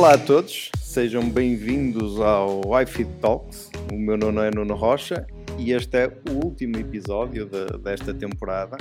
[0.00, 3.70] Olá a todos, sejam bem-vindos ao Wi-Fi Talks.
[3.92, 5.26] O meu nome é Nuno Rocha
[5.58, 8.78] e este é o último episódio de, desta temporada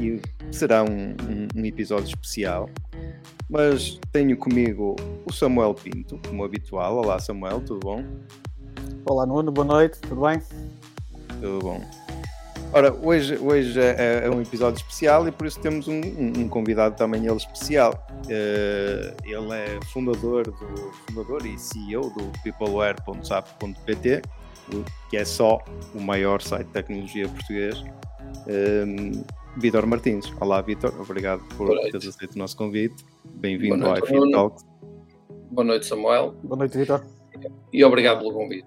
[0.00, 2.68] e será um, um, um, episódio especial.
[3.48, 6.96] Mas tenho comigo o Samuel Pinto, como habitual.
[6.96, 8.04] Olá Samuel, tudo bom?
[9.08, 10.42] Olá Nuno, boa noite, tudo bem?
[11.40, 12.05] Tudo bom.
[12.72, 16.48] Ora, hoje, hoje é, é, um episódio especial e por isso temos um, um, um
[16.48, 18.06] convidado também ele especial.
[18.24, 24.22] Uh, ele é fundador, do, fundador e CEO do peopleware.sap.pt,
[25.08, 25.58] que é só
[25.94, 27.82] o maior site de tecnologia português.
[28.48, 29.24] Um,
[29.56, 30.30] Vitor Martins.
[30.38, 30.92] Olá, Vitor.
[31.00, 33.04] Obrigado por teres aceito o nosso convite.
[33.24, 34.62] Bem-vindo ao iFit Talk.
[35.50, 36.34] Boa noite, Samuel.
[36.42, 37.02] Boa noite, Vitor.
[37.72, 38.66] E obrigado pelo convite.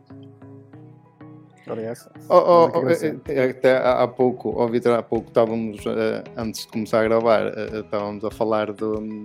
[2.30, 6.62] Oh, oh, oh, eh, eh, até há pouco, oh, Vitor, há pouco estávamos, uh, antes
[6.62, 9.23] de começar a gravar, uh, estávamos a falar do,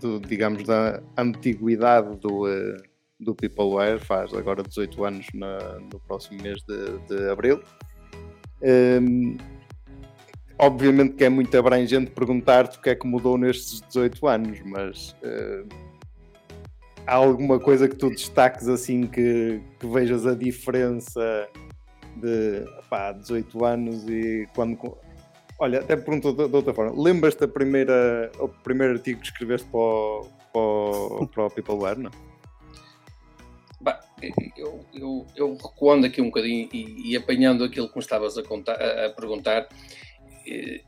[0.00, 2.76] do, digamos, da antiguidade do, uh,
[3.18, 7.60] do Peopleware, faz agora 18 anos na, no próximo mês de, de abril.
[8.62, 9.36] Um, ehm,
[10.58, 15.16] obviamente que é muito abrangente perguntar-te o que é que mudou nestes 18 anos, mas
[17.06, 21.48] há alguma coisa que tu destaques assim que, que vejas a diferença
[22.16, 24.96] de pá, 18 anos e quando.
[25.58, 27.00] Olha, até pergunto de, outra forma.
[27.00, 32.10] Lembras-te primeira, o primeiro artigo que escreveste para o, para para o Peopleware, não?
[33.80, 34.00] Bah,
[34.56, 38.42] eu, eu, eu recuando aqui um bocadinho e, e apanhando aquilo que me estavas a,
[38.42, 39.68] contar, a perguntar,
[40.46, 40.82] eh,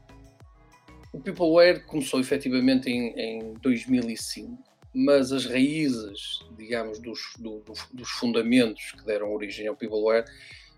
[1.12, 8.92] o Peopleware começou efetivamente em, em 2005 mas as raízes, digamos, dos, do, dos fundamentos
[8.92, 10.24] que deram origem ao Peopleware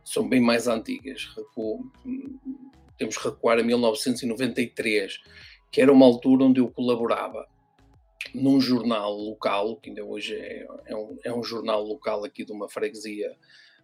[0.03, 1.29] são bem mais antigas.
[2.97, 5.19] Temos que recuar a 1993,
[5.71, 7.47] que era uma altura onde eu colaborava
[8.35, 12.53] num jornal local, que ainda hoje é, é, um, é um, jornal local aqui de
[12.53, 13.37] uma freguesia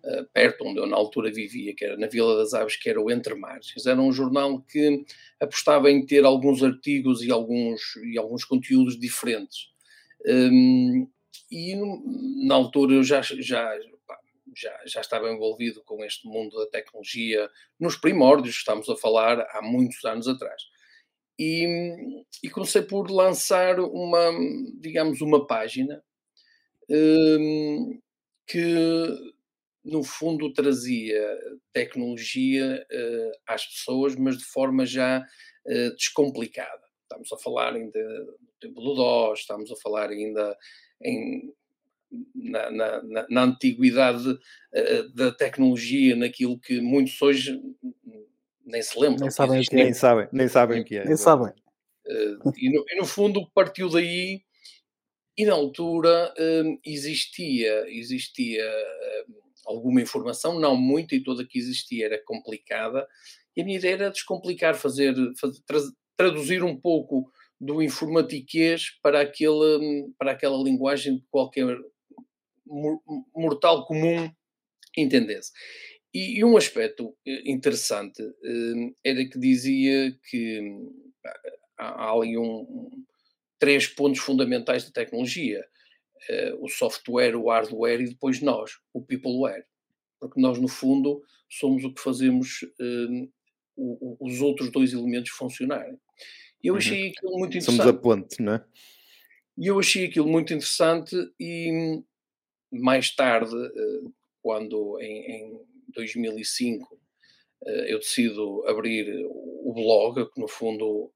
[0.05, 3.01] uh, perto onde eu na altura vivia, que era na Vila das Aves, que era
[3.01, 3.87] o Entre Margens.
[3.87, 5.05] Era um jornal que
[5.39, 9.72] apostava em ter alguns artigos e alguns, e alguns conteúdos diferentes.
[10.27, 11.09] Um,
[11.51, 11.75] e
[12.47, 13.79] na altura eu já, já,
[14.57, 19.61] já, já estava envolvido com este mundo da tecnologia nos primórdios, estamos a falar há
[19.63, 20.63] muitos anos atrás.
[21.39, 21.67] E,
[22.43, 24.31] e comecei por lançar uma,
[24.81, 26.03] digamos, uma página
[26.89, 28.01] um,
[28.47, 29.33] que
[29.85, 31.27] no fundo trazia
[31.73, 36.83] tecnologia uh, às pessoas, mas de forma já uh, descomplicada.
[37.03, 38.01] Estamos a falar ainda
[38.63, 40.57] do tempo do DOS, estamos a falar ainda
[41.03, 41.53] em,
[42.35, 47.61] na, na, na, na antiguidade uh, da tecnologia, naquilo que muitos hoje
[48.65, 49.21] nem se lembram.
[49.21, 49.85] Nem sabem o que é.
[49.85, 51.05] Nem sabem, nem sabem o que é.
[51.05, 51.53] Nem sabem.
[52.07, 54.43] Uh, e, no, e, no, fundo partiu daí
[55.37, 58.65] e na altura uh, existia, existia
[59.65, 63.07] alguma informação, não muito, e toda que existia era complicada,
[63.57, 65.61] e a minha ideia era descomplicar, fazer, fazer
[66.17, 67.31] traduzir um pouco
[67.63, 71.79] do informatiquês para, aquele, para aquela linguagem que qualquer
[73.33, 74.29] mortal comum
[74.99, 75.53] entendesse.
[76.13, 80.61] E, e um aspecto eh, interessante uh, era que dizia que
[81.79, 83.05] há, há ali um,
[83.61, 85.65] três pontos fundamentais da tecnologia:
[86.59, 89.65] o software, o hardware e depois nós, o peopleware.
[90.21, 92.61] Porque nós, no fundo, somos o que fazemos
[93.77, 95.99] o, os outros dois elementos funcionarem.
[96.63, 96.79] E eu uhum.
[96.79, 97.77] achei aquilo muito interessante.
[97.77, 98.65] Somos a ponte, não é?
[99.59, 102.03] E eu achei aquilo muito interessante e
[102.73, 104.09] mais tarde, eh,
[104.41, 106.99] quando em, em 2005
[107.67, 111.13] eh, eu decido abrir o blog, que no fundo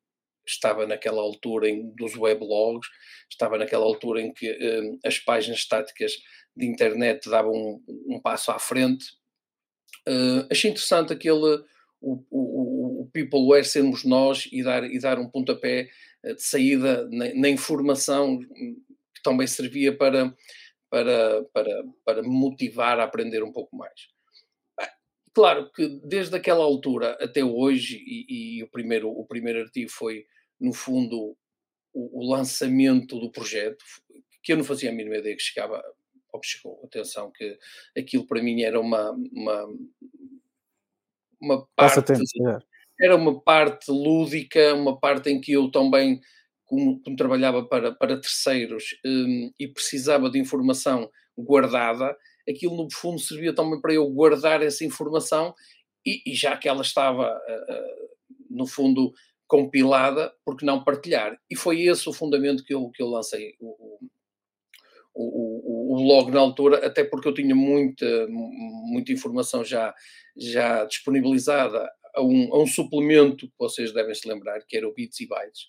[0.46, 2.88] estava naquela altura em, dos weblogs,
[3.30, 6.12] estava naquela altura em que um, as páginas estáticas
[6.56, 9.06] de internet davam um, um passo à frente.
[10.06, 11.64] Uh, achei interessante aquele
[12.00, 15.88] o, o, o peopleware sermos nós e dar, e dar um pontapé
[16.22, 20.34] eh, de saída na, na informação que também servia para,
[20.90, 24.08] para, para, para motivar a aprender um pouco mais.
[25.32, 30.24] Claro que desde aquela altura até hoje, e, e, o, primeiro, o primeiro artigo foi,
[30.58, 31.36] no fundo,
[31.92, 33.84] o, o, lançamento do projeto,
[34.42, 35.82] que eu não fazia a mínima ideia que chegava,
[36.32, 37.58] ou chegou, atenção, que
[37.94, 39.66] aquilo para mim era uma, uma,
[41.38, 42.14] uma parte.
[43.00, 46.20] Era uma parte lúdica, uma parte em que eu também,
[46.64, 52.16] como, como trabalhava para, para terceiros um, e precisava de informação guardada,
[52.48, 55.54] aquilo no fundo servia também para eu guardar essa informação
[56.04, 58.08] e, e já que ela estava, uh,
[58.48, 59.12] no fundo,
[59.46, 61.38] compilada, porque não partilhar?
[61.50, 63.98] E foi esse o fundamento que eu, que eu lancei o,
[65.14, 69.94] o, o, o blog na altura, até porque eu tinha muita, muita informação já,
[70.36, 74.94] já disponibilizada a um, a um suplemento que vocês devem se lembrar, que era o
[74.94, 75.68] Bits e Bytes,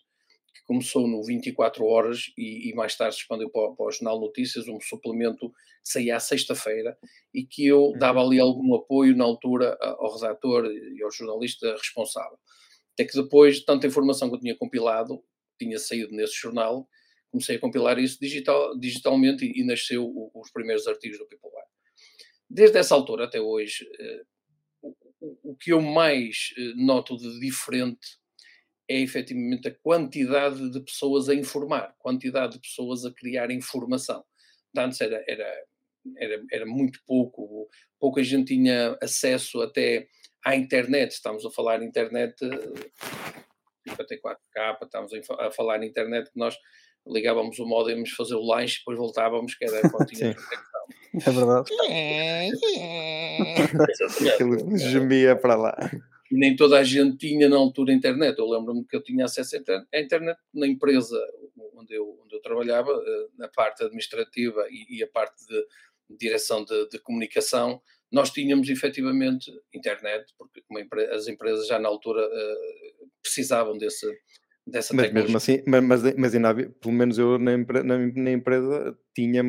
[0.54, 4.20] que começou no 24 Horas e, e mais tarde se expandiu para, para o Jornal
[4.20, 6.98] Notícias, um suplemento que saía à sexta-feira
[7.34, 7.98] e que eu uhum.
[7.98, 12.40] dava ali algum apoio na altura ao redator e ao jornalista responsável.
[12.94, 15.22] Até que depois, de tanta informação que eu tinha compilado,
[15.60, 16.88] tinha saído nesse jornal,
[17.30, 21.68] comecei a compilar isso digital, digitalmente e, e nasceu o, os primeiros artigos do PeopleWare.
[22.50, 24.22] Desde essa altura até hoje, eh,
[25.22, 28.18] o, que eu mais eh, noto de diferente
[28.90, 34.24] é efetivamente a quantidade de pessoas a informar, quantidade de pessoas a criar informação.
[34.78, 35.64] Antes era, era,
[36.18, 37.68] era, era muito pouco,
[38.00, 40.08] pouca gente tinha acesso até
[40.46, 42.36] à internet, estamos a falar internet
[43.88, 46.58] 54K, eh, estamos a falar na internet que nós
[47.06, 50.36] ligávamos o modem, íamos fazer o lanche, depois voltávamos, que era quando tinha
[51.14, 51.72] É verdade.
[54.34, 55.76] Aquilo gemia para lá.
[56.32, 58.38] E nem toda a gente tinha na altura internet.
[58.38, 61.18] Eu lembro-me que eu tinha acesso à internet na empresa
[61.74, 66.64] onde eu, onde eu trabalhava, eh, na parte administrativa e, e a parte de direção
[66.64, 67.82] de, de, comunicação.
[68.12, 70.64] Nós tínhamos efetivamente internet, porque
[71.12, 74.06] as empresas já na altura uh, precisavam desse,
[74.66, 75.24] dessa mas tecnologia.
[75.24, 79.44] mesmo assim, mas, mas, mas ainda havia, pelo menos eu na, na, na empresa tinha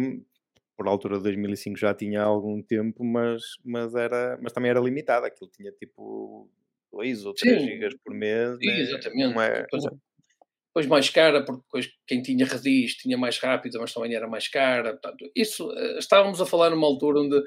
[0.78, 5.26] por altura de 2005 já tinha algum tempo, mas, mas, era, mas também era limitado,
[5.26, 6.48] aquilo tinha tipo
[6.92, 8.56] 2 ou 3 gigas por mês.
[8.58, 8.80] Sim, né?
[8.82, 9.34] exatamente.
[9.34, 9.62] Não é...
[9.62, 9.84] depois,
[10.68, 14.46] depois mais cara, porque depois quem tinha Redis tinha mais rápido, mas também era mais
[14.46, 14.92] cara.
[14.92, 17.42] Portanto, isso, eh, estávamos a falar numa altura onde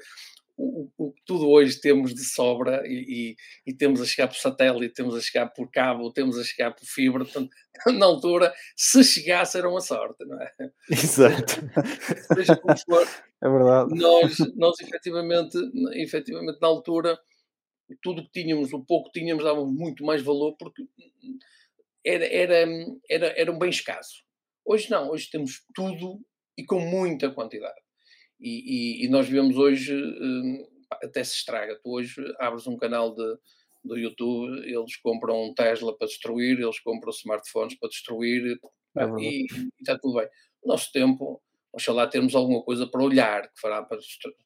[0.61, 3.35] o, o que tudo hoje temos de sobra e,
[3.65, 6.71] e, e, temos a chegar por satélite, temos a chegar por cabo, temos a chegar
[6.71, 7.49] por fibra, portanto,
[7.97, 10.51] na altura, se chegasse era uma sorte, não é?
[10.91, 11.61] Exato.
[12.35, 13.07] Seja como for,
[13.43, 13.95] é verdade.
[13.95, 15.57] Nós, nós efetivamente,
[15.93, 17.19] efetivamente, na altura,
[18.01, 20.83] tudo que tínhamos, o pouco que tínhamos, dávamos muito mais valor porque
[22.05, 22.67] era, era,
[23.09, 24.23] era, era um bem escasso.
[24.63, 26.19] Hoje não, hoje temos tudo
[26.57, 27.79] e com muita quantidade.
[28.41, 31.79] E, e, e nós vemos hoje, hum, até se estraga.
[31.81, 33.37] Tu hoje abres um canal de,
[33.83, 38.59] do YouTube, eles compram um Tesla para destruir, eles compram smartphones para destruir
[38.97, 39.47] é e, e,
[39.79, 40.27] está tudo bem.
[40.63, 41.41] No nosso tempo,
[41.71, 43.99] oxalá termos alguma coisa para olhar que fará para,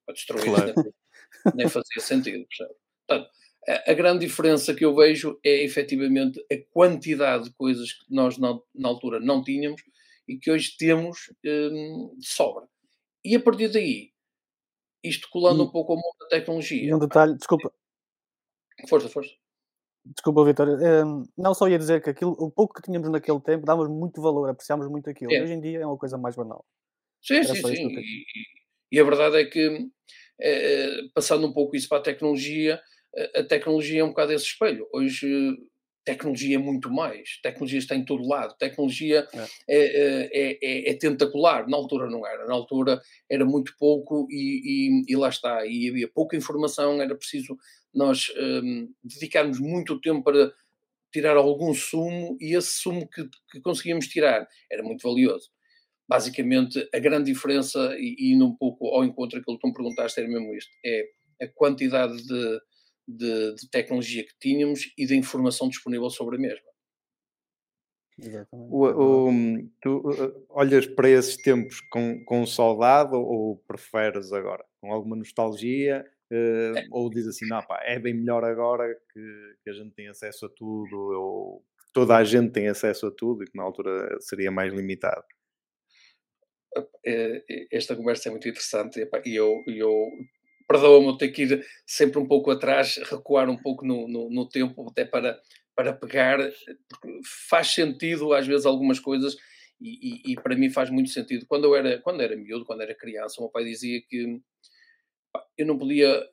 [0.05, 0.73] para destruir, claro.
[0.75, 2.45] nem, nem fazia sentido.
[2.47, 2.77] Percebe?
[3.07, 3.29] Portanto,
[3.67, 8.37] a, a, grande diferença que eu vejo é efetivamente a quantidade de coisas que nós
[8.37, 9.81] na, na altura não tínhamos
[10.27, 12.67] e que hoje temos hum, de sobra.
[13.25, 14.11] E a partir daí,
[15.03, 16.83] isto colando e, um pouco ao mundo da tecnologia.
[16.83, 17.73] E um detalhe, desculpa.
[18.87, 19.31] Força, força.
[20.05, 20.67] Desculpa, Vitor.
[20.69, 24.21] Um, não só ia dizer que aquilo, o pouco que tínhamos naquele tempo, dávamos muito
[24.21, 25.33] valor, apreciámos muito aquilo.
[25.33, 25.41] É.
[25.41, 26.63] Hoje em dia é uma coisa mais banal.
[27.23, 27.87] Sim, Era sim, sim.
[27.97, 28.25] E,
[28.91, 29.89] e, a verdade é que,
[30.39, 32.79] é, passando um pouco isso para a tecnologia,
[33.35, 34.87] a tecnologia é um bocado esse espelho.
[34.93, 35.57] Hoje
[36.05, 39.47] tecnologia é muito mais, tecnologia está em todo lado, tecnologia é.
[39.67, 45.01] É, é, é, é, tentacular, na altura não era, na altura era muito pouco e,
[45.09, 47.57] e, e lá está, e havia pouca informação, era preciso
[47.93, 50.53] nós um, dedicarmos muito tempo para
[51.11, 55.49] tirar algum sumo e esse sumo que, que conseguíamos tirar era muito valioso.
[56.07, 59.73] Basicamente, a grande diferença, e, e indo um pouco ao encontro daquilo que tu me
[59.73, 61.03] perguntaste, era mesmo isto, é
[61.41, 62.59] a quantidade de
[63.07, 66.69] de, de, tecnologia que tínhamos e da informação disponível sobre a mesma.
[68.17, 68.71] Exatamente.
[68.71, 69.31] O, o,
[69.81, 74.63] tu uh, olhas para esses tempos com, com saudade ou, ou preferes agora?
[74.79, 76.05] Com alguma nostalgia?
[76.31, 76.87] Uh, é.
[76.91, 80.45] Ou diz assim, não, pá, é bem melhor agora que, que a gente tem acesso
[80.45, 84.51] a tudo, ou toda a gente tem acesso a tudo e que na altura seria
[84.51, 85.23] mais limitado?
[87.05, 90.11] É, é, esta conversa é muito interessante e eu, eu
[90.67, 94.87] perdoa-me ter que ir sempre um pouco atrás, recuar um pouco no, no, no, tempo,
[94.89, 95.39] até para,
[95.75, 96.37] para pegar,
[96.89, 97.19] porque
[97.49, 99.35] faz sentido às vezes algumas coisas
[99.79, 101.45] e, e, e, para mim faz muito sentido.
[101.47, 104.41] Quando eu era, quando era miúdo, quando era criança, o meu pai dizia que
[105.57, 106.27] eu não podia,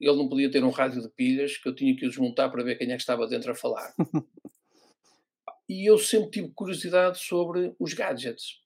[0.00, 2.64] ele não podia ter um rádio de pilhas, que eu tinha que o desmontar para
[2.64, 3.94] ver quem é que estava dentro a falar.
[5.68, 8.61] e eu sempre tive curiosidade sobre os gadgets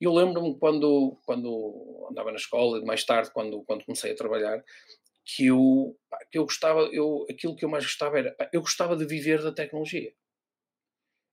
[0.00, 4.62] eu lembro-me quando, quando andava na escola e mais tarde, quando, quando comecei a trabalhar,
[5.24, 5.96] que eu,
[6.30, 9.52] que eu gostava, eu, aquilo que eu mais gostava era, eu gostava de viver da
[9.52, 10.12] tecnologia.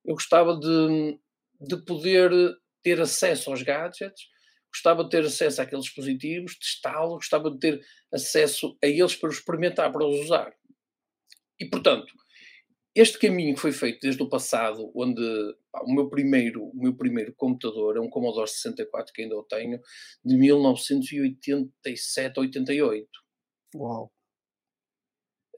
[0.06, 1.20] Eu gostava de,
[1.60, 2.32] de poder
[2.82, 4.28] ter acesso aos gadgets,
[4.74, 9.38] gostava de ter acesso àqueles dispositivos, testá-los, gostava de ter acesso a eles para os
[9.38, 10.54] experimentar, para os usar.
[11.60, 12.14] E, portanto,
[12.94, 15.22] este caminho que foi feito desde o passado, onde
[15.72, 19.44] pá, o, meu primeiro, o meu primeiro computador é um Commodore 64 que ainda eu
[19.44, 19.80] tenho,
[20.24, 23.08] de 1987, 88.
[23.76, 24.12] Uau!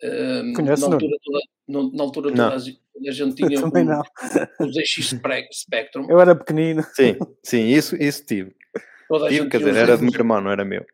[0.03, 2.79] Um, na altura, toda, na, na altura toda a, gente
[3.37, 5.17] tinha o, os ZX
[5.53, 6.07] Spectrum.
[6.09, 6.83] Eu era pequenino.
[6.93, 8.53] Sim, sim, isso, isso tive.
[9.07, 10.85] Toda tive, quer dizer, era do meu irmão, não era meu.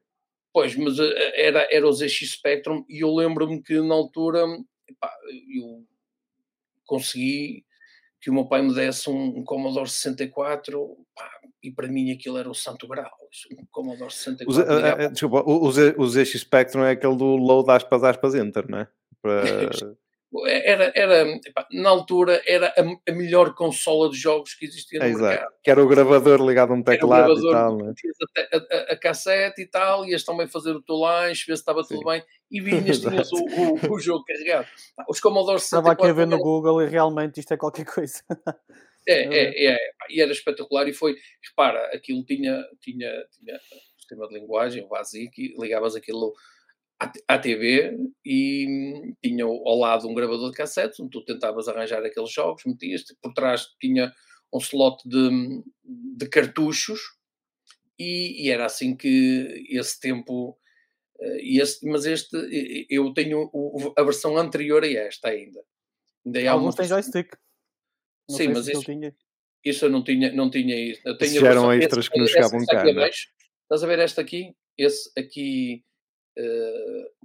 [0.53, 4.45] Pois, mas eh, era, era o ZX Spectrum e eu lembro-me que na altura
[4.87, 5.11] epá,
[5.55, 5.85] eu
[6.89, 7.63] consegui
[8.19, 11.29] que o meu pai me desse um, um Commodore 64 pá,
[11.63, 13.11] e para mim aquilo era o santo grau.
[13.51, 14.51] Um Commodore 64.
[14.51, 18.35] O, uh, uh, desculpa, o, o, o ZX Spectrum é aquele do load aspas aspas
[18.35, 18.87] enter, não é?
[19.21, 19.69] Para...
[20.45, 21.25] era, era
[21.71, 25.31] na altura era a, a, melhor consola de jogos que existia no é, mercado.
[25.31, 25.53] Exato.
[25.63, 27.77] Que era o gravador ligado a um teclado e tal.
[27.77, 27.93] Né?
[28.37, 31.83] A, a, a, cassete e tal, ias também fazer o teu lanche, ver se estava
[31.83, 31.95] Sim.
[31.95, 34.67] tudo bem e vinhas, tinhas o, o, o, jogo carregado.
[35.07, 35.79] Os Commodore 64...
[35.79, 38.23] Estava aqui a ver no Google e realmente isto é qualquer coisa.
[39.07, 39.77] É, é, é,
[40.09, 43.59] e era espetacular e foi, repara, aquilo tinha, tinha, tinha
[43.97, 46.33] sistema de linguagem, o BASIC, ligavas aquilo
[47.27, 52.31] à TV e tinha ao lado um gravador de cassete, onde tu tentavas arranjar aqueles
[52.31, 54.13] jogos, metias por trás tinha
[54.53, 56.99] um slot de, de cartuchos
[57.97, 60.57] e, e, era assim que esse tempo
[61.19, 62.35] eh, esse, mas este
[62.89, 63.49] eu tenho
[63.97, 65.61] a versão anterior a esta ainda.
[66.25, 67.33] ainda Alguns têm joystick.
[68.29, 68.83] Não Sim, mas isso,
[69.63, 71.01] isso eu não tinha, não tinha isso.
[71.05, 72.83] Eu tenho eram extras esse, que nos chegavam cá.
[72.83, 73.09] Né?
[73.09, 74.55] Estás a ver esta aqui?
[74.77, 75.83] Esse aqui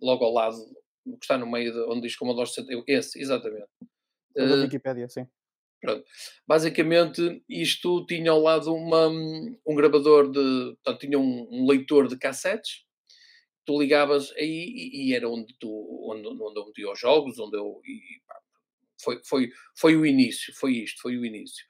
[0.00, 0.56] logo ao lado,
[1.04, 3.68] que está no meio de, onde diz Commodore 60, esse, exatamente.
[4.37, 5.26] Uh, da Wikipedia, sim.
[5.80, 6.04] Pronto.
[6.47, 10.75] Basicamente, isto tinha ao lado uma, um gravador de.
[10.83, 12.85] Portanto, tinha um, um leitor de cassetes.
[13.66, 15.68] Tu ligavas aí e, e, era onde, tu,
[16.11, 17.80] onde, onde eu metia os jogos, onde eu.
[17.85, 18.35] E, pá,
[19.02, 21.64] foi, foi, foi o início, foi isto, foi o início.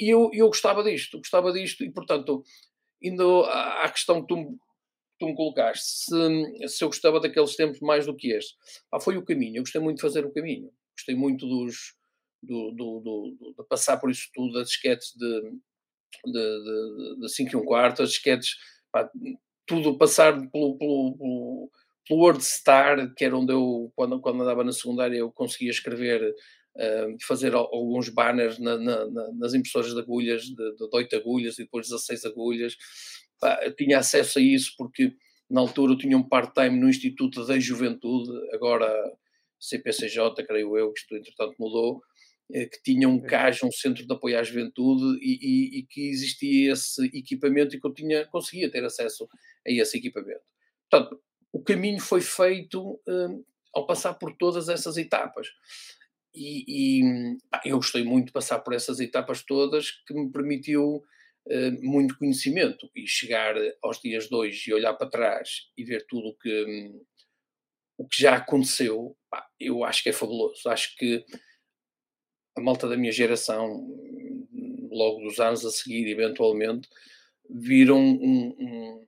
[0.00, 2.42] E eu, eu gostava disto, gostava disto, e portanto,
[3.00, 4.58] indo à questão que tu
[5.18, 8.54] tu me colocaste, se, se eu gostava daqueles tempos mais do que este,
[8.92, 9.58] ah, foi o caminho.
[9.58, 10.70] Eu gostei muito de fazer o caminho.
[10.96, 11.94] Gostei muito dos,
[12.42, 15.40] do, do, do, de passar por isso tudo, das esquetes de,
[16.26, 18.56] de, de, de 5 e um quarto, as esquetes,
[18.92, 19.10] pá,
[19.66, 21.70] tudo passar pelo, pelo, pelo,
[22.06, 26.22] pelo WordStar, que era onde eu, quando, quando andava na secundária, eu conseguia escrever,
[26.76, 31.62] uh, fazer alguns banners na, na, nas impressoras de agulhas, de, de 8 agulhas e
[31.62, 32.76] depois 16 agulhas
[33.76, 35.12] tinha acesso a isso porque
[35.50, 38.90] na altura eu tinha um part-time no Instituto da Juventude, agora
[39.60, 42.00] CPCJ, creio eu, que isto entretanto mudou,
[42.52, 46.08] eh, que tinha um CAJ, um Centro de Apoio à Juventude, e, e, e, que
[46.10, 49.28] existia esse equipamento e que eu tinha, conseguia ter acesso
[49.66, 50.42] a esse equipamento.
[50.90, 51.20] Portanto,
[51.52, 55.48] o caminho foi feito um, ao passar por todas essas etapas.
[56.34, 61.00] E, e pá, eu gostei muito de passar por essas etapas todas, que me permitiu
[61.00, 61.04] eh,
[61.82, 66.28] muito conhecimento e chegar aos dias de hoje e olhar para trás e ver tudo
[66.28, 66.92] o que,
[67.98, 70.68] o que já aconteceu, pá, eu acho que é fabuloso.
[70.68, 71.24] Acho que
[72.56, 73.86] a malta da minha geração,
[74.90, 76.88] logo dos anos a seguir, eventualmente,
[77.50, 79.06] viram um, um,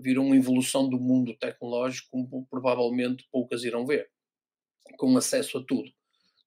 [0.00, 4.08] viram uma evolução do mundo tecnológico como provavelmente poucas irão ver,
[4.96, 5.90] com acesso a tudo.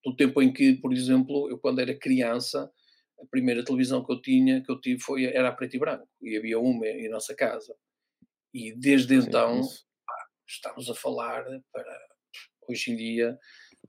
[0.04, 2.72] Do tempo em que, por exemplo, eu quando era criança,
[3.20, 6.08] a primeira televisão que eu tinha, que eu tive, foi, era a preto e branco,
[6.22, 7.76] e havia uma em nossa casa.
[8.54, 9.62] E desde Sim, então,
[10.06, 12.08] pá, estamos a falar para
[12.68, 13.38] hoje em dia,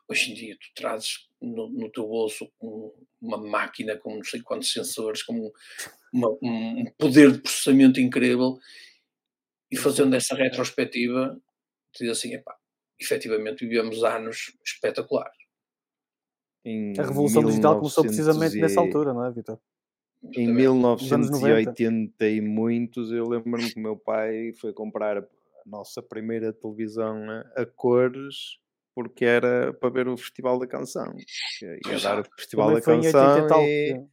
[0.09, 2.51] hoje em dia tu trazes no, no teu bolso
[3.21, 5.53] uma máquina com não sei quantos sensores, com
[6.13, 8.59] uma, um poder de processamento incrível,
[9.71, 11.39] e fazendo essa retrospectiva,
[11.99, 12.57] diz assim, epá,
[12.99, 15.38] efetivamente vivemos anos espetaculares
[16.67, 19.59] a revolução 1900 digital começou precisamente nessa altura, não é, Vitor?
[20.37, 25.25] Em 1980 e muitos, eu lembro-me que o meu pai foi comprar a
[25.65, 27.17] nossa primeira televisão
[27.57, 28.59] a cores
[28.99, 31.15] porque era para ver o Festival da Canção.
[31.87, 34.05] Ia dar o Festival da Canção e,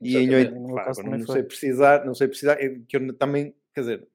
[0.00, 4.08] e, em 80, não, sei precisar, não sei precisar, que eu também, quer dizer,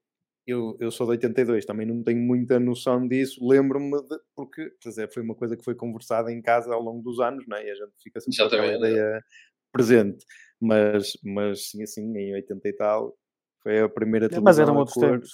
[0.46, 3.46] eu, eu sou de 82, também não tenho muita noção disso.
[3.46, 3.96] Lembro-me,
[4.34, 7.44] porque quer dizer, foi uma coisa que foi conversada em casa ao longo dos anos,
[7.46, 7.66] não é?
[7.66, 9.24] e a gente fica sempre com aquela ideia
[9.72, 10.24] presente.
[10.60, 13.16] Mas, mas sim, assim, em 80 e tal,
[13.62, 14.44] foi a primeira televisão.
[14.44, 15.30] Mas eram outros tempos.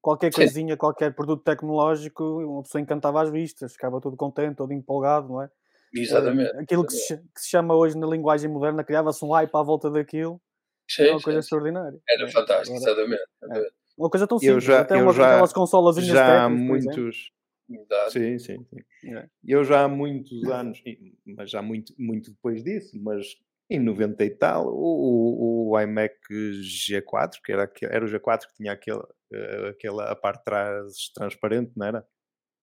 [0.00, 5.28] Qualquer coisinha, qualquer produto tecnológico, uma pessoa encantava as vistas, ficava todo contente, todo empolgado,
[5.28, 5.48] não é?
[5.94, 6.56] Exatamente.
[6.58, 9.90] Aquilo que se, que se chama hoje na linguagem moderna, criava-se um hype à volta
[9.90, 10.40] daquilo.
[10.90, 11.46] Sim, uma coisa sim.
[11.46, 11.98] extraordinária.
[12.08, 13.22] Era fantástico, exatamente.
[13.50, 13.83] É.
[13.96, 17.30] Uma coisa tão simples, já, até uma já, consolas já há muitos,
[18.10, 19.14] Sim, sim, sim.
[19.14, 19.28] É.
[19.44, 20.82] Eu já há muitos anos,
[21.24, 23.26] mas já muito, muito depois disso, mas
[23.70, 28.72] em 90 e tal, o, o, iMac G4, que era, era o G4 que tinha
[28.72, 32.06] aquele, eh, aquela a parte de trás transparente, não era?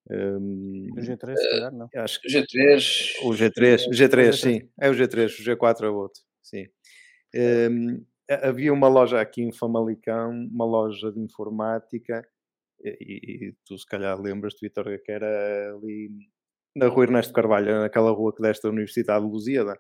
[0.10, 1.90] Um, o G3, se calhar, não.
[1.96, 2.28] Acho que...
[2.28, 3.22] G3.
[3.24, 4.70] O G3, o G3, sim.
[4.80, 6.68] É o G3, o G4 é o outro, sim.
[7.34, 8.06] Um,
[8.42, 12.26] havia uma loja aqui em Famalicão, uma loja de informática,
[12.84, 16.10] e, e tu se calhar lembras, Vitor, que era ali
[16.76, 19.78] na rua Ernesto Carvalho, naquela rua que desta Universidade de Lusíada.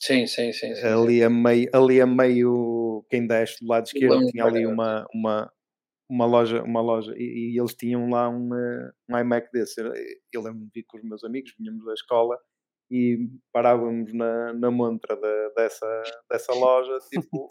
[0.00, 0.74] Sim, sim, sim.
[0.74, 1.22] sim ali.
[1.22, 5.52] A meio, ali a meio, quem desce do lado esquerdo, tinha ali uma, uma,
[6.08, 8.50] uma loja, uma loja e, e eles tinham lá um,
[9.08, 9.80] um iMac desse.
[10.32, 12.38] Eu lembro-me de ir com os meus amigos, vinhamos da escola
[12.90, 17.48] e parávamos na, na montra de, dessa, dessa loja, tipo,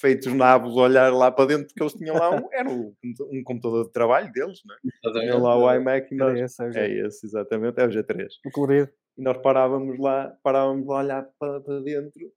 [0.00, 2.94] feitos nabos, olhar lá para dentro, porque eles tinham lá um, era um,
[3.30, 4.74] um computador de trabalho deles, né?
[5.12, 8.26] Tinham lá o iMac e nós, é, esse, é, é esse, exatamente, é o G3.
[8.46, 8.90] O colorido.
[9.16, 12.32] E nós parávamos lá, parávamos lá a olhar para, para dentro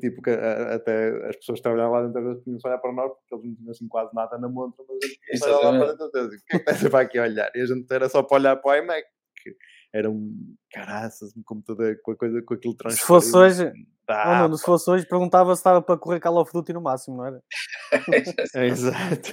[0.00, 3.34] tipo, que até as pessoas que trabalhavam lá dentro tinham de olhar para nós porque
[3.34, 6.10] eles não tinham assim quase nada na montra, mas a gente lá para dentro o
[6.10, 7.50] que é que para aqui a olhar?
[7.54, 9.06] E a gente era só para olhar para o iMac,
[9.42, 9.56] que
[9.92, 13.00] era um caraças, um computador com a coisa com aquilo transparente.
[13.00, 13.72] Se fosse hoje,
[14.06, 17.16] tá, oh, se fosse hoje, perguntava se estava para correr Call of Duty no máximo,
[17.16, 17.42] não era?
[18.54, 19.30] é, exato.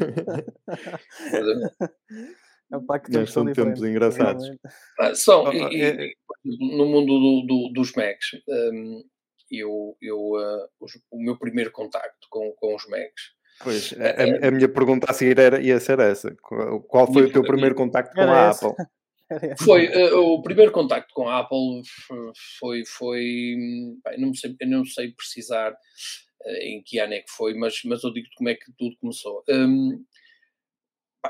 [2.69, 4.45] É pá, que Mas são tempos engraçados.
[4.99, 9.03] Ah, são, e, e, no mundo do, do, dos Macs, um,
[9.49, 10.67] eu, eu, uh,
[11.11, 13.37] o meu primeiro contacto com, com os Macs.
[13.63, 16.35] Pois, a, a, a, minha pergunta a seguir era, ia ser essa.
[16.41, 18.73] Qual foi o teu primeiro contacto com a Apple?
[19.63, 21.81] Foi uh, o primeiro contacto com a Apple
[22.60, 23.22] foi foi
[24.05, 28.03] bem, não sei não sei precisar uh, em que ano é que foi mas mas
[28.05, 30.01] eu digo como é que tudo começou um,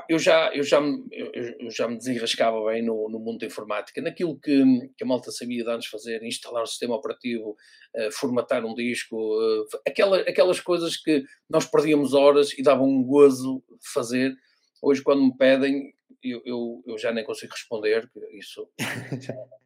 [0.08, 4.38] eu já, eu, já, eu já me desenrascava bem no, no mundo da informática, naquilo
[4.38, 4.62] que,
[4.96, 7.56] que a malta sabia de antes fazer, instalar um sistema operativo,
[7.96, 13.02] uh, formatar um disco, uh, aquela, aquelas coisas que nós perdíamos horas e davam um
[13.02, 14.34] gozo fazer.
[14.82, 18.70] Hoje, quando me pedem, eu, eu, eu já nem consigo responder, isso.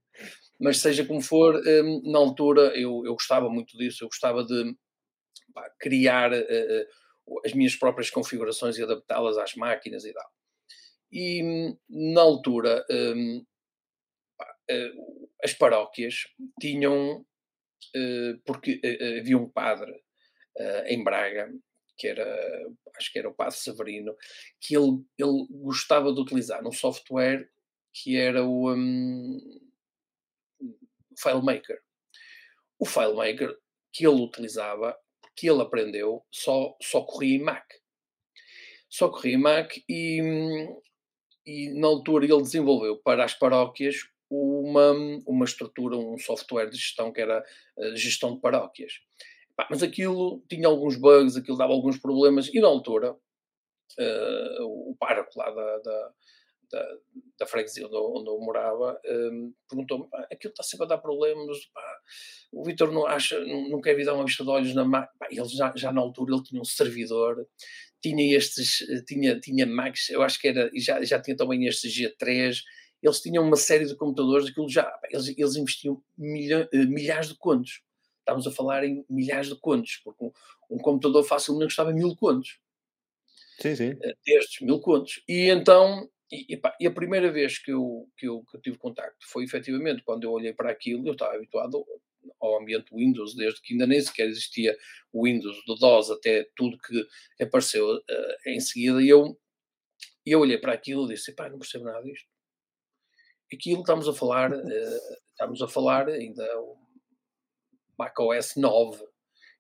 [0.60, 4.76] Mas seja como for, um, na altura eu, eu gostava muito disso, eu gostava de
[5.52, 6.32] pá, criar.
[6.32, 6.86] Uh,
[7.44, 10.30] as minhas próprias configurações e adaptá-las às máquinas e tal.
[11.10, 13.44] E na altura, um,
[14.68, 14.92] eh,
[15.42, 16.26] as paróquias
[16.60, 21.52] tinham, uh, porque uh, havia um padre uh, em Braga,
[22.02, 24.16] que era, acho que era o padre Severino,
[24.60, 27.48] que ele, ele gostava de utilizar um software
[27.92, 29.60] que era o um,
[31.16, 31.80] FileMaker.
[32.76, 33.56] O FileMaker
[33.92, 34.98] que ele utilizava
[35.36, 37.70] que ele aprendeu só, só corria em Mac.
[38.90, 40.20] Só corria em Mac e,
[41.46, 43.94] e na altura ele desenvolveu para as paróquias
[44.28, 44.92] uma,
[45.24, 47.44] uma estrutura, um software de gestão que era
[47.76, 48.94] uh, gestão de paróquias.
[49.70, 55.38] Mas aquilo tinha alguns bugs, aquilo dava alguns problemas e na altura uh, o pároco
[55.38, 56.12] lá da, da
[56.72, 56.98] da,
[57.38, 61.98] da freguesia onde, onde eu morava, um, perguntou-me: aquilo está sempre a dar problemas, pá,
[62.50, 65.28] o Vitor não acha, não, não quer vir dar uma vista de olhos na máquina.
[65.30, 67.46] Ele já, já na altura ele tinha um servidor,
[68.02, 71.92] tinha estes, tinha, tinha Macs, eu acho que era, e já, já tinha também estes
[71.94, 72.62] G3,
[73.02, 77.36] eles tinham uma série de computadores, aquilo já, eles, eles investiam milha, eh, milhares de
[77.36, 77.82] contos.
[78.22, 80.32] Estávamos a falar em milhares de contos, porque um,
[80.70, 82.58] um computador facilmente custava mil contos.
[83.61, 83.98] Sim, sim.
[84.24, 85.22] Destes, mil contos.
[85.28, 88.78] E então e, e, e, a primeira vez que eu, que, eu, que eu tive
[88.78, 91.85] contacto foi efetivamente quando eu olhei para aquilo, eu estava habituado
[92.40, 94.76] ao ambiente Windows, desde que ainda nem sequer existia
[95.12, 97.06] o Windows, do DOS até tudo que
[97.42, 99.38] apareceu uh, em seguida, e eu,
[100.24, 102.26] eu olhei para aquilo e disse, pá, não percebo nada disto.
[103.52, 104.62] Aquilo estamos a falar, uh,
[105.32, 106.81] estamos a falar ainda o
[107.98, 109.05] macOS 9,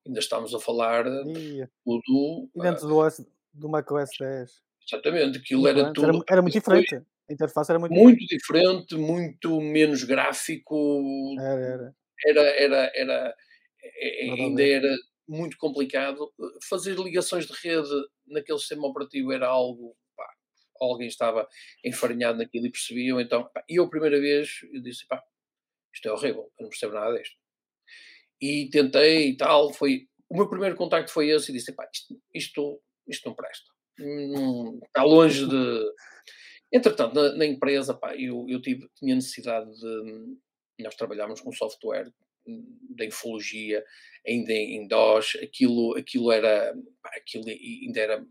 [0.06, 1.24] ainda estamos a falar uh,
[1.84, 2.50] do...
[2.54, 3.02] Dentro do,
[3.52, 4.62] do macOS 10.
[4.88, 6.08] Exatamente, aquilo era tudo.
[6.08, 6.94] Era, era muito diferente.
[6.96, 8.94] A interface era muito, muito diferente.
[8.96, 11.34] muito menos gráfico.
[11.38, 11.96] Era, era.
[12.24, 13.36] Era, era, era
[13.82, 16.32] é, é, ainda era muito complicado.
[16.68, 17.88] Fazer ligações de rede
[18.26, 19.96] naquele sistema operativo era algo.
[20.80, 21.46] Alguém estava
[21.84, 23.20] enfarinhado naquilo e percebiam.
[23.20, 25.22] Então, pá, eu a primeira vez eu disse: pá,
[25.94, 27.36] isto é horrível, eu não percebo nada disto.
[28.42, 29.72] E tentei e tal.
[29.72, 33.72] Foi, o meu primeiro contacto foi esse e disse: pá, isto, isto, isto não presta
[33.98, 35.92] não, está longe de.
[36.72, 40.36] Entretanto, na, na empresa, pá, eu, eu tive, tinha necessidade de.
[40.80, 42.10] Nós trabalhámos com software
[42.96, 43.84] da infologia,
[44.26, 46.74] ainda em DOS, aquilo, aquilo era.
[47.02, 48.26] Pá, aquilo ainda era.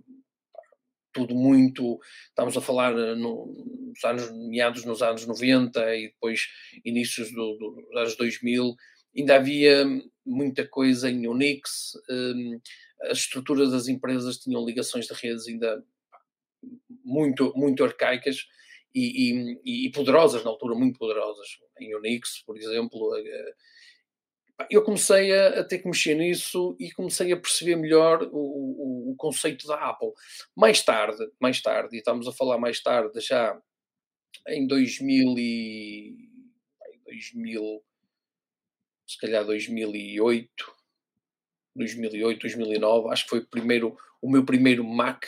[1.13, 2.00] tudo muito.
[2.30, 6.47] Estamos a falar eh, nos anos, meados nos anos 90 e depois
[6.84, 8.76] inícios do, do, dos anos 2000,
[9.15, 9.86] ainda havia
[10.26, 12.60] muita coisa em Unix, um,
[13.04, 15.84] as estruturas das empresas tinham ligações de redes ainda
[17.04, 18.45] muito, muito arcaicas
[18.93, 21.47] e, e, e poderosas, na altura, muito poderosas.
[21.80, 23.54] Em Unix, por exemplo, eh,
[24.69, 29.12] eu comecei a, a, ter que mexer nisso e comecei a perceber melhor o, o,
[29.12, 30.12] o, conceito da Apple.
[30.56, 33.60] Mais tarde, mais tarde, e estamos a falar mais tarde, já
[34.47, 36.30] em 2000 e
[37.06, 37.84] 2000,
[39.12, 40.50] se calhar 2008,
[41.76, 45.26] 2008, 2009, acho que foi o primeiro, o meu primeiro Mac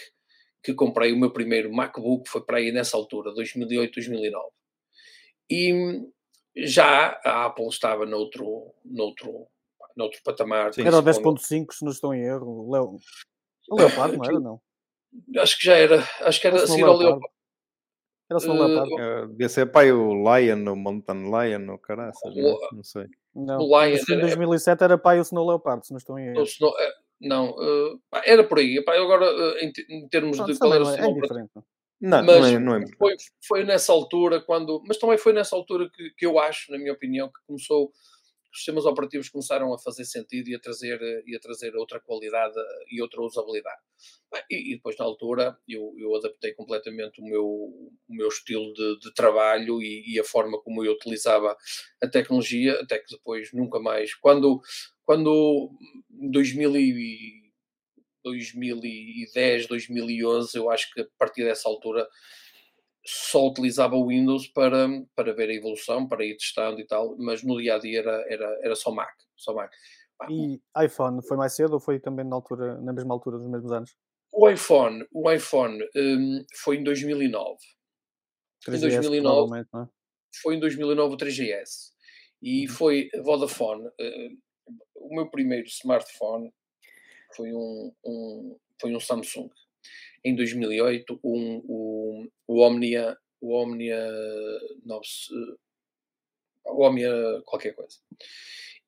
[0.63, 4.47] que comprei, o meu primeiro MacBook foi para aí nessa altura, 2008, 2009.
[5.51, 6.01] E
[6.55, 9.47] já a Apple estava noutro, noutro,
[9.95, 10.73] noutro patamar.
[10.73, 12.71] Sim, era o 10.5, se não estou em erro.
[12.71, 12.97] Leo...
[13.69, 14.39] O Leopardo, não era?
[14.39, 14.61] Não.
[15.37, 16.03] Acho que já era.
[16.21, 17.27] Acho que era a seguir ao Leopardo.
[18.31, 18.95] Era só o Leopardo.
[18.95, 23.05] Uh, devia ser pai o Lion, o Mountain Lion, ou caraças, não, não sei.
[23.35, 26.43] Não, o Lion em 2007 era pai o Snow Leopardo, se não estou em erro.
[26.43, 28.83] Snow, eh, não, uh, era por aí.
[28.83, 31.51] Pá, agora, uh, em, em, termos não, de qual era o é, é diferente.
[31.99, 33.15] Não, mas não é, não é foi,
[33.47, 34.83] foi nessa altura quando.
[34.85, 37.91] Mas também foi nessa altura que, que eu acho, na minha opinião, que começou.
[38.53, 42.53] Os sistemas operativos começaram a fazer sentido e a trazer, e a trazer outra qualidade
[42.87, 43.81] e outra usabilidade.
[44.47, 48.99] E, e depois, na altura, eu, eu adaptei completamente o meu, o meu estilo de,
[48.99, 51.57] de trabalho e, e, a forma como eu utilizava
[52.01, 54.13] a tecnologia, até que depois nunca mais.
[54.13, 54.61] Quando,
[55.03, 55.71] quando
[56.11, 57.43] em 2000 e
[58.23, 62.07] 2010, 2011, eu acho que a partir dessa altura
[63.05, 67.43] só utilizava o Windows para, para ver a evolução, para ir testando e tal, mas
[67.43, 69.13] no dia a dia era, era, era só Mac.
[69.35, 69.71] Só Mac.
[70.29, 73.71] E iPhone foi mais cedo ou foi também na, altura, na mesma altura dos mesmos
[73.71, 73.95] anos?
[74.31, 77.57] O iPhone, o iPhone um, foi em 2009.
[78.65, 79.87] 3GS, em 2009 é?
[80.41, 81.91] foi em 2009 o 3GS
[82.41, 82.73] e uhum.
[82.73, 83.85] foi Vodafone.
[83.87, 84.37] Uh,
[84.95, 86.51] o meu primeiro smartphone
[87.35, 89.49] foi um, um, foi um Samsung.
[90.23, 93.99] Em 2008, um, um, o Omnia, o Omnia,
[94.85, 95.01] não,
[96.65, 97.11] o Omnia
[97.45, 97.97] qualquer coisa.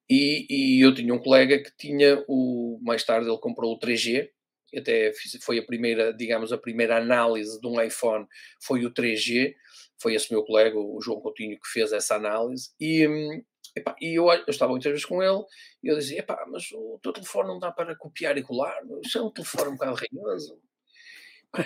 [0.09, 4.29] E, e, eu tinha um colega que tinha o, mais tarde ele comprou o 3G,
[4.77, 8.27] até foi a primeira, digamos, a primeira análise de um iPhone
[8.61, 9.55] foi o 3G,
[9.97, 13.07] foi esse meu colega, o João Coutinho, que fez essa análise, e,
[14.01, 15.43] e eu, eu estava muitas vezes com ele
[15.83, 19.21] e eu dizia: mas o teu telefone não dá para copiar e colar, isso é
[19.21, 20.59] um telefone um bocado ranhoso.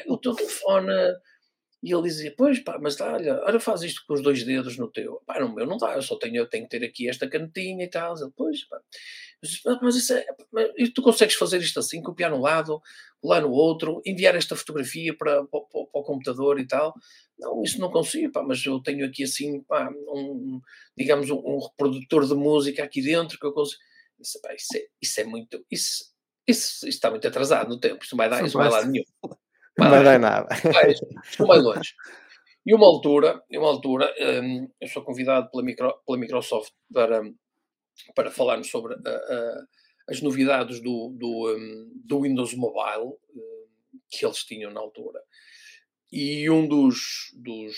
[0.07, 0.91] O teu telefone.
[1.81, 4.77] E ele dizia: Pois pá, mas dá, olha, olha, faz isto com os dois dedos
[4.77, 5.21] no teu.
[5.25, 7.85] Pá, no meu não dá, eu só tenho, eu tenho que ter aqui esta canetinha
[7.85, 8.17] e tal.
[8.17, 8.81] Ele, pois, pá,
[9.41, 10.25] mas, mas isso é.
[10.51, 12.81] Mas, tu consegues fazer isto assim, copiar no lado,
[13.23, 16.93] lá no outro, enviar esta fotografia para, para, para, para o computador e tal.
[17.37, 20.59] Não, isso não consigo, pá, mas eu tenho aqui assim, pá, um,
[20.97, 23.81] digamos, um, um reprodutor de música aqui dentro que eu consigo.
[24.19, 25.65] Isso, pá, isso, é, isso é muito.
[25.71, 26.13] Isso,
[26.45, 28.85] isso, isso, está muito atrasado no tempo, isso não vai dar, isso não vai lá
[28.85, 29.03] nenhum.
[29.79, 30.47] Não vai dar nada.
[31.39, 31.93] Não vai longe.
[32.65, 34.13] E uma altura, uma altura
[34.43, 37.21] um, eu sou convidado pela, micro, pela Microsoft para,
[38.13, 38.95] para falarmos sobre
[40.07, 43.67] as novidades do, do, um, do Windows Mobile um,
[44.09, 45.21] que eles tinham na altura.
[46.11, 47.75] E um dos, dos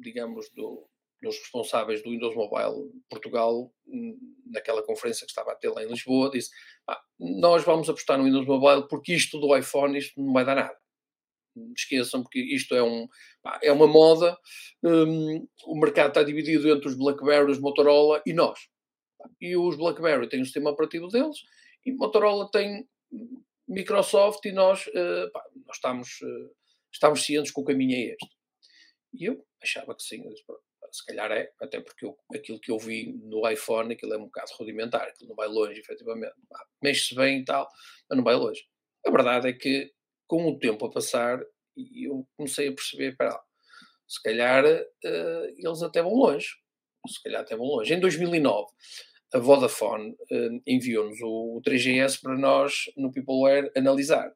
[0.00, 0.88] digamos, do,
[1.22, 5.88] dos responsáveis do Windows Mobile Portugal, hum, naquela conferência que estava a ter lá em
[5.88, 6.50] Lisboa, disse:
[6.86, 10.54] ah, Nós vamos apostar no Windows Mobile porque isto do iPhone isto não vai dar
[10.54, 10.76] nada.
[11.76, 13.06] Esqueçam, porque isto é, um,
[13.62, 14.36] é uma moda.
[14.82, 18.58] Um, o mercado está dividido entre os BlackBerry, os Motorola e nós.
[19.40, 21.38] E os BlackBerry têm o sistema operativo deles
[21.84, 22.88] e Motorola tem
[23.66, 26.20] Microsoft e nós, uh, pá, nós estamos.
[26.22, 26.58] Uh,
[26.92, 28.28] estamos cientes que o caminho é este.
[29.14, 30.22] E eu achava que sim,
[30.90, 34.24] se calhar é, até porque eu, aquilo que eu vi no iPhone, aquilo é um
[34.24, 36.34] bocado rudimentar, aquilo não vai longe, efetivamente.
[36.82, 37.68] Mexe-se bem e tal,
[38.08, 38.64] mas não vai longe.
[39.06, 39.92] A verdade é que,
[40.28, 41.40] com o tempo a passar,
[41.76, 43.40] eu comecei a perceber, para
[44.06, 46.48] se calhar uh, eles até vão longe.
[47.06, 47.92] Se calhar até vão longe.
[47.92, 48.66] Em 2009,
[49.34, 54.32] a Vodafone uh, enviou-nos o, o 3GS para nós, no Peopleware, analisar.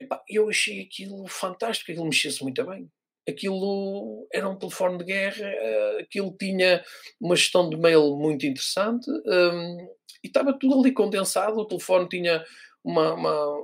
[0.00, 2.90] E eu achei aquilo fantástico, aquilo mexia-se muito bem.
[3.28, 6.82] Aquilo era um telefone de guerra, eh, aquilo tinha
[7.20, 11.58] uma gestão de mail muito interessante um, e estava tudo ali condensado.
[11.58, 12.42] O telefone tinha
[12.82, 13.62] uma, uma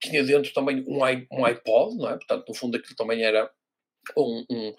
[0.00, 0.98] tinha dentro também um,
[1.32, 2.12] um iPod, não é?
[2.12, 3.50] Portanto, no fundo, aquilo também era
[4.16, 4.74] um, um,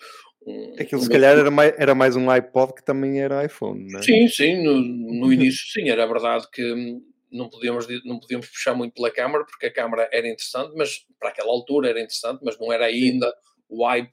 [0.48, 4.00] um, Aquilo se calhar era mais, era mais um iPod que também era iPhone, não
[4.00, 4.04] é?
[4.04, 8.94] Sim, sim, no, no início sim, era verdade que não podíamos, não podíamos puxar muito
[8.94, 12.72] pela câmara, porque a câmara era interessante, mas para aquela altura era interessante, mas não
[12.72, 13.34] era ainda
[13.70, 14.12] o hype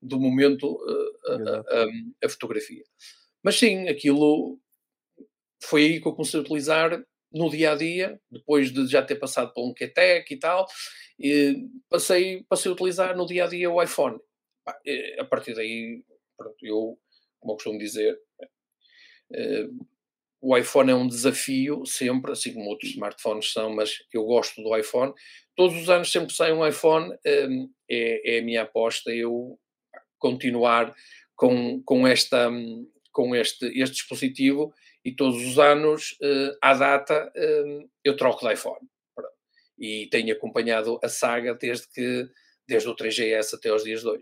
[0.00, 0.78] do momento
[1.26, 1.86] a, a, a,
[2.24, 2.84] a, fotografia.
[3.42, 4.60] Mas sim, aquilo
[5.62, 7.02] foi aí que eu comecei a utilizar
[7.34, 10.66] no dia a dia, depois de já ter passado por um QTEC e tal,
[11.18, 14.18] e passei, passei a utilizar no dia a dia o iPhone.
[15.18, 16.04] A partir daí,
[16.38, 16.98] pronto, eu,
[17.40, 18.16] como eu costumo dizer,
[19.32, 19.68] eh,
[20.40, 24.76] o iPhone é um desafio sempre, assim como outros smartphones são, mas eu gosto do
[24.76, 25.12] iPhone.
[25.56, 29.58] Todos os anos sempre sai um iPhone, ehm, é, é a minha aposta eu
[30.18, 30.94] continuar
[31.34, 32.50] com, com, esta,
[33.12, 34.72] com este, este dispositivo
[35.04, 38.88] e todos os anos, uh, à data, uh, eu troco de iPhone.
[39.78, 42.28] E tenho acompanhado a saga desde que
[42.66, 44.20] desde o 3GS até os dias 2.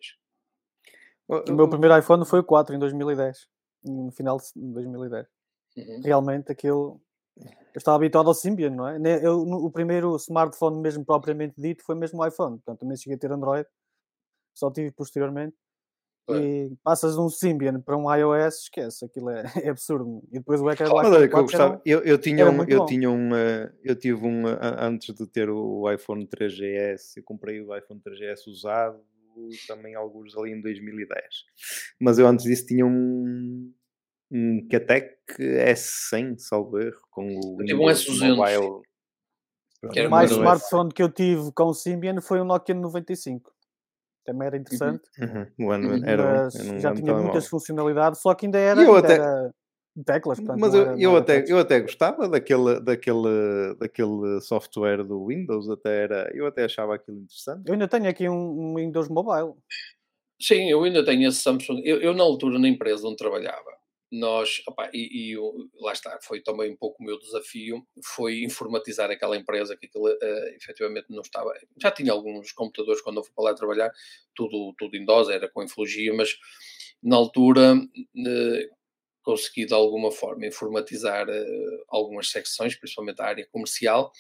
[1.29, 3.47] O meu primeiro iPhone foi o 4 em 2010,
[3.85, 5.27] no final de 2010.
[5.77, 6.01] Uhum.
[6.03, 7.01] Realmente aquilo.
[7.39, 8.99] Eu estava habituado ao Symbian, não é?
[9.25, 12.59] Eu, o primeiro smartphone, mesmo propriamente dito, foi mesmo o iPhone.
[12.59, 13.67] Portanto, nem cheguei a ter Android,
[14.55, 15.57] só tive posteriormente.
[16.31, 20.23] E passas de um Symbian para um iOS, esquece, aquilo é, é absurdo.
[20.31, 23.33] E depois o claro, é que eu, gostava, eu, eu, tinha um, eu tinha um,
[23.33, 28.01] uh, eu tive um, uh, antes de ter o iPhone 3GS, eu comprei o iPhone
[28.01, 29.01] 3GS usado,
[29.67, 31.19] também alguns ali em 2010.
[32.01, 33.73] Mas eu antes disso tinha um,
[34.31, 38.83] um Catec S100, salvo erro, com o Windows um Mobile.
[39.83, 43.52] O mais smartphone que eu tive com o Symbian foi o Nokia 95
[44.25, 45.03] também era interessante.
[45.59, 45.71] Uhum.
[45.71, 46.05] Ano uhum.
[46.05, 49.15] era, já tinha muitas funcionalidades, só que ainda era, ainda até...
[49.15, 49.55] era
[50.05, 50.39] teclas.
[50.39, 55.69] Portanto, Mas eu, era, eu, até, eu até gostava daquele, daquele, daquele software do Windows,
[55.69, 57.67] até era, eu até achava aquilo interessante.
[57.67, 59.55] Eu ainda tenho aqui um, um Windows Mobile.
[60.41, 61.81] Sim, eu ainda tenho esse Samsung.
[61.85, 63.71] Eu, eu, na altura, na empresa onde trabalhava,
[64.13, 68.43] nós, opa, e, e eu, lá está, foi também um pouco o meu desafio, foi
[68.45, 73.25] informatizar aquela empresa que aquilo uh, efetivamente não estava, já tinha alguns computadores quando eu
[73.25, 73.91] fui para lá trabalhar,
[74.35, 76.37] tudo, tudo em DOS, era com infologia, mas
[77.03, 78.77] na altura uh,
[79.23, 84.13] consegui de alguma forma informatizar uh, algumas secções, principalmente a área comercial,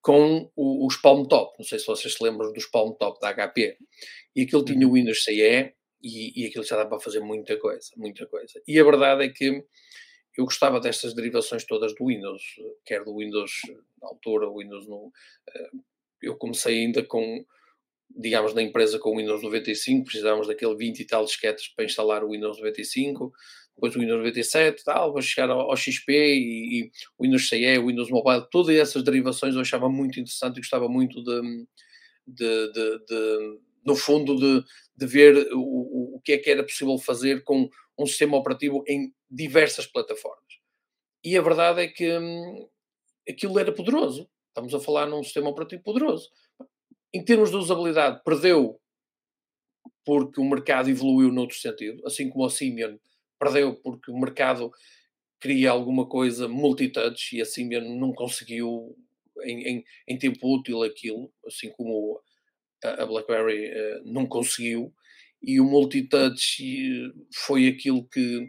[0.00, 3.34] com o, os Palm Top, não sei se vocês se lembram dos Palm Top da
[3.34, 3.76] HP,
[4.36, 4.94] e aquilo tinha o uhum.
[4.94, 8.60] Windows CE, e, e aquilo já dá para fazer muita coisa, muita coisa.
[8.66, 9.64] E a verdade é que
[10.36, 12.42] eu gostava destas derivações todas do Windows,
[12.84, 13.52] quer do Windows
[14.00, 15.12] na altura, o Windows no.
[15.48, 15.70] Eh,
[16.22, 17.44] eu comecei ainda com,
[18.08, 22.24] digamos, na empresa com o Windows 95, precisávamos daquele 20 e tal disquetes para instalar
[22.24, 23.32] o Windows 95,
[23.74, 27.86] depois o Windows 97 tal, para chegar ao, XP e, e, o Windows CE, o
[27.86, 31.66] Windows Mobile, todas essas derivações eu achava muito interessante e gostava muito de,
[32.26, 34.64] de, de, de no fundo, de,
[34.96, 39.12] de ver o, o que é que era possível fazer com um sistema operativo em
[39.30, 40.44] diversas plataformas.
[41.24, 42.68] E a verdade é que hum,
[43.28, 44.28] aquilo era poderoso.
[44.48, 46.30] Estamos a falar num sistema operativo poderoso.
[47.12, 48.80] Em termos de usabilidade, perdeu
[50.04, 52.98] porque o mercado evoluiu noutro sentido, assim como o Symbian
[53.38, 54.70] perdeu porque o mercado
[55.40, 58.94] queria alguma coisa multitouch e a Symbian não conseguiu
[59.42, 62.20] em, em, em tempo útil aquilo, assim como
[62.84, 64.92] a BlackBerry uh, não conseguiu,
[65.42, 68.46] e o multitouch eh, foi aquilo que,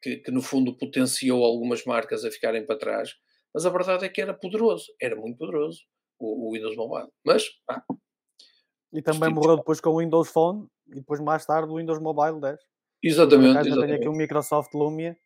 [0.00, 3.10] que, que, no fundo potenciou algumas marcas a ficarem para trás.
[3.52, 5.80] Mas a verdade é que era poderoso, era muito poderoso
[6.18, 7.08] o, o Windows Mobile.
[7.24, 7.82] Mas, ah,
[8.92, 12.40] E também morreu depois com o Windows Phone e depois mais tarde o Windows Mobile
[12.40, 12.58] 10.
[13.02, 13.66] Exatamente.
[13.66, 13.86] exatamente.
[13.86, 15.16] Tenho aqui o Microsoft Lumia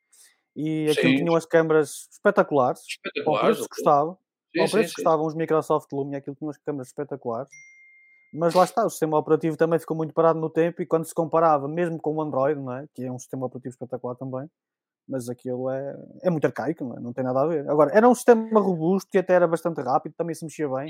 [0.56, 2.82] e aquilo tinha umas câmaras espetaculares.
[2.88, 3.40] Espetaculares.
[3.40, 4.18] Ao preço que gostava.
[4.54, 7.50] Sim, ao preço que gostavam os Microsoft Lumia, aquilo tinha umas câmaras espetaculares.
[8.32, 11.14] Mas lá está, o sistema operativo também ficou muito parado no tempo e quando se
[11.14, 12.86] comparava, mesmo com o Android, não é?
[12.94, 14.48] que é um sistema operativo espetacular também,
[15.06, 17.00] mas aquilo é, é muito arcaico, não, é?
[17.00, 17.68] não tem nada a ver.
[17.68, 20.88] Agora, era um sistema robusto e até era bastante rápido, também se mexia bem.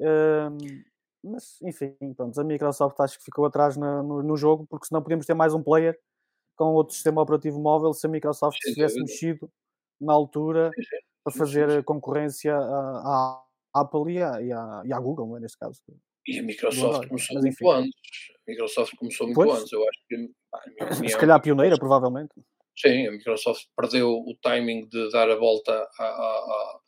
[0.00, 0.56] Um,
[1.24, 5.02] mas, enfim, pronto, a Microsoft acho que ficou atrás no, no, no, jogo, porque senão
[5.02, 5.98] podíamos ter mais um player
[6.56, 9.50] com outro sistema operativo móvel se a Microsoft tivesse mexido
[10.00, 10.70] na altura
[11.22, 13.42] para fazer concorrência à,
[13.74, 15.40] à Apple e à, e à, e à Google, é?
[15.40, 15.82] neste caso.
[16.26, 17.92] E a Microsoft começou muito antes.
[18.30, 19.60] A Microsoft começou muito pois.
[19.60, 19.72] antes.
[19.72, 20.14] Eu acho que,
[20.82, 22.34] opinião, se calhar pioneira, provavelmente.
[22.76, 26.80] Sim, a Microsoft perdeu o timing de dar a volta a, a, a,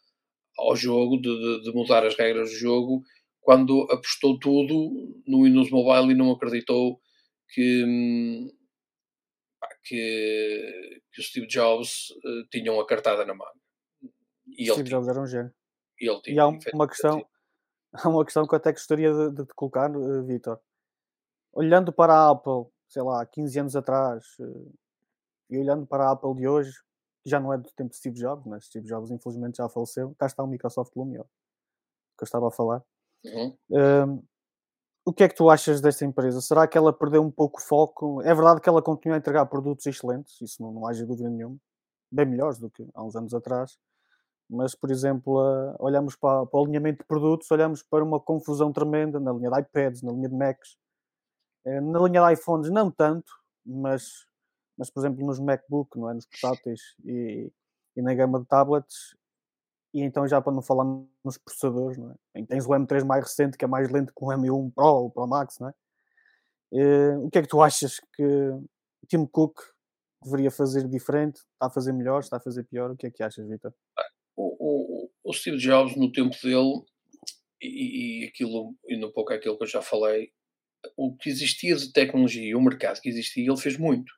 [0.59, 3.03] ao jogo, de, de, mudar as regras do jogo,
[3.41, 4.93] quando apostou tudo
[5.27, 7.01] no Windows Mobile e não acreditou
[7.51, 7.85] que,
[9.85, 13.47] que, que o Steve Jobs uh, tinha uma cartada na mão.
[14.49, 15.53] E Steve Jobs era um gênio.
[16.01, 17.25] E, ele tinha, e há uma questão
[17.93, 20.61] há uma questão que eu até gostaria de, de te colocar, uh, Vitor.
[21.53, 24.73] Olhando para a Apple, sei lá, 15 anos atrás, uh,
[25.51, 26.73] e olhando para a Apple de hoje,
[27.25, 30.15] já não é do tempo de Steve Jobs, mas Steve Jobs infelizmente já faleceu.
[30.19, 31.25] Cá está o Microsoft Lumia,
[32.17, 32.83] que eu estava a falar.
[33.25, 33.57] Uhum.
[33.71, 34.23] Um,
[35.05, 36.41] o que é que tu achas desta empresa?
[36.41, 38.21] Será que ela perdeu um pouco o foco?
[38.23, 41.57] É verdade que ela continua a entregar produtos excelentes, isso não, não haja dúvida nenhuma,
[42.13, 43.79] bem melhores do que há uns anos atrás.
[44.51, 45.35] Mas, por exemplo,
[45.79, 49.61] olhamos para, para, o alinhamento de produtos, olhamos para uma confusão tremenda na linha de
[49.61, 50.77] iPads, na linha de Macs,
[51.67, 53.31] uh, na linha de iPhones, não tanto,
[53.65, 54.27] mas,
[54.77, 56.15] mas por exemplo, nos MacBook, não é?
[56.15, 57.53] nos portáteis e,
[57.95, 59.15] e na gama de tablets,
[59.93, 60.85] e então já para não falar
[61.23, 62.47] nos processadores, não é?
[62.47, 65.27] tens o M3 mais recente que é mais lento que o M1 Pro ou Pro
[65.27, 65.75] Max, não é?
[66.71, 68.25] Uh, o que é que tu achas que
[69.09, 69.59] Tim Cook
[70.23, 71.39] deveria fazer diferente?
[71.39, 72.21] Está a fazer melhor?
[72.21, 72.91] Está a fazer pior?
[72.91, 73.73] O que é que achas, Vitor?
[74.41, 76.83] O, o, o, Steve Jobs, no tempo dele,
[77.61, 80.31] e, e aquilo, e um pouco aquilo que eu já falei,
[80.97, 84.13] o que existia de tecnologia, o mercado que existia, ele fez muito.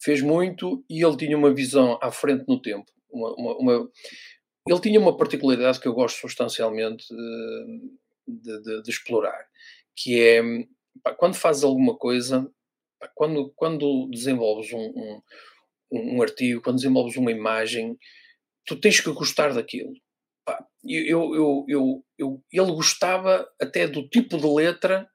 [0.00, 2.86] Fez muito e ele tinha uma visão à frente no tempo.
[3.10, 3.90] Uma, uma, uma
[4.68, 9.44] ele tinha uma particularidade que eu gosto substancialmente de, de, de, explorar,
[9.96, 10.40] que é
[11.02, 12.48] pá, quando fazes alguma coisa,
[13.00, 15.22] pá, quando, quando desenvolves um, um,
[15.90, 17.98] um, artigo, quando desenvolves uma imagem,
[18.66, 19.92] tu tens que gostar daquilo.
[20.84, 25.08] Eu, eu, eu, eu, ele gostava até do tipo de letra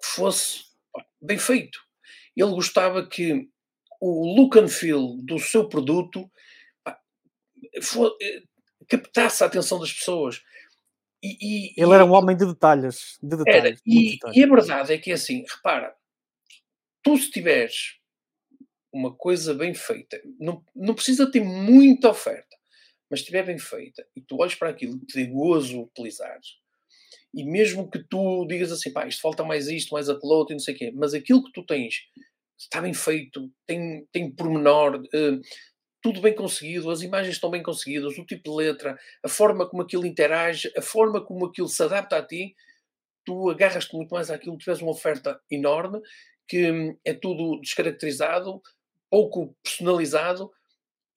[0.00, 0.64] que fosse
[1.20, 1.78] bem feito.
[2.36, 3.48] Ele gostava que
[4.00, 6.30] o look and feel do seu produto
[7.82, 8.42] for, eh,
[8.88, 10.42] captasse a atenção das pessoas.
[11.22, 13.18] E, e, Ele era um homem de detalhes.
[13.22, 14.36] De detalhes, era, e, detalhes.
[14.36, 15.94] e, a verdade é que é assim, repara,
[17.02, 17.98] tu se tiveres
[18.92, 22.49] uma coisa bem feita, não, não precisa ter muita oferta,
[23.10, 26.58] mas estiver bem feita, e tu olhes para aquilo que te é gozo utilizares,
[27.34, 30.56] e mesmo que tu digas assim, pá, isto falta mais isto, mais aquilo outro, e
[30.56, 31.94] não sei o quê, mas aquilo que tu tens
[32.58, 35.40] está bem feito, tem, tem pormenor, uh,
[36.02, 39.82] tudo bem conseguido, as imagens estão bem conseguidas, o tipo de letra, a forma como
[39.82, 42.54] aquilo interage, a forma como aquilo se adapta a ti,
[43.24, 46.00] tu agarras-te muito mais àquilo, tu tens uma oferta enorme,
[46.48, 48.60] que hum, é tudo descaracterizado,
[49.10, 50.50] pouco personalizado,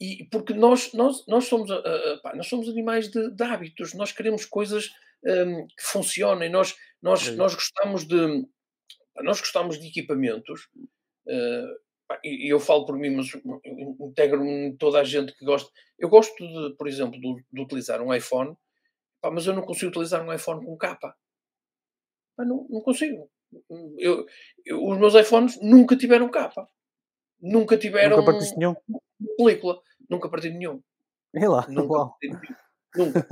[0.04, 4.12] e porque nós, nós, nós, somos, uh, pá, nós somos animais de, de, hábitos, nós
[4.12, 4.90] queremos coisas
[5.26, 8.46] um, que funcionem, nós, nós, nós gostamos de
[9.22, 10.68] nós gostamos de equipamentos
[11.28, 11.84] uh,
[12.22, 13.28] e eu falo por mim, mas
[14.02, 14.44] integro
[14.78, 15.72] toda a gente que gosta.
[15.98, 18.56] Eu gosto, de, por exemplo, de, de utilizar um iPhone,
[19.22, 21.16] pá, mas eu não consigo utilizar um iPhone com capa.
[22.36, 23.30] Pá, não, não consigo.
[23.98, 24.26] Eu,
[24.66, 26.68] eu, os meus iPhones nunca tiveram capa.
[27.40, 28.32] Nunca tiveram nunca
[29.38, 29.82] película.
[30.10, 30.82] Nunca parti nenhum.
[31.34, 32.14] E lá, nunca
[32.96, 33.28] Nunca.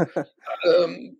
[0.65, 1.15] um,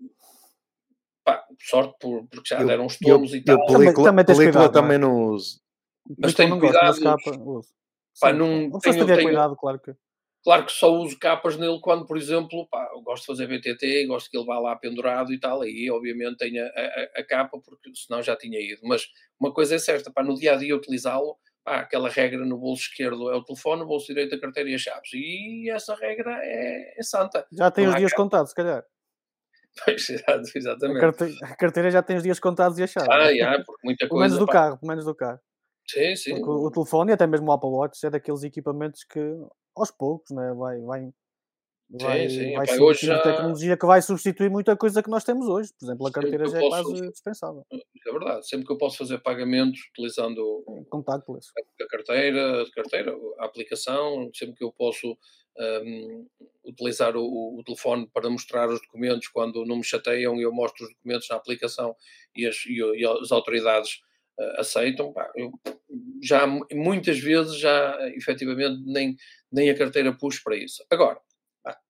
[1.23, 3.57] pá, sorte por, porque já deram os tomos e tal.
[3.67, 4.97] Película, também, também, película cuidado, também é?
[4.97, 5.61] não uso.
[6.17, 6.99] Mas tenho cuidado.
[6.99, 7.31] Capa,
[8.19, 9.93] pá, não, não tenho, tenho, cuidado, claro que.
[10.43, 14.07] Claro que só uso capas nele quando, por exemplo, pá, eu gosto de fazer BTT,
[14.07, 17.59] gosto que ele vá lá pendurado e tal, aí obviamente tenho a, a, a capa,
[17.59, 18.81] porque senão já tinha ido.
[18.83, 19.05] Mas
[19.39, 23.30] uma coisa é certa, pá, no dia a dia utilizá-lo, aquela regra no bolso esquerdo
[23.32, 25.10] é o telefone, no bolso direito a carteira e as chaves.
[25.13, 27.45] E essa regra é, é santa.
[27.52, 28.84] Já tem os dias contados, se calhar.
[29.86, 30.10] Pois,
[30.54, 31.41] exatamente.
[31.45, 33.08] A carteira, já tem os dias contados e a chave.
[33.41, 34.26] Ah, porque muita coisa.
[34.26, 34.52] menos do pá.
[34.52, 35.39] carro, menos do carro.
[35.88, 36.32] Sim, sim.
[36.32, 39.19] Porque o, telefone e até mesmo o Apple Watch é daqueles equipamentos que
[39.74, 41.10] aos poucos né, vai, vai,
[41.99, 42.54] vai, sim, sim.
[42.54, 43.21] vai Epá, hoje já...
[43.21, 45.71] tecnologia que vai substituir muita coisa que nós temos hoje.
[45.77, 46.84] Por exemplo, a carteira já é posso...
[46.84, 47.65] quase dispensável.
[47.71, 51.49] É verdade, sempre que eu posso fazer pagamentos utilizando contactless.
[51.82, 55.17] A, carteira, a carteira, a aplicação, sempre que eu posso
[55.58, 56.27] um,
[56.65, 60.86] utilizar o, o, telefone para mostrar os documentos quando não me chateiam e eu mostro
[60.86, 61.95] os documentos na aplicação
[62.36, 64.01] e as, e, e as autoridades
[64.58, 65.12] aceitam.
[65.13, 65.51] Pá, eu
[66.23, 69.15] já muitas vezes já efetivamente nem,
[69.51, 70.84] nem a carteira pus para isso.
[70.89, 71.19] Agora,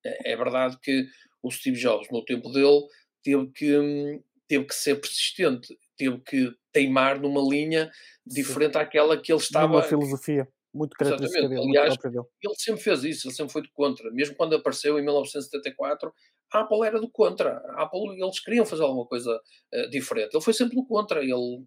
[0.05, 1.05] é, é verdade que
[1.41, 2.81] o Steve Jobs, no tempo dele,
[3.23, 7.91] teve que, teve que ser persistente, teve que teimar numa linha
[8.25, 8.79] diferente Sim.
[8.79, 9.73] àquela que ele estava.
[9.73, 11.61] Uma filosofia muito característica dele.
[11.61, 14.09] Aliás, ele sempre fez isso, ele sempre foi do contra.
[14.11, 16.13] Mesmo quando apareceu em 1974,
[16.53, 17.57] a Apple era do contra.
[17.75, 19.39] A Apple, eles queriam fazer alguma coisa
[19.73, 20.33] uh, diferente.
[20.33, 21.21] Ele foi sempre do contra.
[21.21, 21.65] Ele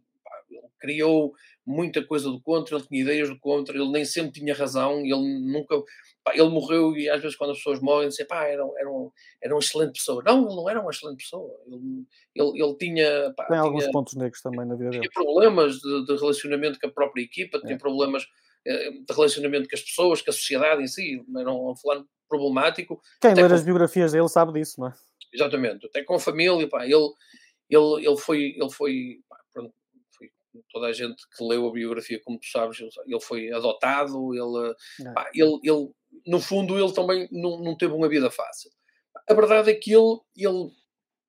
[0.85, 1.33] criou
[1.67, 5.41] muita coisa do contra, ele tinha ideias do contra, ele nem sempre tinha razão, ele
[5.41, 5.77] nunca.
[6.23, 9.11] Pá, ele morreu e às vezes quando as pessoas morrem, dizem, pá, era, era, um,
[9.43, 10.23] era uma excelente pessoa.
[10.25, 11.51] Não, ele não era uma excelente pessoa.
[11.67, 13.33] Ele, ele, ele tinha.
[13.37, 15.09] Pá, Tem tinha, alguns pontos negros também na vida dele.
[15.09, 17.79] Tinha problemas de, de, relacionamento com a própria equipa, tinha é.
[17.79, 18.27] problemas
[18.67, 21.25] eh, de relacionamento com as pessoas, com a sociedade em si.
[21.37, 23.01] Era um fulano problemático.
[23.21, 23.55] Quem ler com...
[23.55, 24.95] as biografias dele sabe disso, não é?
[25.33, 25.87] Exatamente.
[25.87, 27.11] Até com a família, pá, ele,
[27.69, 28.55] ele, ele foi.
[28.57, 29.19] Ele foi
[30.71, 34.75] toda a gente que leu a biografia, como tu sabes, ele foi adotado, ele,
[35.09, 35.13] é.
[35.13, 35.91] pá, ele, ele
[36.27, 38.71] no fundo, ele também não, não teve uma vida fácil.
[39.29, 40.71] A verdade é que ele, ele,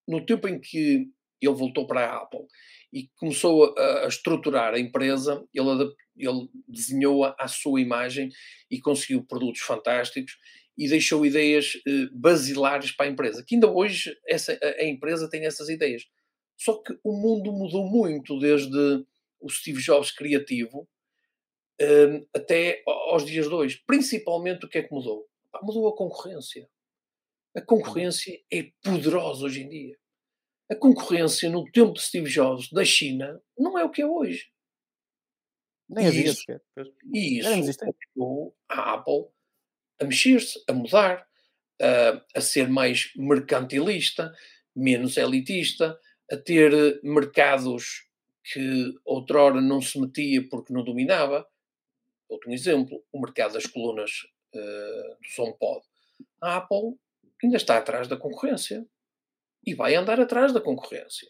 [0.07, 1.07] no tempo em que
[1.41, 2.45] ele voltou para a Apple
[2.91, 8.29] e começou a, a estruturar a empresa, ele, ele desenhou-a à sua imagem
[8.69, 10.37] e conseguiu produtos fantásticos
[10.77, 15.29] e deixou ideias eh, basilares para a empresa, que ainda hoje essa, a, a empresa
[15.29, 16.03] tem essas ideias.
[16.57, 19.05] Só que o mundo mudou muito desde
[19.39, 20.87] o Steve Jobs criativo
[21.81, 23.83] um, até aos dias de hoje.
[23.85, 25.27] Principalmente o que é que mudou?
[25.61, 26.69] Mudou a concorrência.
[27.55, 29.97] A concorrência é poderosa hoje em dia.
[30.69, 34.51] A concorrência no tempo de Steve Jobs da China não é o que é hoje.
[35.87, 36.61] Nem havia sequer.
[37.13, 37.81] E isso
[38.15, 39.27] levou a Apple
[39.99, 41.27] a mexer-se, a mudar,
[41.81, 44.33] a, a ser mais mercantilista,
[44.75, 45.97] menos elitista,
[46.29, 48.04] a ter mercados
[48.51, 51.47] que outrora não se metia porque não dominava.
[52.29, 54.11] Outro exemplo, o mercado das colunas
[54.53, 55.83] uh, do som pod.
[56.41, 56.97] A Apple
[57.43, 58.85] ainda está atrás da concorrência
[59.65, 61.27] e vai andar atrás da concorrência.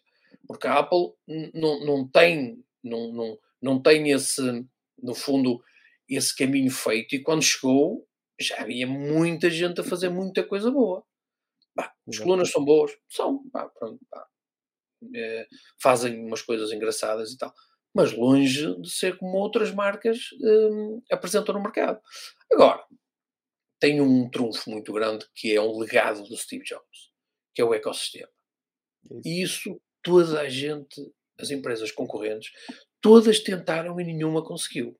[0.47, 1.13] Porque a Apple
[1.53, 4.41] não tem, não, tem esse,
[5.01, 5.63] no fundo,
[6.07, 7.15] esse caminho feito.
[7.15, 8.07] E quando chegou,
[8.39, 11.03] já havia muita gente a fazer muita coisa boa.
[11.75, 12.91] Bah, as colunas são boas?
[13.09, 13.41] São.
[13.51, 14.27] Bah, pronto, bah.
[15.13, 15.47] É,
[15.81, 17.53] fazem umas coisas engraçadas e tal.
[17.93, 21.99] Mas longe de ser como outras marcas hum, apresentam no mercado.
[22.51, 22.83] Agora,
[23.79, 27.11] tem um trunfo muito grande que é um legado do Steve Jobs,
[27.53, 28.29] que é o ecossistema.
[29.23, 31.01] E isso toda a gente,
[31.39, 32.51] as empresas concorrentes,
[33.01, 34.97] todas tentaram e nenhuma conseguiu.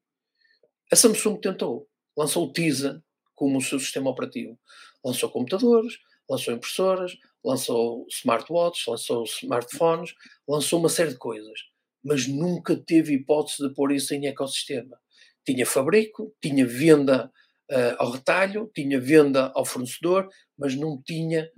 [0.91, 3.03] A Samsung tentou, lançou o Tizen
[3.33, 4.57] como o seu sistema operativo.
[5.03, 5.97] Lançou computadores,
[6.29, 10.13] lançou impressoras, lançou smartwatches, lançou smartphones,
[10.47, 11.59] lançou uma série de coisas,
[12.03, 14.99] mas nunca teve hipótese de pôr isso em ecossistema.
[15.45, 17.31] Tinha fabrico, tinha venda
[17.71, 21.51] uh, ao retalho, tinha venda ao fornecedor, mas não tinha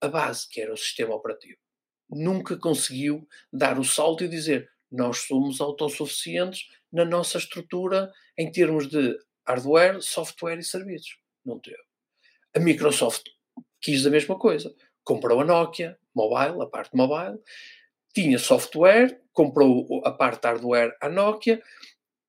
[0.00, 1.58] a base, que era o sistema operativo.
[2.10, 8.88] Nunca conseguiu dar o salto e dizer nós somos autossuficientes na nossa estrutura em termos
[8.88, 9.16] de
[9.46, 11.18] hardware, software e serviços.
[11.44, 11.82] Não teve.
[12.54, 13.24] A Microsoft
[13.84, 14.74] quis a mesma coisa.
[15.04, 17.38] Comprou a Nokia, mobile, a parte mobile,
[18.14, 21.62] tinha software, comprou a parte hardware à Nokia,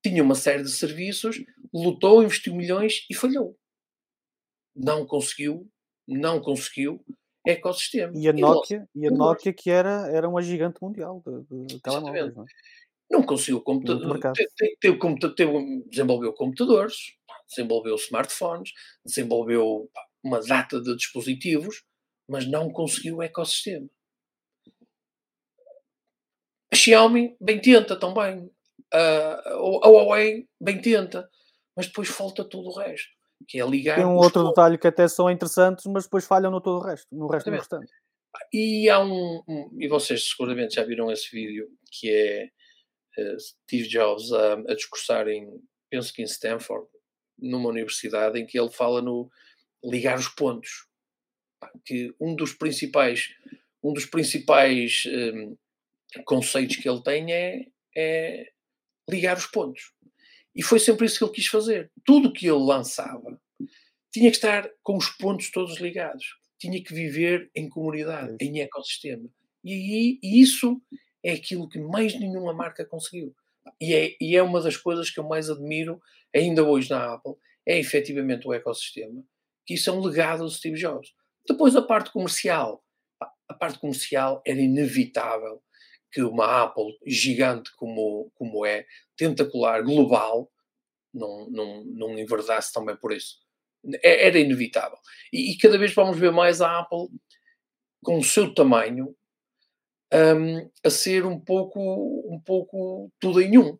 [0.04, 1.42] tinha uma série de serviços,
[1.72, 3.56] lutou, investiu milhões e falhou.
[4.74, 5.66] Não conseguiu,
[6.06, 7.02] não conseguiu
[7.46, 8.12] ecossistema.
[8.14, 11.80] E a Nokia, e, e a Nokia que era, era uma gigante mundial de, de
[11.80, 12.46] telemóveis, não, é?
[13.10, 14.20] não conseguiu computador,
[15.88, 17.14] desenvolveu computadores,
[17.48, 18.72] desenvolveu smartphones,
[19.04, 19.88] desenvolveu
[20.26, 21.84] uma data de dispositivos,
[22.28, 23.88] mas não conseguiu o ecossistema.
[26.72, 28.50] A Xiaomi bem tenta também,
[28.92, 31.28] a Huawei bem tenta,
[31.76, 33.08] mas depois falta tudo o resto,
[33.46, 33.96] que é ligar.
[33.96, 37.06] Tem um outro detalhe que até são interessantes, mas depois falham no todo o resto,
[37.12, 37.92] no resto do restante.
[38.52, 42.50] E há um, um, e vocês seguramente já viram esse vídeo que é
[43.18, 45.48] uh, Steve Jobs a, a discursar em,
[45.88, 46.86] penso que em Stanford,
[47.38, 49.30] numa universidade, em que ele fala no
[49.86, 50.86] ligar os pontos.
[51.84, 53.34] Que um dos principais,
[53.82, 55.56] um dos principais um,
[56.24, 57.66] conceitos que ele tem é,
[57.96, 58.52] é
[59.08, 59.92] ligar os pontos.
[60.54, 61.90] E foi sempre isso que ele quis fazer.
[62.04, 63.40] Tudo que ele lançava
[64.12, 66.24] tinha que estar com os pontos todos ligados.
[66.58, 69.28] Tinha que viver em comunidade, é em ecossistema.
[69.62, 70.80] E aí isso
[71.22, 73.34] é aquilo que mais nenhuma marca conseguiu.
[73.80, 76.00] E é, e é uma das coisas que eu mais admiro,
[76.34, 77.34] ainda hoje na Apple,
[77.66, 79.22] é efetivamente o ecossistema.
[79.66, 81.12] Que isso é um legado do Steve Jobs.
[81.46, 82.84] Depois a parte comercial.
[83.48, 85.62] A parte comercial era inevitável
[86.10, 88.86] que uma Apple gigante como, como é,
[89.16, 90.50] tentacular, global,
[91.12, 93.38] não, não, não enverdasse também por isso.
[94.02, 94.98] É, era inevitável.
[95.32, 97.08] E, e, cada vez vamos ver mais a Apple
[98.02, 99.14] com o seu tamanho
[100.12, 101.80] um, a ser um pouco,
[102.32, 103.78] um pouco tudo em um.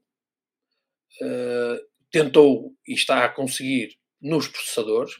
[1.22, 1.80] Uh,
[2.10, 5.14] tentou e está a conseguir nos processadores,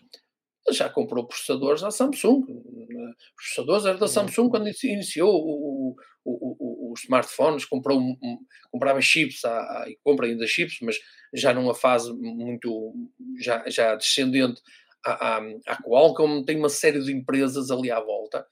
[0.71, 2.43] já comprou processadores da Samsung.
[2.43, 8.39] Os processadores eram da Samsung quando iniciou o, o, o, os smartphones, comprou, um,
[8.71, 9.43] comprava chips
[9.87, 10.97] e compra ainda chips, mas
[11.35, 12.95] já numa fase muito
[13.41, 14.61] já, já descendente
[15.05, 18.47] à, à, à Qualcomm, tem uma série de empresas ali à volta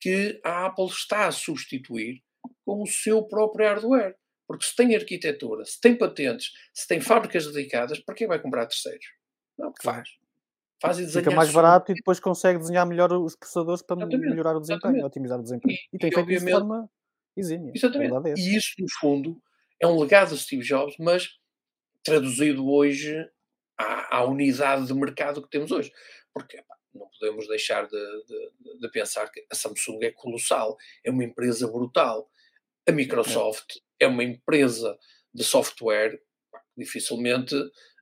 [0.00, 2.22] que a Apple está a substituir
[2.64, 4.14] com o seu próprio hardware.
[4.46, 8.66] Porque se tem arquitetura, se tem patentes, se tem fábricas dedicadas, para quem vai comprar
[8.66, 9.04] terceiros?
[9.58, 10.08] Não, que faz?
[10.80, 14.28] Faz Fica mais barato e depois consegue desenhar melhor os processadores para Exatamente.
[14.28, 15.06] melhorar o desempenho, Exatamente.
[15.06, 15.74] otimizar o desempenho.
[15.74, 16.90] E, e tem e, feito isso de forma
[17.36, 17.72] exímia.
[17.74, 18.28] Exatamente.
[18.28, 19.40] É e isso, no fundo,
[19.80, 21.28] é um legado de Steve Jobs, mas
[22.04, 23.28] traduzido hoje
[23.78, 25.90] à, à, unidade de mercado que temos hoje.
[26.32, 31.10] Porque pá, não podemos deixar de, de, de, pensar que a Samsung é colossal, é
[31.10, 32.30] uma empresa brutal.
[32.88, 34.96] A Microsoft é, é uma empresa
[35.32, 36.20] de software,
[36.50, 37.54] pá, dificilmente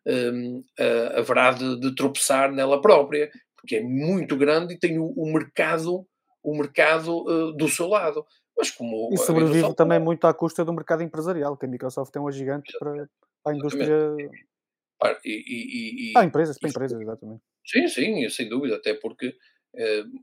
[0.07, 5.07] um, uh, haverá de, de, tropeçar nela própria, porque é muito grande e tem o,
[5.07, 6.07] o mercado,
[6.43, 8.25] o mercado uh, do seu lado.
[8.57, 12.21] Mas como e sobrevive também muito à custa do mercado empresarial, que a Microsoft é
[12.21, 13.09] um gigante para,
[13.43, 14.17] para a indústria.
[15.25, 17.43] E, e, e, para empresas, para empresas, exatamente.
[17.67, 19.35] Sim, sim, sem dúvida, até porque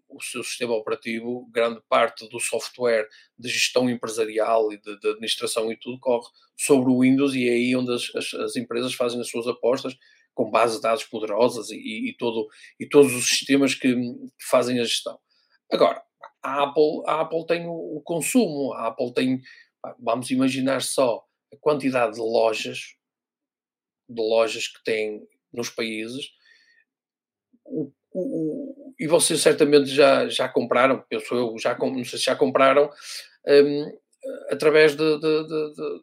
[0.10, 5.72] o seu sistema operativo, grande parte do software de gestão empresarial e de, de, administração
[5.72, 6.28] e tudo corre
[6.58, 9.96] sobre o Windows e é aí onde as, as, as empresas fazem as suas apostas
[10.34, 12.48] com bases de dados poderosas e, e, todo,
[12.80, 15.20] e todos os sistemas que, que, fazem a gestão.
[15.70, 16.02] Agora,
[16.42, 19.42] a Apple, a Apple tem o, o consumo, a Apple tem,
[20.00, 22.96] vamos imaginar só a quantidade de lojas,
[24.08, 25.22] de lojas que tem
[25.54, 26.32] nos países,
[27.66, 32.36] o, o, e vocês certamente já, já compraram, penso eu, já, não sei se já
[32.36, 32.90] compraram,
[33.48, 33.98] um,
[34.50, 36.02] através de, de, de, de,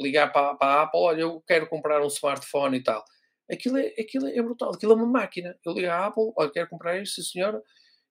[0.00, 3.04] ligar para, para a Apple, olha, eu quero comprar um smartphone e tal.
[3.50, 5.56] Aquilo é, aquilo é brutal, aquilo é uma máquina.
[5.64, 7.62] Eu ligo à Apple, olha, quero comprar isso, sim senhora.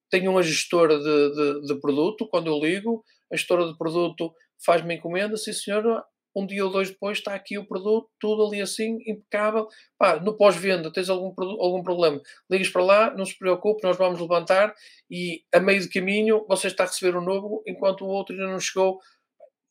[0.09, 4.33] Tenho uma gestora de, de, de produto, quando eu ligo, a gestora de produto
[4.65, 6.03] faz-me encomenda, sim senhora,
[6.37, 9.67] um dia ou dois depois está aqui o produto, tudo ali assim, impecável.
[9.97, 14.19] Pá, no pós-venda, tens algum, algum problema, ligas para lá, não se preocupe, nós vamos
[14.19, 14.73] levantar
[15.09, 18.35] e a meio de caminho você está a receber o um novo, enquanto o outro
[18.35, 18.99] ainda não chegou.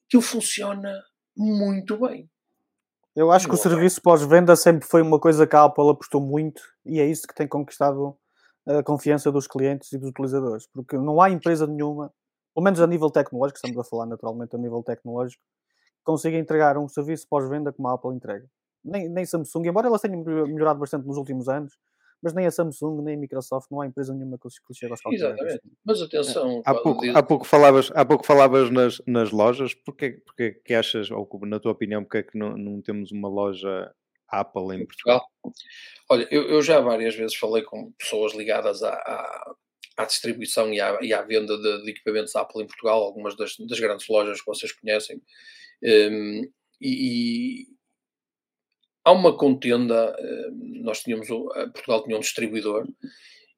[0.07, 1.03] Aquilo funciona
[1.37, 2.29] muito bem.
[3.15, 6.61] Eu acho que o serviço pós-venda sempre foi uma coisa que a Apple apostou muito
[6.85, 8.15] e é isso que tem conquistado
[8.67, 12.13] a confiança dos clientes e dos utilizadores, porque não há empresa nenhuma,
[12.55, 15.43] pelo menos a nível tecnológico, estamos a falar naturalmente a nível tecnológico,
[16.07, 18.47] consiga entregar um serviço pós-venda como a Apple entrega.
[18.85, 21.77] Nem, nem Samsung, embora elas tenham melhorado bastante nos últimos anos,
[22.23, 25.39] mas nem a Samsung, nem a Microsoft, não há empresa nenhuma que chegue aos calcanhares.
[25.41, 25.63] Exatamente.
[25.85, 26.63] Mas atenção.
[26.65, 31.11] Há pouco, há pouco falavas, há pouco falavas nas, nas lojas, porquê, porquê que achas,
[31.11, 33.93] ou na tua opinião, porque é que não, não temos uma loja
[34.29, 35.27] Apple em Portugal?
[36.09, 39.55] Olha, eu, eu, já várias vezes falei com pessoas ligadas à, à,
[39.97, 43.57] à distribuição e à, e à venda de, de, equipamentos Apple em Portugal, algumas das,
[43.57, 45.21] das grandes lojas que vocês conhecem.
[45.83, 46.43] Um,
[46.81, 47.67] e,
[49.05, 50.51] há uma contenda, eh,
[50.83, 52.87] nós tínhamos, Portugal tinha um distribuidor,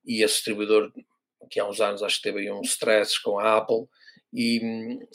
[0.06, 0.92] e esse distribuidor,
[1.50, 3.86] que há uns anos acho que teve aí um stress com a Apple,
[4.32, 4.60] e,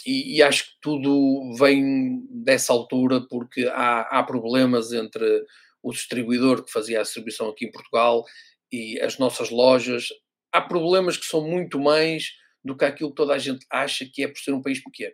[0.05, 5.45] e, e, acho que tudo vem dessa altura porque há, há problemas entre
[5.83, 8.25] o distribuidor que fazia a distribuição aqui em Portugal
[8.71, 10.07] e as nossas lojas.
[10.51, 12.31] Há problemas que são muito mais
[12.63, 15.13] do que aquilo que toda a gente acha que é por ser um país pequeno.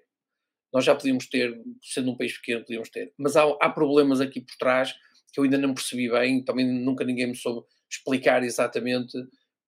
[0.73, 4.41] Nós já podíamos ter, sendo um país pequeno, podíamos ter, mas há, há problemas aqui
[4.41, 4.93] por trás
[5.33, 9.17] que eu ainda não percebi bem, também nunca ninguém me soube explicar exatamente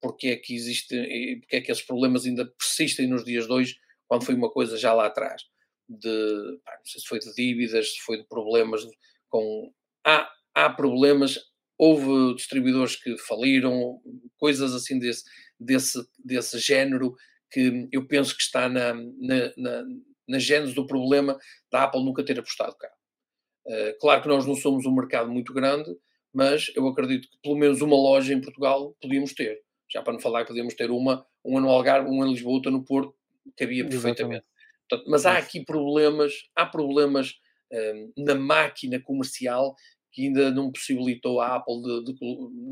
[0.02, 0.95] porque é que existe,
[1.41, 3.76] porque é que esses problemas ainda persistem nos dias de hoje,
[4.08, 5.43] quando foi uma coisa já lá atrás.
[5.88, 8.82] De, pá, não sei se foi de dívidas, se foi de problemas
[9.30, 9.72] com.
[10.06, 11.38] Há, há problemas,
[11.78, 14.02] houve distribuidores que faliram,
[14.38, 15.24] coisas assim desse,
[15.60, 17.16] desse, desse género
[17.52, 19.84] que eu penso que está na, na, na,
[20.28, 21.38] na gênese do problema
[21.72, 22.89] da Apple nunca ter apostado cá.
[23.67, 25.89] Eh, claro que nós não somos um mercado muito grande,
[26.34, 29.59] mas eu acredito que pelo menos uma loja em Portugal podíamos ter.
[29.91, 32.72] Já para não falar que podíamos ter uma, uma no Algarve, uma em Lisboa, outra
[32.72, 33.13] no Porto,
[33.57, 34.45] cabia perfeitamente.
[34.89, 37.36] Portanto, mas há aqui problemas, há problemas
[37.72, 39.76] um, ehm, na máquina comercial
[40.11, 42.19] que ainda não possibilitou a Apple de, de,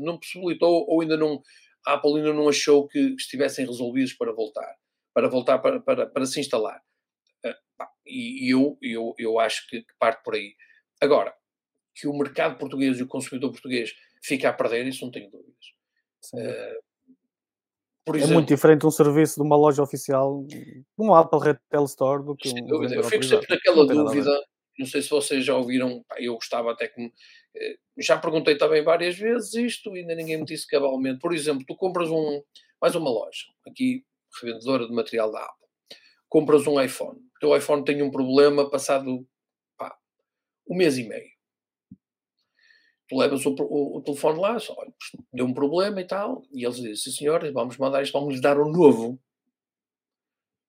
[0.04, 1.42] não possibilitou ou ainda não
[1.86, 4.74] a Apple ainda não achou que estivessem resolvidos para voltar,
[5.14, 6.82] para voltar para, para, para se instalar.
[8.06, 10.54] E eu, eu, eu acho que, parte por aí.
[11.00, 11.34] Agora,
[11.94, 15.54] que o mercado português e o consumidor português fica a perder, isso não tenho dúvidas.
[16.34, 16.82] Uh,
[18.04, 20.44] por exemplo, é muito diferente um serviço de uma loja oficial,
[20.98, 22.66] um Apple Retail Store, do que um.
[22.66, 22.94] Dúvida.
[22.94, 24.30] Eu fico sempre naquela dúvida.
[24.78, 27.12] Não sei se vocês já ouviram, eu gostava até que.
[27.54, 31.20] Eh, já perguntei também várias vezes isto e ainda ninguém me disse cabalmente.
[31.20, 32.42] Por exemplo, tu compras um,
[32.80, 34.04] mais uma loja, aqui,
[34.40, 35.68] revendedora de material da Apple.
[36.28, 37.20] Compras um iPhone.
[37.40, 39.26] Teu iPhone tem um problema passado
[40.70, 41.30] um mês e meio.
[43.08, 44.94] Tu levas o, o, o telefone lá, só, olha,
[45.32, 48.56] deu um problema e tal, e eles dizem, sim senhor, vamos mandar isto, vamos dar
[48.60, 49.20] um novo.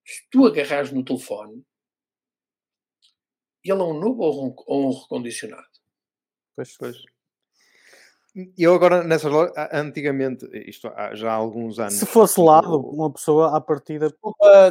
[0.04, 1.64] Se tu agarrares no telefone,
[3.62, 5.68] ele é um novo ou um, ou um recondicionado?
[6.56, 6.96] Pois, pois.
[8.56, 11.94] Eu agora nessas lojas, antigamente, isto há, já há alguns anos.
[11.94, 14.08] Se fosse lado, uma pessoa à partida.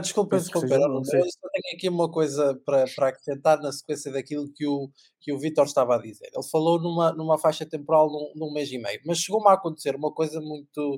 [0.01, 4.66] Desculpa, desculpa interromper, eu tenho aqui uma coisa para, para acrescentar na sequência daquilo que
[4.66, 4.89] o,
[5.20, 6.30] que o Vitor estava a dizer.
[6.34, 9.95] Ele falou numa, numa faixa temporal num, num mês e meio, mas chegou-me a acontecer
[9.95, 10.95] uma coisa muito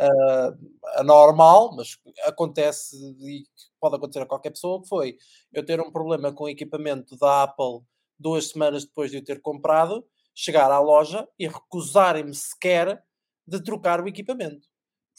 [0.00, 3.44] uh, anormal, mas acontece e
[3.80, 5.16] pode acontecer a qualquer pessoa, que foi
[5.52, 7.82] eu ter um problema com o equipamento da Apple
[8.18, 10.04] duas semanas depois de eu ter comprado
[10.34, 13.02] chegar à loja e recusarem-me sequer
[13.46, 14.68] de trocar o equipamento.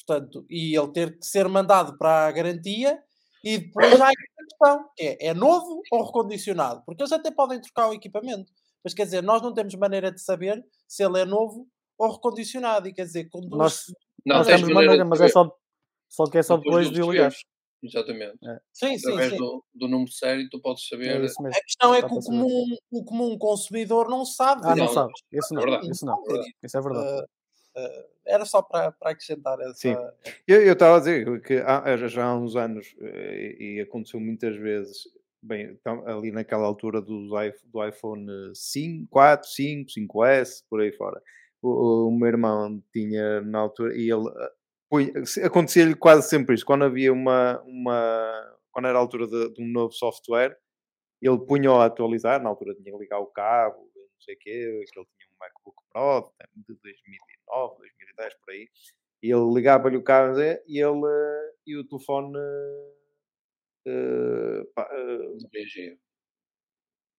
[0.06, 3.02] Portanto, e ele ter que ser mandado para a garantia
[3.44, 6.84] e depois há a questão, que é, é novo ou recondicionado?
[6.86, 8.52] Porque eles até podem trocar o equipamento.
[8.84, 12.88] Mas quer dizer, nós não temos maneira de saber se ele é novo ou recondicionado.
[12.88, 13.58] E quer dizer, com duas...
[13.58, 13.86] Nós,
[14.26, 15.56] não, nós temos maneira, mas é só,
[16.10, 17.32] só que é só depois, depois de ligar.
[17.84, 18.38] Exatamente.
[18.48, 18.60] É.
[18.72, 21.08] Sim, Através sim, Do, do número sério, tu podes saber.
[21.08, 24.62] É a questão é que o comum, o comum consumidor não sabe.
[24.64, 25.14] Ah, não, não sabe.
[25.32, 25.62] Isso não.
[25.64, 26.24] É isso, não.
[26.64, 27.22] isso é verdade.
[27.22, 29.74] Uh, uh, era só para, para acrescentar essa.
[29.74, 29.96] Sim.
[30.48, 34.56] Eu estava a dizer que há, já há uns anos, eh, e, e aconteceu muitas
[34.56, 35.08] vezes,
[35.42, 37.28] bem, então, ali naquela altura do,
[37.66, 41.22] do iPhone 5, 4, 5, 5S, por aí fora.
[41.62, 44.30] O, o meu irmão tinha na altura, e ele
[45.44, 46.66] acontecia-lhe quase sempre isto.
[46.66, 50.58] Quando havia uma, uma quando era a altura de, de, um novo software,
[51.22, 54.86] ele punha-o a atualizar, na altura tinha que ligar o cabo, não sei o quê,
[54.92, 58.70] que ele tinha um MacBook Pro de 2009, 2010, por aí,
[59.24, 62.36] e ele ligava-lhe o cabo e ele e o telefone
[63.88, 65.38] uh, pá, uh,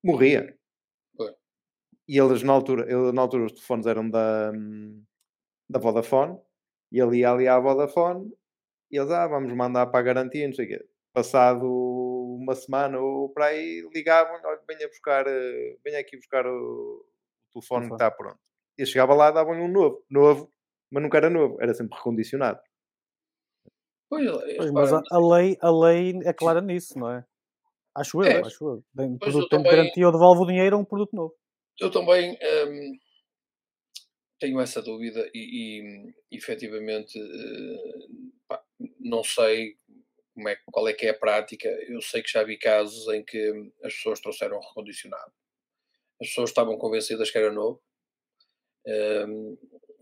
[0.03, 0.59] morria.
[1.17, 1.33] Foi.
[2.09, 4.51] E eles na altura, ele, na altura os telefones eram da,
[5.71, 6.39] da Vodafone
[6.93, 8.31] e ele ia ali à Vodafone
[8.91, 10.85] e eles, ah, vamos mandar para a garantia, não sei o quê.
[11.15, 16.51] Passado uma semana ou para aí, ligavam, olha, venha buscar, eh, venha aqui buscar o,
[16.51, 18.39] o telefone que está pronto.
[18.79, 20.51] E chegava lá, davam-lhe um novo, novo,
[20.91, 22.61] mas nunca era novo, era sempre recondicionado.
[24.11, 27.25] Pois, pois mas a, a, lei, a lei é clara nisso, não é?
[27.95, 28.41] Acho eu, é.
[28.41, 28.85] acho eu.
[28.95, 31.35] Tem, produto, tem também, garantia ou devolve o dinheiro a um produto novo.
[31.81, 32.93] Eu também, hum,
[34.43, 38.07] tenho essa dúvida e, e efetivamente eh,
[38.49, 38.61] pá,
[38.99, 39.79] não sei
[40.35, 41.69] como é, qual é que é a prática.
[41.69, 45.33] Eu sei que já vi casos em que as pessoas trouxeram recondicionado.
[46.21, 47.81] As pessoas estavam convencidas que era novo
[48.85, 49.57] um, ehm,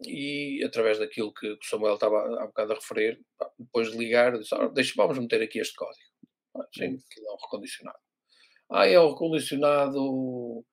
[0.07, 4.38] e através daquilo que o Samuel estava há bocado a referir, pá, depois de ligar,
[4.38, 6.11] disse, ah, deixa, vamos meter aqui este código.
[6.57, 7.99] Ah, sim, que é um recondicionado.
[8.70, 10.64] Ah, é o recondicionado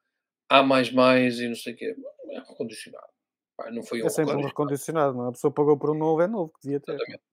[0.49, 1.95] A mais mais e não sei o quê.
[2.31, 3.16] É recondicionado
[3.57, 5.29] Pá, não foi um é sempre um recondicionado, não é?
[5.29, 6.93] A pessoa pagou por um novo, é novo, que devia ter.
[6.93, 7.23] Exatamente.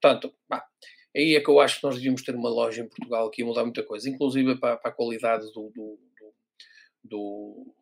[0.00, 0.66] Portanto, pá,
[1.16, 3.46] aí é que eu acho que nós devíamos ter uma loja em Portugal que ia
[3.46, 5.98] mudar muita coisa, inclusive para, para a qualidade do, do,
[7.02, 7.74] do,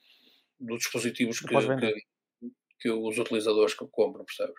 [0.61, 1.95] do dispositivos que, que,
[2.81, 4.55] que, os utilizadores compram, percebes?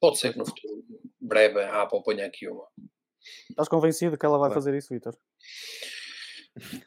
[0.00, 0.84] Pode ser que no futuro
[1.20, 2.66] breve a Apple ponha aqui uma.
[3.50, 5.14] Estás convencido que ela vai fazer isso, Vitor?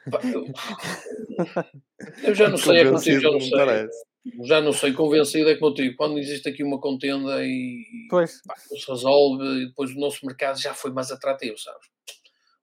[2.23, 3.87] Eu, já não sei, é contigo, já não sei
[4.43, 8.41] já não sei, convencido é como eu digo, quando existe aqui uma contenda e pois.
[8.45, 11.87] Pá, se resolve, e depois o nosso mercado já foi mais atrativo, sabes?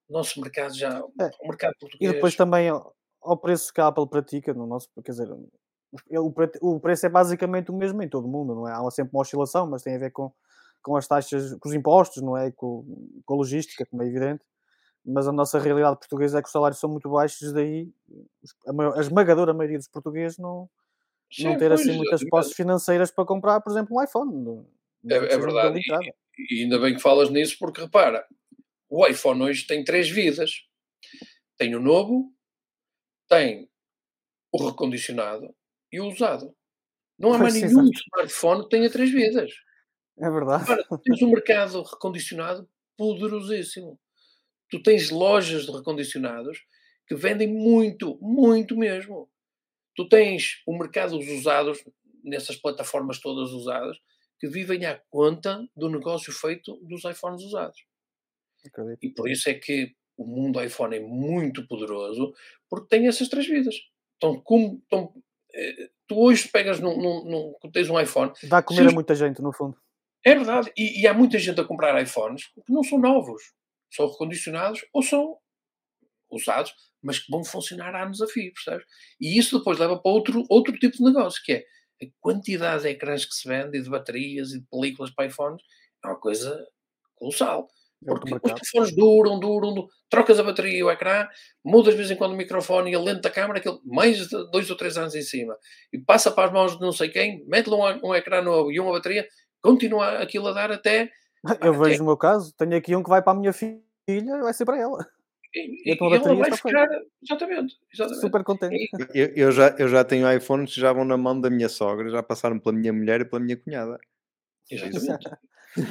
[0.07, 1.29] O nosso mercado já, é.
[1.41, 2.11] o mercado português...
[2.11, 5.29] E depois também ao preço que a Apple pratica no nosso, quer dizer,
[6.61, 8.71] o preço é basicamente o mesmo em todo o mundo, não é?
[8.71, 10.31] Há sempre uma oscilação, mas tem a ver com,
[10.81, 12.51] com as taxas, com os impostos, não é?
[12.51, 12.85] Com,
[13.25, 14.43] com a logística, como é evidente.
[15.05, 17.89] Mas a nossa realidade portuguesa é que os salários são muito baixos, daí
[18.95, 20.69] a esmagadora maioria dos portugueses não,
[21.31, 24.65] Sim, não ter assim muitas posses financeiras para comprar, por exemplo, um iPhone.
[25.09, 25.79] É, é verdade.
[26.37, 28.25] E, e, ainda bem que falas nisso, porque repara,
[28.89, 30.65] o iPhone hoje tem três vidas:
[31.57, 32.33] tem o novo,
[33.27, 33.69] tem
[34.51, 35.53] o recondicionado
[35.91, 36.53] e o usado.
[37.17, 39.51] Não há mais nenhum smartphone que tenha três vidas.
[40.17, 40.65] É verdade.
[40.65, 43.99] Repara, tens um mercado recondicionado poderosíssimo.
[44.69, 46.59] Tu tens lojas de recondicionados
[47.07, 49.29] que vendem muito, muito mesmo
[49.99, 51.83] tu tens o mercado dos usados,
[52.23, 53.97] nessas plataformas todas usadas,
[54.39, 57.83] que vivem à conta do negócio feito dos iPhones usados.
[58.65, 59.03] Acredito.
[59.03, 62.33] E por isso é que o mundo iPhone é muito poderoso,
[62.69, 63.75] porque tem essas três vidas.
[64.15, 65.13] Então, como, então,
[66.07, 68.31] tu hoje pegas num, num, num, tens um iPhone.
[68.43, 69.77] Dá a comer a muita gente, no fundo.
[70.25, 70.71] É verdade.
[70.77, 73.41] E, e, há muita gente a comprar iPhones que não são novos.
[73.91, 75.37] São recondicionados ou são
[76.29, 78.85] usados, mas que vão funcionar anos a fio, percebes?
[79.19, 81.65] E isso depois leva para outro, outro tipo de negócio, que é
[82.01, 85.61] a quantidade de ecrãs que se vende, e de baterias, e de películas para iPhones,
[86.03, 86.65] é uma coisa
[87.15, 87.67] colossal.
[88.01, 91.27] É Porque os telefones duram, duram, duram, trocas a bateria e o ecrã,
[91.63, 94.29] mudas de vez em quando o microfone e a lente da câmera, aquele, mais de
[94.51, 95.57] dois ou três anos em cima,
[95.91, 98.79] e passa para as mãos de não sei quem, mete-lhe um, um ecrã novo e
[98.79, 99.27] uma bateria,
[99.61, 101.11] continua aquilo a dar até.
[101.63, 103.83] Eu vejo o meu caso, tenho aqui um que vai para a minha filha,
[104.41, 105.05] vai ser para ela.
[105.53, 105.59] E,
[105.91, 106.87] e, e ela vai ficar,
[107.23, 108.21] exatamente, exatamente.
[108.21, 108.89] Super contente.
[109.13, 112.09] Eu, eu, já, eu já tenho iPhones que já vão na mão da minha sogra,
[112.09, 113.99] já passaram pela minha mulher e pela minha cunhada.
[114.69, 115.29] Exatamente.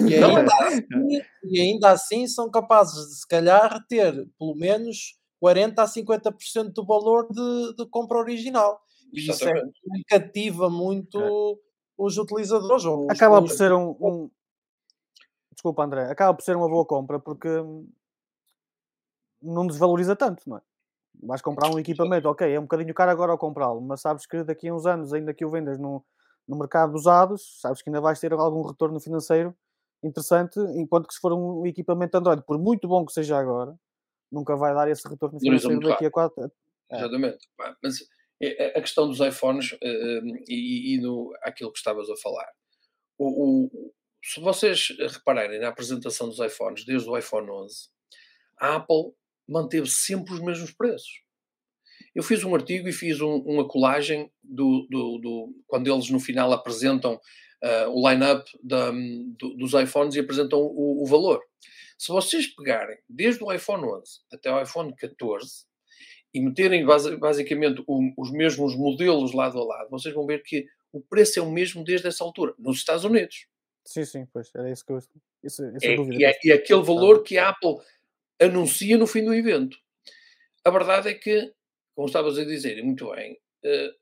[0.09, 5.79] E ainda, assim, e ainda assim são capazes de, se calhar, ter pelo menos 40%
[5.79, 8.81] a 50% do valor de, de compra original.
[9.13, 9.63] E isso é,
[10.09, 11.57] cativa muito é.
[11.97, 12.85] os utilizadores.
[12.85, 14.31] Os, acaba por ser um, um,
[15.59, 16.05] Desculpa, André.
[16.05, 17.49] Acaba por ser uma boa compra porque
[19.43, 20.61] não desvaloriza tanto, não é?
[21.21, 24.45] Vais comprar um equipamento, ok, é um bocadinho caro agora ao comprá-lo, mas sabes que
[24.45, 26.05] daqui a uns anos, ainda que o vendas no,
[26.47, 29.53] no mercado usados, sabes que ainda vais ter algum retorno financeiro
[30.01, 33.77] interessante, enquanto que se for um equipamento Android, por muito bom que seja agora,
[34.31, 36.53] nunca vai dar esse retorno financeiro daqui a quatro.
[36.89, 36.99] É.
[36.99, 37.49] Exatamente.
[37.83, 37.99] Mas
[38.41, 42.17] é, é, a questão dos iPhones eh, eh, e, e no, aquilo que estavas a
[42.17, 42.47] falar.
[43.19, 43.93] O, o,
[44.23, 47.89] se vocês repararem na apresentação dos iPhones, desde o iPhone 11,
[48.61, 49.13] a Apple
[49.49, 51.23] manteve sempre os mesmos preços.
[52.15, 56.21] Eu fiz um artigo e fiz um, uma colagem do, do, do, quando eles no
[56.21, 61.41] final apresentam uh, o line-up do, dos iPhones e apresentam o, o, valor.
[61.97, 64.03] Se vocês pegarem desde o iPhone 11
[64.33, 65.67] até o iPhone 14
[66.35, 70.67] e meterem base, basicamente o, os mesmos modelos lado a lado, vocês vão ver que
[70.93, 73.47] o preço é o mesmo desde essa altura, nos Estados Unidos.
[73.89, 74.99] Sim, sim, pois era isso que eu.
[75.43, 77.79] Isso, é, e, é, e é aquele valor que a Apple
[78.39, 79.79] anuncia no fim do evento.
[80.63, 81.55] A verdade é que,
[81.95, 83.95] como estavas a dizer, e muito bem, uh,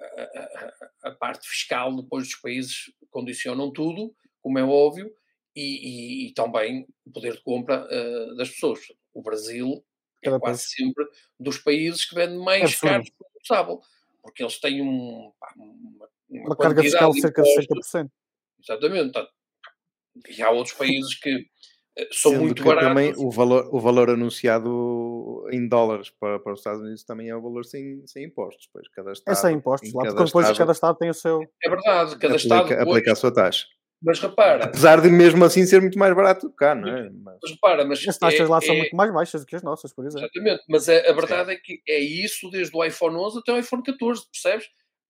[0.00, 5.14] a, a, a, parte fiscal depois dos países condicionam tudo, como é óbvio,
[5.54, 8.80] e, e, e também o poder de compra uh, das pessoas.
[9.14, 9.84] O Brasil
[10.20, 10.72] é Cada quase país.
[10.72, 11.06] sempre
[11.38, 13.86] dos países que vendem mais caros por
[14.20, 18.10] porque eles têm um, uma, uma, uma carga fiscal de cerca de 60%.
[18.62, 19.12] Exatamente.
[20.28, 21.46] E há outros países que
[21.96, 22.88] eh, são Sendo muito baratos.
[22.88, 27.36] Também o valor, o valor anunciado em dólares para, para os Estados Unidos também é
[27.36, 28.68] o valor sem, sem impostos.
[28.72, 31.42] Pois cada estado, é sem impostos, lá, porque depois estado, cada estado tem o seu.
[31.62, 32.72] É verdade, cada aplica, estado.
[32.72, 33.66] Aplica a sua taxa.
[34.04, 34.64] Mas repara.
[34.64, 37.08] Apesar de mesmo assim ser muito mais barato do que cá, não é?
[37.08, 38.08] Mas, mas repara, mas.
[38.08, 38.78] As taxas é, lá são é...
[38.78, 40.26] muito mais baixas do que as nossas, por exemplo.
[40.26, 43.58] Exatamente, mas a, a verdade é que é isso desde o iPhone 11 até o
[43.58, 44.66] iPhone 14, percebes?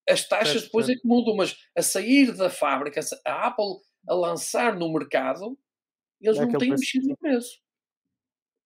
[0.08, 3.76] As taxas depois é que mudam, mas a sair da fábrica, a Apple
[4.08, 5.56] a lançar no mercado,
[6.20, 7.60] eles é não têm mexido no preço.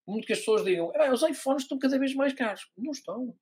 [0.06, 2.70] Muito que as pessoas digam, ah, os iPhones estão cada vez mais caros.
[2.76, 3.34] Não estão.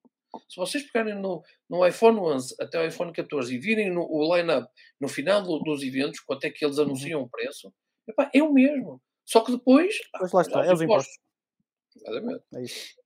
[0.49, 4.35] Se vocês pegarem no, no iPhone 11 até o iPhone 14 e virem no, o
[4.35, 4.69] line-up
[5.01, 6.85] no final do, dos eventos, quanto é que eles uhum.
[6.85, 7.73] anunciam o preço,
[8.09, 9.01] epá, é o mesmo.
[9.25, 9.97] Só que depois.
[10.19, 11.17] Pois lá está, é os impostos.
[11.97, 12.45] Exatamente.
[12.55, 13.04] É isso.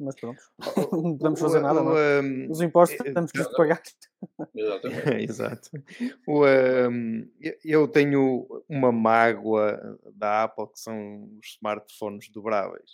[0.00, 0.40] Mas pronto,
[0.92, 1.82] não podemos fazer nada.
[1.82, 1.96] Não.
[1.96, 2.20] É?
[2.48, 3.82] Os impostos temos que pagar.
[5.20, 5.70] Exato.
[6.26, 7.30] O, um,
[7.62, 12.92] eu tenho uma mágoa da Apple que são os smartphones dobráveis.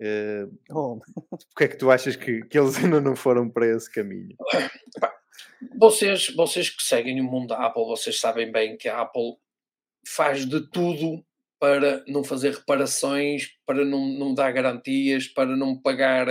[0.00, 0.98] Uh, oh.
[1.50, 4.34] Porque é que tu achas que, que eles ainda não foram para esse caminho?
[5.78, 9.36] Vocês, vocês que seguem o mundo da Apple, vocês sabem bem que a Apple
[10.06, 11.24] faz de tudo
[11.60, 16.26] para não fazer reparações, para não, não dar garantias, para não pagar,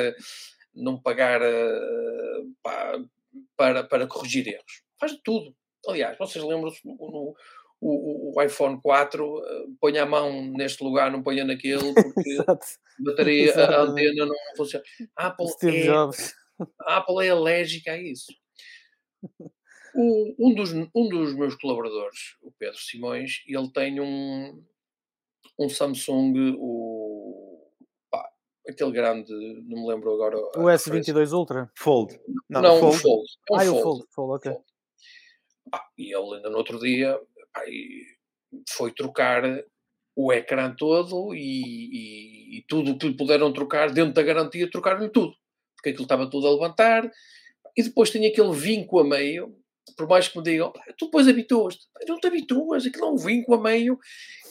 [0.74, 3.10] não pagar uh,
[3.56, 4.82] para, para corrigir erros.
[5.00, 5.56] Faz de tudo.
[5.88, 7.36] Aliás, vocês lembram-se no,
[7.80, 12.38] o, o, iPhone 4 uh, eh, põe a mão neste lugar, não ponha naquele, porque
[12.46, 12.58] a
[13.00, 14.84] bateria, a antena não funciona.
[15.16, 16.34] A Apple, Steve é, Jobs.
[16.82, 18.34] a Apple é alérgica a isso.
[19.94, 24.62] O, um, dos, um dos meus colaboradores, o Pedro Simões, ele tem um,
[25.60, 27.20] um Samsung, o
[28.68, 29.34] aquele grande,
[29.68, 30.38] não me lembro agora.
[30.38, 31.72] O S22 Ultra?
[31.76, 32.20] Fold.
[32.48, 32.96] Não, não Fold.
[32.96, 33.28] o Fold.
[33.50, 33.80] É um ah, Fold.
[33.80, 34.52] o Fold, Fold ok.
[34.52, 34.66] Fold.
[35.74, 37.20] Ah, e ele ainda no outro dia
[37.54, 37.62] pá,
[38.70, 39.44] foi trocar
[40.16, 44.70] o ecrã todo e, e, e tudo o que lhe puderam trocar dentro da garantia,
[44.70, 45.34] trocaram-lhe tudo.
[45.76, 47.10] Porque aquilo estava tudo a levantar.
[47.76, 49.56] E depois tinha aquele vinco a meio,
[49.96, 51.86] por mais que me digam, tu depois habituas-te.
[52.08, 53.98] Não te habituas, aquilo é um vinco a meio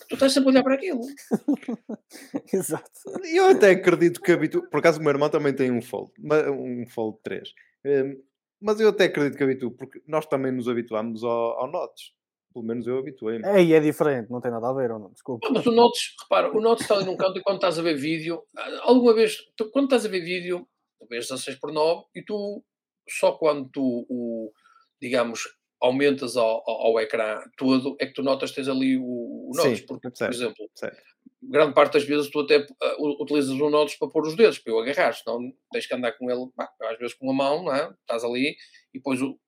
[0.08, 1.00] tu estás sempre a olhar para aquilo.
[2.52, 2.90] Exato.
[3.32, 4.62] Eu até acredito que habito.
[4.68, 7.48] Por acaso, o meu irmão também tem um Fold, um Fold 3.
[7.84, 8.22] Hum,
[8.60, 12.12] mas eu até acredito que habituo, porque nós também nos habituamos ao, ao Notes.
[12.52, 13.46] Pelo menos eu habituei-me.
[13.46, 15.12] É, e é diferente, não tem nada a ver, ou não?
[15.12, 15.48] Desculpa.
[15.52, 17.94] Mas o Notes, repara, o Notes está ali num canto e quando estás a ver
[17.94, 18.42] vídeo,
[18.82, 20.66] alguma vez, tu, quando estás a ver vídeo,
[20.98, 22.64] tu vês 16 por 9 e tu,
[23.08, 24.50] só quando tu, o,
[25.00, 25.44] digamos,
[25.80, 29.52] aumentas ao, ao, ao, ecrã todo, é que tu notas que tens ali o, o
[29.54, 30.70] notes, porque, certo, por exemplo,
[31.42, 34.72] grande parte das vezes tu até uh, utilizas o nodos para pôr os dedos, para
[34.72, 37.74] eu agarrar, senão tens que andar com ele, bah, às vezes com a mão, não
[37.74, 37.92] é?
[38.00, 38.56] estás ali
[38.92, 39.38] e depois o,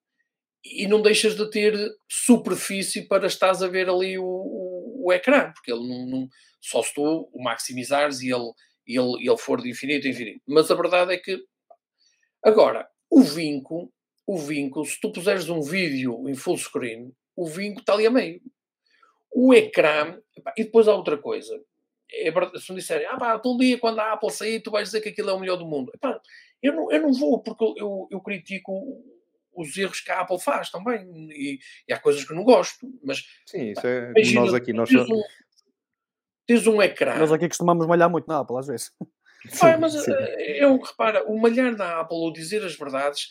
[0.64, 1.74] e não deixas de ter
[2.09, 6.28] superfície para estás a ver ali o, o, o ecrã, porque ele não, não,
[6.61, 8.53] só se tu o maximizares e ele,
[8.87, 10.43] ele, ele for de infinito a infinito.
[10.47, 11.43] Mas a verdade é que
[12.45, 13.93] agora o vinco,
[14.31, 18.11] o vinco, se tu puseres um vídeo em full screen, o vinco está ali a
[18.11, 18.41] meio.
[19.33, 20.20] O ecrã,
[20.57, 21.61] e depois há outra coisa.
[22.12, 25.01] É, se me disserem, ah pá, um dia quando a Apple sair, tu vais dizer
[25.01, 25.91] que aquilo é o melhor do mundo.
[25.93, 26.20] Epá,
[26.62, 29.03] eu, não, eu não vou, porque eu, eu critico
[29.53, 31.11] os erros que a Apple faz também.
[31.33, 31.59] E,
[31.89, 32.89] e há coisas que não gosto.
[33.03, 34.72] Mas sim, isso é imagina, nós aqui.
[34.72, 35.22] Nós tens, um,
[36.47, 37.18] tens um ecrã.
[37.18, 38.93] Nós aqui costumamos malhar muito na Apple, às vezes.
[39.49, 40.12] Sim, mas sim.
[40.12, 43.28] Eh, eu repara, o malhar da Apple ou dizer as verdades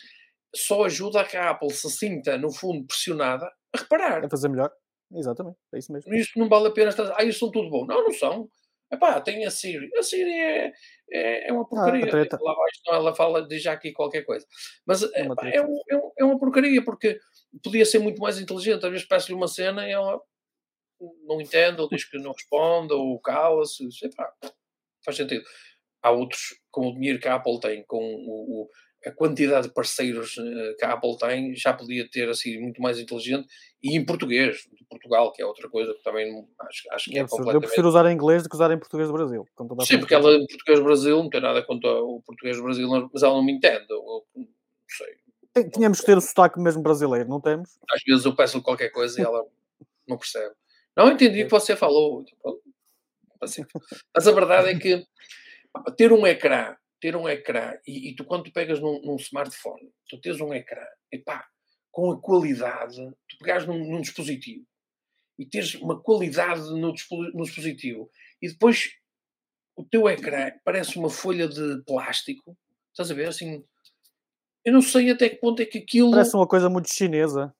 [0.54, 4.24] só ajuda a que a Apple se sinta, no fundo, pressionada a reparar.
[4.24, 4.70] A fazer melhor.
[5.12, 6.14] Exatamente, é isso mesmo.
[6.14, 7.12] Isto não vale a pena estar.
[7.18, 7.84] Ah, isso são tudo bom.
[7.84, 8.48] Não, não são.
[8.92, 9.88] Epá, tem a Siri.
[9.96, 10.72] A Siri é,
[11.12, 12.06] é, é uma ah, porcaria.
[12.06, 14.46] Ah, lá ela fala, diz já aqui qualquer coisa.
[14.86, 17.18] Mas é, epá, é, um, é, um, é, uma porcaria, porque
[17.62, 18.84] podia ser muito mais inteligente.
[18.84, 20.20] Às vezes peço-lhe uma cena e ela
[21.24, 23.88] não entende, ou diz que não responde, ou cala-se.
[25.04, 25.44] Faz sentido.
[26.02, 28.70] Há outros, com o dinheiro que a Apple tem, com o, o
[29.06, 32.98] a quantidade de parceiros eh, que a Apple tem já podia ter assim muito mais
[32.98, 33.48] inteligente
[33.82, 37.22] e em português, de Portugal, que é outra coisa que também acho, acho que é,
[37.22, 37.54] é completamente...
[37.54, 39.46] Eu prefiro usar em inglês do que usar em português do Brasil.
[39.86, 42.88] Sim, porque ela em português do Brasil não tem nada contra o português do Brasil,
[43.12, 44.46] mas ela não me entende, eu, não
[44.88, 45.70] sei.
[45.70, 47.78] Tínhamos que ter o sotaque mesmo brasileiro, não temos?
[47.90, 49.44] Às vezes eu peço qualquer coisa e ela
[50.06, 50.54] não percebe.
[50.96, 52.24] Não entendi o que você falou.
[53.40, 53.64] Assim.
[54.14, 55.04] Mas a verdade é que
[55.96, 59.90] ter um ecrã ter um ecrã, e, e tu quando tu pegas num, num, smartphone,
[60.08, 61.46] tu tens um ecrã, epá,
[61.90, 62.96] com a qualidade,
[63.28, 64.64] tu pegares num, num dispositivo
[65.38, 66.94] e teres uma qualidade no,
[67.34, 68.10] no, dispositivo
[68.42, 68.90] e depois
[69.74, 72.56] o teu ecrã parece uma folha de plástico,
[72.92, 73.28] estás a ver?
[73.28, 73.64] Assim,
[74.64, 76.10] eu não sei até que ponto é que aquilo.
[76.10, 77.54] Parece uma coisa muito chinesa.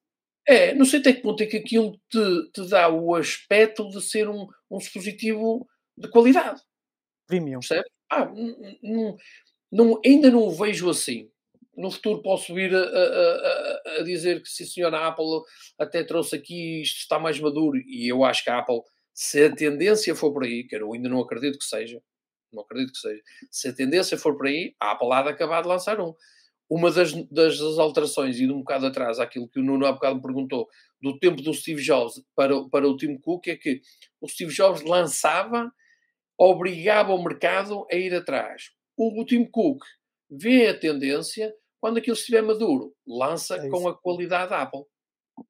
[0.46, 4.02] É, não sei até que ponto é que aquilo te, te dá o aspecto de
[4.02, 5.66] ser um, um dispositivo
[5.96, 6.60] de qualidade.
[7.26, 7.60] Premium.
[7.60, 7.88] Percebe?
[8.10, 8.30] Ah,
[8.82, 9.16] não,
[9.70, 11.30] não, ainda não o vejo assim.
[11.76, 15.42] No futuro posso vir a, a, a, a dizer que se a senhora Apple
[15.78, 18.82] até trouxe aqui isto está mais maduro e eu acho que a Apple,
[19.14, 22.02] se a tendência for por aí, que eu ainda não acredito que seja,
[22.52, 25.62] não acredito que seja, se a tendência for por aí, a Apple há de acabar
[25.62, 26.14] de lançar um.
[26.68, 30.16] Uma das, das, alterações, e de um bocado atrás, aquilo que o Nuno há bocado
[30.16, 30.68] me perguntou,
[31.02, 33.80] do tempo do Steve Jobs para, para o Tim Cook, é que
[34.20, 35.72] o Steve Jobs lançava
[36.40, 38.70] obrigava o mercado a ir atrás.
[38.96, 39.84] O Tim Cook
[40.30, 44.84] vê a tendência, quando aquilo estiver maduro, lança é com a qualidade da Apple.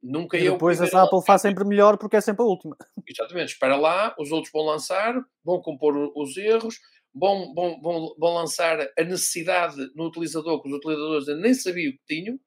[0.03, 2.77] Nunca e depois a Apple faz sempre melhor porque é sempre a última.
[3.07, 3.53] Exatamente.
[3.53, 5.15] Espera lá, os outros vão lançar,
[5.45, 6.79] vão compor os erros,
[7.15, 12.03] vão, vão, vão, vão lançar a necessidade no utilizador que os utilizadores nem sabiam que
[12.07, 12.39] tinham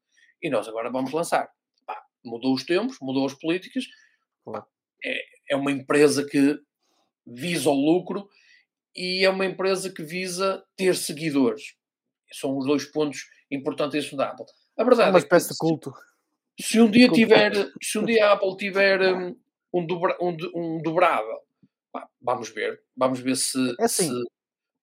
[0.41, 1.49] e nós agora vamos lançar.
[1.85, 3.85] Pá, mudou os tempos, mudou as políticas.
[4.45, 4.65] Pá,
[5.03, 5.19] é,
[5.51, 6.57] é uma empresa que
[7.25, 8.29] visa o lucro
[8.95, 11.75] e é uma empresa que visa ter seguidores.
[12.31, 14.45] São os dois pontos importantes da Apple.
[14.77, 15.93] A verdade é uma espécie é que, de culto.
[16.59, 17.51] Se um dia tiver,
[17.81, 19.35] se um dia a Apple tiver um,
[19.73, 21.39] um, dobra, um, um dobrável,
[22.21, 24.23] vamos ver, vamos ver se, é assim, se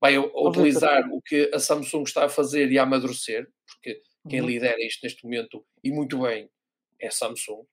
[0.01, 4.47] vai utilizar o que a Samsung está a fazer e a amadurecer, porque quem uhum.
[4.47, 6.49] lidera isto neste momento e muito bem
[7.01, 7.65] é a Samsung.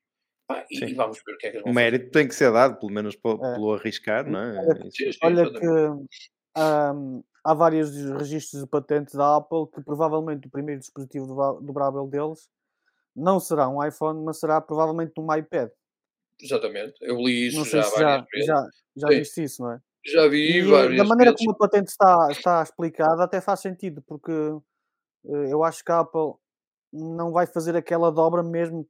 [0.50, 2.12] Ah, e, e, vamos ver o que é que eles vão O mérito fazer.
[2.12, 3.54] tem que ser dado, pelo menos pelo, é.
[3.56, 4.58] pelo arriscar, não é?
[4.60, 5.68] Olha que, olha que
[6.58, 12.50] um, há vários registros de patentes da Apple que provavelmente o primeiro dispositivo dobrável deles
[13.16, 15.70] não será um iPhone, mas será provavelmente um iPad.
[16.40, 18.48] Exatamente, eu li isso já várias já, vezes.
[18.48, 19.82] Já, já viste isso, não é?
[20.06, 21.46] Já vi e, várias Da maneira vezes.
[21.46, 26.00] como a patente está, está explicada, até faz sentido, porque eh, eu acho que a
[26.00, 26.34] Apple
[26.94, 28.86] não vai fazer aquela dobra mesmo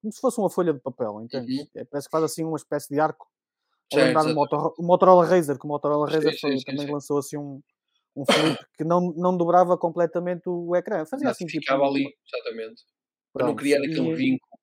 [0.00, 1.60] como se fosse uma folha de papel, entende?
[1.60, 1.66] Uhum.
[1.74, 3.26] É, parece que faz assim uma espécie de arco.
[3.92, 6.90] Sim, lembrar o, Motor, o Motorola Razer, que o Motorola Razer sim, foi, sim, também
[6.90, 7.60] lançou assim um,
[8.14, 11.04] um flip que não, não dobrava completamente o ecrã.
[11.06, 11.62] Fazia assim tipo.
[11.62, 12.84] Ficava ali, exatamente.
[13.32, 14.58] Para não criar aquele vínculo.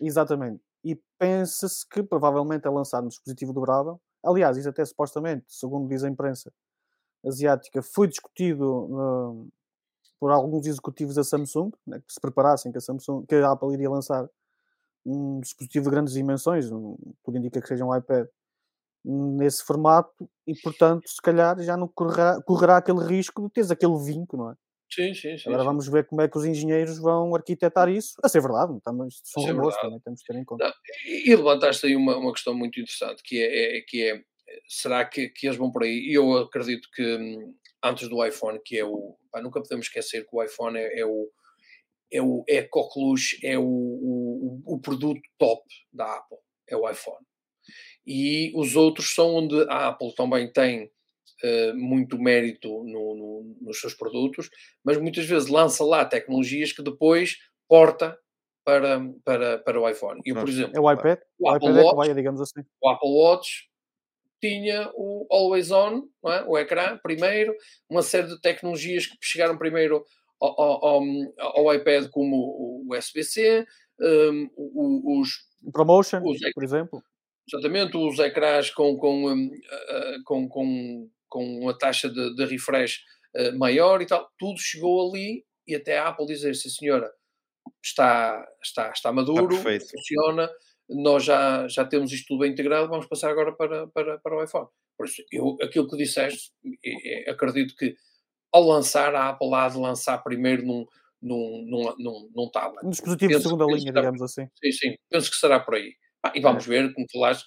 [0.00, 0.62] Exatamente.
[0.84, 4.00] E pensa-se que provavelmente é lançado um dispositivo dobrável.
[4.24, 6.52] Aliás, isso até supostamente, segundo diz a imprensa
[7.24, 9.48] asiática, foi discutido uh,
[10.18, 13.72] por alguns executivos da Samsung, né, que se preparassem que a, Samsung, que a Apple
[13.74, 14.28] iria lançar
[15.04, 18.26] um dispositivo de grandes dimensões, um, tudo indica que seja um iPad,
[19.04, 23.98] nesse formato e, portanto, se calhar já não correrá, correrá aquele risco de teres aquele
[23.98, 24.54] vinco, não é?
[24.88, 25.48] Sim, sim, sim.
[25.48, 25.68] Agora sim.
[25.68, 28.14] vamos ver como é que os engenheiros vão arquitetar isso.
[28.22, 30.72] A ser verdade, estamos, são rumores também, temos que ter em conta.
[31.06, 34.22] E levantaste aí uma, uma questão muito interessante, que é, é, que é
[34.68, 36.10] será que, que eles vão por aí?
[36.10, 39.16] E eu acredito que hum, antes do iPhone, que é o.
[39.30, 41.28] Pá, nunca podemos esquecer que o iPhone é, é o.
[42.12, 46.38] É, o, é a coqueluche, é o, o, o produto top da Apple,
[46.68, 47.24] é o iPhone.
[48.06, 53.80] E os outros são onde a Apple também tem uh, muito mérito no, no, nos
[53.80, 54.50] seus produtos,
[54.84, 57.36] mas muitas vezes lança lá tecnologias que depois
[57.68, 58.18] porta
[58.64, 60.20] para, para, para o iPhone.
[60.24, 62.60] E, por exemplo, é o iPad, o, o Apple iPad Watch, é vai, digamos assim.
[62.80, 63.72] O Apple Watch
[64.40, 66.42] tinha o Always On, é?
[66.46, 67.54] o ecrã, primeiro,
[67.88, 70.04] uma série de tecnologias que chegaram primeiro
[70.42, 71.02] ao, ao,
[71.38, 73.66] ao iPad, como o USB-C,
[74.00, 75.30] um, os.
[75.72, 77.02] Promotion, os, por exemplo.
[77.48, 83.00] Exatamente, os ecrãs com, com, um, uh, com, com, com uma taxa de, de refresh
[83.36, 87.12] uh, maior e tal, tudo chegou ali e até a Apple dizer, sim senhora,
[87.82, 90.50] está, está, está maduro, está funciona,
[90.88, 94.42] nós já, já temos isto tudo bem integrado, vamos passar agora para, para, para o
[94.42, 94.68] iPhone.
[94.96, 96.52] Por isso, eu, aquilo que disseste,
[97.28, 97.96] acredito que
[98.52, 100.86] ao lançar, a Apple há de lançar primeiro num,
[101.20, 102.84] num, num, num, num tablet.
[102.84, 104.46] Um dispositivo de segunda linha, será, digamos assim.
[104.62, 105.94] Sim, sim, penso que será por aí.
[106.22, 106.68] Ah, e vamos é.
[106.68, 107.46] ver, como falaste,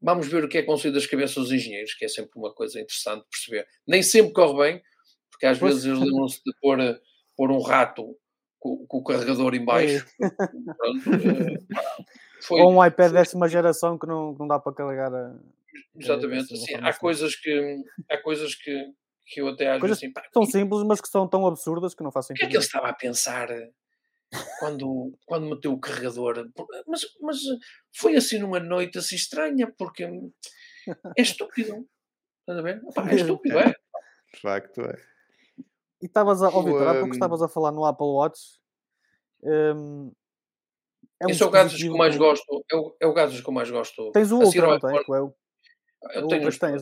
[0.00, 2.80] vamos ver o que é consigo das cabeças dos engenheiros, que é sempre uma coisa
[2.80, 3.66] interessante de perceber.
[3.86, 4.82] Nem sempre corre bem,
[5.30, 5.74] porque às pois.
[5.74, 6.78] vezes eles lembram-se de pôr,
[7.36, 8.16] pôr um rato
[8.58, 10.06] com, com o carregador em baixo.
[10.22, 10.30] É.
[10.76, 12.04] Pronto, é,
[12.42, 15.12] foi, Ou um iPad décima geração que não, não dá para carregar.
[15.14, 15.34] A,
[15.96, 16.54] Exatamente.
[16.54, 18.92] Assim, há coisas que há coisas que,
[19.26, 20.12] que eu até acho coisas assim.
[20.12, 22.36] Pá, tão simples, mas que são tão absurdas que não fazem sentido.
[22.36, 23.48] O que é que ele estava a pensar
[24.58, 26.50] quando, quando meteu o carregador?
[26.86, 27.38] Mas, mas
[27.94, 31.86] foi assim numa noite assim estranha, porque é estúpido.
[32.40, 32.82] Estás a ver?
[32.94, 33.74] Pá, é estúpido, é.
[34.32, 34.94] De facto, é.
[36.02, 36.48] E estavas a.
[36.48, 38.40] Ó, oh, Vitor, há pouco estavas a falar no Apple Watch.
[39.42, 40.12] Um,
[41.20, 42.64] é um Esse é o gadget que eu mais gosto.
[42.70, 44.10] É o, é o gadget que eu mais gosto.
[44.12, 45.08] Tens o Ultra, não tens?
[45.08, 45.34] É o...
[46.14, 46.80] Eu tenho os tens,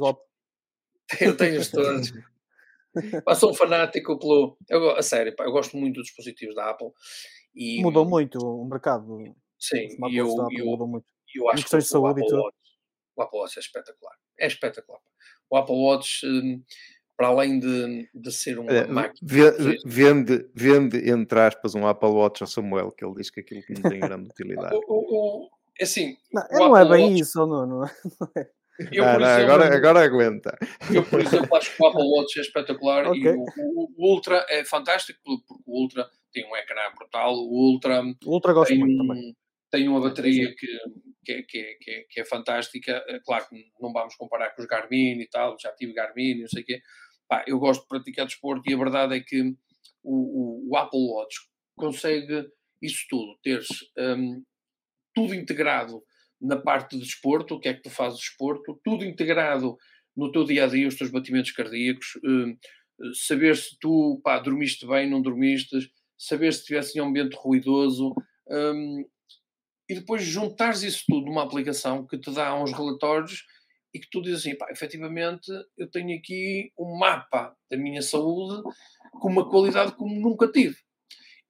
[1.20, 2.12] Eu tenho os todos.
[3.24, 4.56] pá, sou um fanático pelo.
[4.68, 6.88] Eu, a sério, pá, eu gosto muito dos dispositivos da Apple.
[7.54, 7.80] E...
[7.82, 9.18] Mudou muito o mercado.
[9.58, 11.06] Sim, e eu, eu, mudou muito.
[11.34, 12.56] eu acho que de saúde o Apple, Watch,
[13.16, 14.14] o Apple Watch é espetacular.
[14.38, 15.00] É espetacular.
[15.50, 16.26] O Apple Watch.
[16.26, 16.62] Hum,
[17.18, 19.28] para além de, de ser uma é, máquina.
[19.84, 23.90] Vende, vende, entre aspas, um Apple Watch ao Samuel, que ele diz que aquilo não
[23.90, 24.76] tem grande utilidade.
[24.76, 25.48] o, o, o,
[25.80, 27.20] é assim, não, não é bem Watch...
[27.20, 28.50] isso, não, não, é.
[28.92, 30.58] Eu, não, não, exemplo, agora, agora aguenta.
[30.94, 33.22] Eu, por exemplo, acho que o Apple Watch é espetacular okay.
[33.22, 33.44] e o,
[33.96, 38.52] o, Ultra é fantástico, porque o Ultra tem um ecrã brutal, o Ultra, o Ultra
[38.52, 39.36] gosto tem, muito também.
[39.70, 40.66] tem uma bateria que,
[41.24, 43.02] que, é, que, é, que, é, fantástica.
[43.24, 46.62] Claro que não vamos comparar com os Garmin e tal, já tive Garmin, não sei
[46.62, 46.80] o quê,
[47.28, 49.42] pá, eu gosto de praticar desporto e a verdade é que
[50.04, 51.36] o, o, o Apple Watch
[51.76, 52.48] consegue
[52.80, 53.68] isso tudo, teres
[53.98, 54.42] um,
[55.14, 56.02] tudo integrado
[56.40, 59.76] na parte de desporto, o que é que tu fazes desporto, tudo integrado
[60.16, 62.56] no teu dia a dia, os teus batimentos cardíacos, um,
[63.14, 65.76] saber se tu pá, dormiste bem, não dormiste,
[66.16, 68.12] saber se estivesse em um ambiente ruidoso,
[68.48, 69.04] um,
[69.88, 73.44] e depois juntares isso tudo numa aplicação que te dá uns relatórios
[73.94, 78.62] e que tu dizes assim, pá, efetivamente eu tenho aqui um mapa da minha saúde
[79.12, 80.76] com uma qualidade como nunca tive.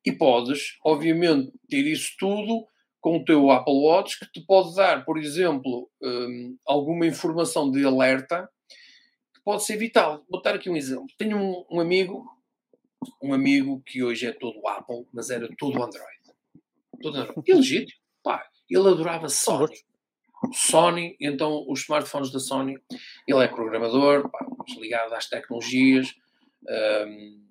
[0.04, 2.66] E podes, obviamente, ter isso tudo
[3.00, 7.84] com o teu Apple Watch, que te pode dar, por exemplo, um, alguma informação de
[7.84, 8.48] alerta
[9.34, 10.24] que pode ser vital.
[10.28, 11.06] Vou dar aqui um exemplo.
[11.16, 12.24] Tenho um, um amigo,
[13.22, 16.18] um amigo que hoje é todo Apple, mas era todo Android.
[17.00, 17.42] Todo Android.
[17.46, 18.00] E legítimo.
[18.22, 19.76] Pá, ele adorava Sony.
[20.52, 22.78] Sony, então os smartphones da Sony,
[23.26, 24.46] ele é programador, pá,
[24.78, 26.14] ligado às tecnologias,
[27.06, 27.44] um,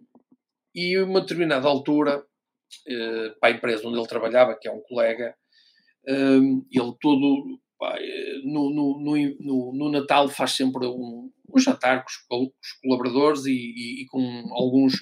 [0.73, 2.23] e uma determinada altura,
[3.39, 5.35] para a empresa onde ele trabalhava, que é um colega,
[6.07, 7.59] um, ele todo
[7.99, 8.99] eh, no, no,
[9.39, 14.05] no, no, Natal faz sempre um, um jantar com os, os colaboradores e, e, e,
[14.07, 14.95] com alguns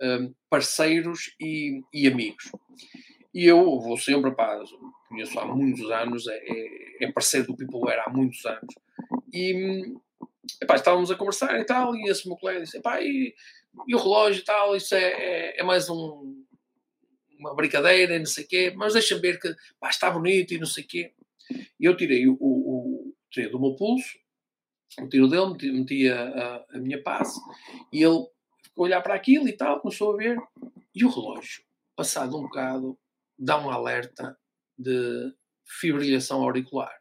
[0.00, 2.50] um, parceiros e, e amigos.
[3.34, 4.58] E eu vou sempre, pá,
[5.08, 8.74] conheço há muitos anos, é, é, é parceiro do Peopleware há muitos anos.
[9.32, 9.82] E
[10.62, 13.34] epá, estávamos a conversar e tal, e esse meu colega disse: epá, e,
[13.86, 16.41] e o relógio e tal, isso é, é, é mais um,
[17.42, 20.58] uma brincadeira e não sei o quê, mas deixa ver que pá, está bonito e
[20.58, 21.12] não sei o quê.
[21.50, 24.18] E eu tirei o, o, o tirei do meu pulso,
[25.00, 27.40] o tiro dele, meti, meti a, a, minha passe,
[27.92, 28.26] e ele
[28.62, 30.38] ficou a olhar para aquilo e tal, começou a ver,
[30.94, 31.64] e o relógio,
[31.96, 32.98] passado um bocado,
[33.38, 34.38] dá um alerta
[34.78, 35.34] de
[35.64, 36.94] fibrilhação auricular.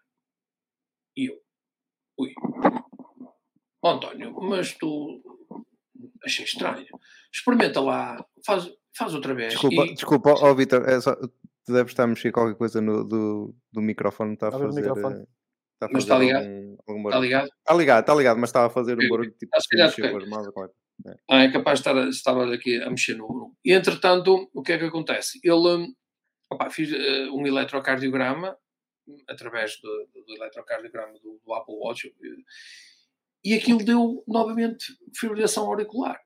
[1.16, 1.42] E eu,
[2.18, 2.34] ui,
[3.84, 5.22] António, mas tu
[6.24, 6.88] achei estranho.
[7.34, 9.54] Experimenta lá, faz, faz outra vez.
[9.54, 9.94] Desculpa, e...
[9.94, 13.56] desculpa, ó oh, Vitor, é só, tu deves estar a mexer qualquer coisa no, do,
[13.72, 14.86] do microfone, está a fazer.
[14.86, 16.46] Eh, está a mas está ligado?
[16.88, 17.46] Algum, Está ligado?
[17.46, 19.52] Está ligado, está ligado, mas estava a fazer um barulho tipo.
[19.56, 20.72] Está ligado,
[21.08, 21.16] é.
[21.30, 23.56] Ah, é capaz de estar estava aqui a mexer no.
[23.66, 25.39] E entretanto, o que é que acontece?
[25.44, 25.94] Ele.
[26.52, 28.58] Opa, fiz uh, um eletrocardiograma
[29.28, 32.14] através do, do eletrocardiograma do, do, Apple Watch
[33.44, 34.86] e aquilo deu novamente
[35.16, 36.20] fibrilação auricular.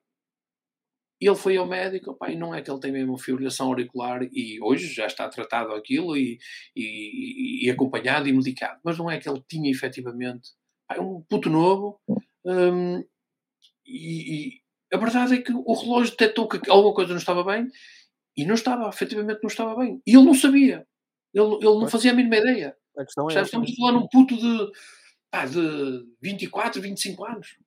[1.20, 4.22] E ele foi ao médico, opa, e não é que ele tem mesmo fibrilação auricular
[4.24, 6.38] e hoje já está tratado aquilo e,
[6.76, 10.52] e, e acompanhado e medicado, mas não é que ele tinha efetivamente
[10.90, 12.02] opa, um puto novo
[12.46, 13.04] um,
[13.86, 14.62] e, e,
[14.94, 17.68] a verdade é que o relógio detectou que alguma coisa não estava bem
[18.38, 20.02] e não estava, efetivamente não estava bem.
[20.06, 20.88] E ele não sabia.
[21.34, 22.76] Ele, ele não fazia a mínima ideia.
[22.98, 24.72] A é estamos a falar num puto de,
[25.32, 27.58] pá, de 24, 25 anos.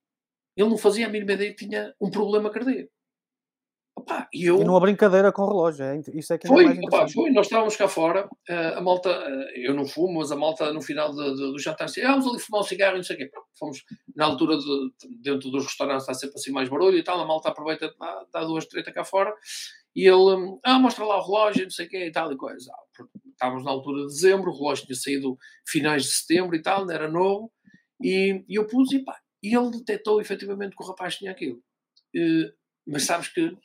[0.55, 2.91] Ele não fazia a mínima ideia que tinha um problema cardíaco.
[3.99, 4.61] Opa, e, eu...
[4.61, 7.31] e numa brincadeira com o relógio, é, isso é que foi, é mais opa, foi,
[7.31, 10.81] nós estávamos cá fora, uh, a malta, uh, eu não fumo, mas a malta no
[10.81, 13.15] final de, de, do jantar disse, ah, vamos ali fumar um cigarro e não sei
[13.15, 13.31] o quê.
[13.57, 13.83] Fomos
[14.15, 14.91] na altura de,
[15.21, 18.43] dentro dos restaurantes, está sempre assim mais barulho e tal, a malta aproveita, dá, dá
[18.43, 19.33] duas treta cá fora
[19.95, 22.71] e ele, ah, mostra lá o relógio, não sei o quê e tal e coisa.
[22.71, 25.37] Ah, estávamos na altura de dezembro, o relógio tinha saído
[25.67, 27.51] finais de setembro e tal, era novo,
[28.01, 31.61] e, e eu pus e pá, e ele detectou efetivamente que o rapaz tinha aquilo.
[32.15, 32.58] Uh,
[32.89, 33.55] mas sabes que,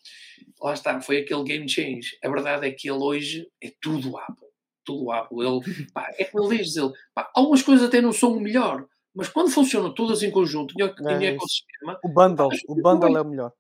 [0.61, 2.17] lá está, foi aquele game change.
[2.23, 4.49] A verdade é que ele hoje é tudo Apple.
[4.85, 5.39] Tudo Apple.
[5.41, 5.61] Ele,
[5.93, 9.29] pá, é como ele diz, ele, pá, algumas coisas até não são o melhor, mas
[9.29, 11.99] quando funcionam todas em conjunto, em, em é ecossistema...
[12.05, 13.53] O bundle, o bundle é o melhor.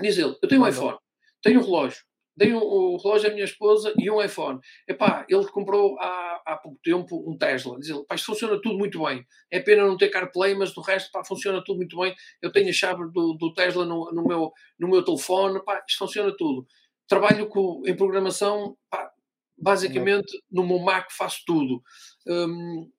[0.00, 0.98] Diz ele, eu tenho um iPhone,
[1.42, 2.04] tenho um relógio,
[2.36, 4.60] dei o, o relógio à minha esposa e um iPhone.
[4.86, 7.78] Epá, ele comprou há, há pouco tempo um Tesla.
[7.78, 9.26] Diz ele, pá, isto funciona tudo muito bem.
[9.50, 12.14] É pena não ter CarPlay, mas do resto, pá, funciona tudo muito bem.
[12.42, 15.98] Eu tenho a chave do, do Tesla no, no, meu, no meu telefone, pá, isto
[15.98, 16.66] funciona tudo.
[17.08, 19.10] Trabalho com, em programação, pá,
[19.56, 21.82] basicamente no meu Mac faço tudo.
[22.26, 22.90] Um,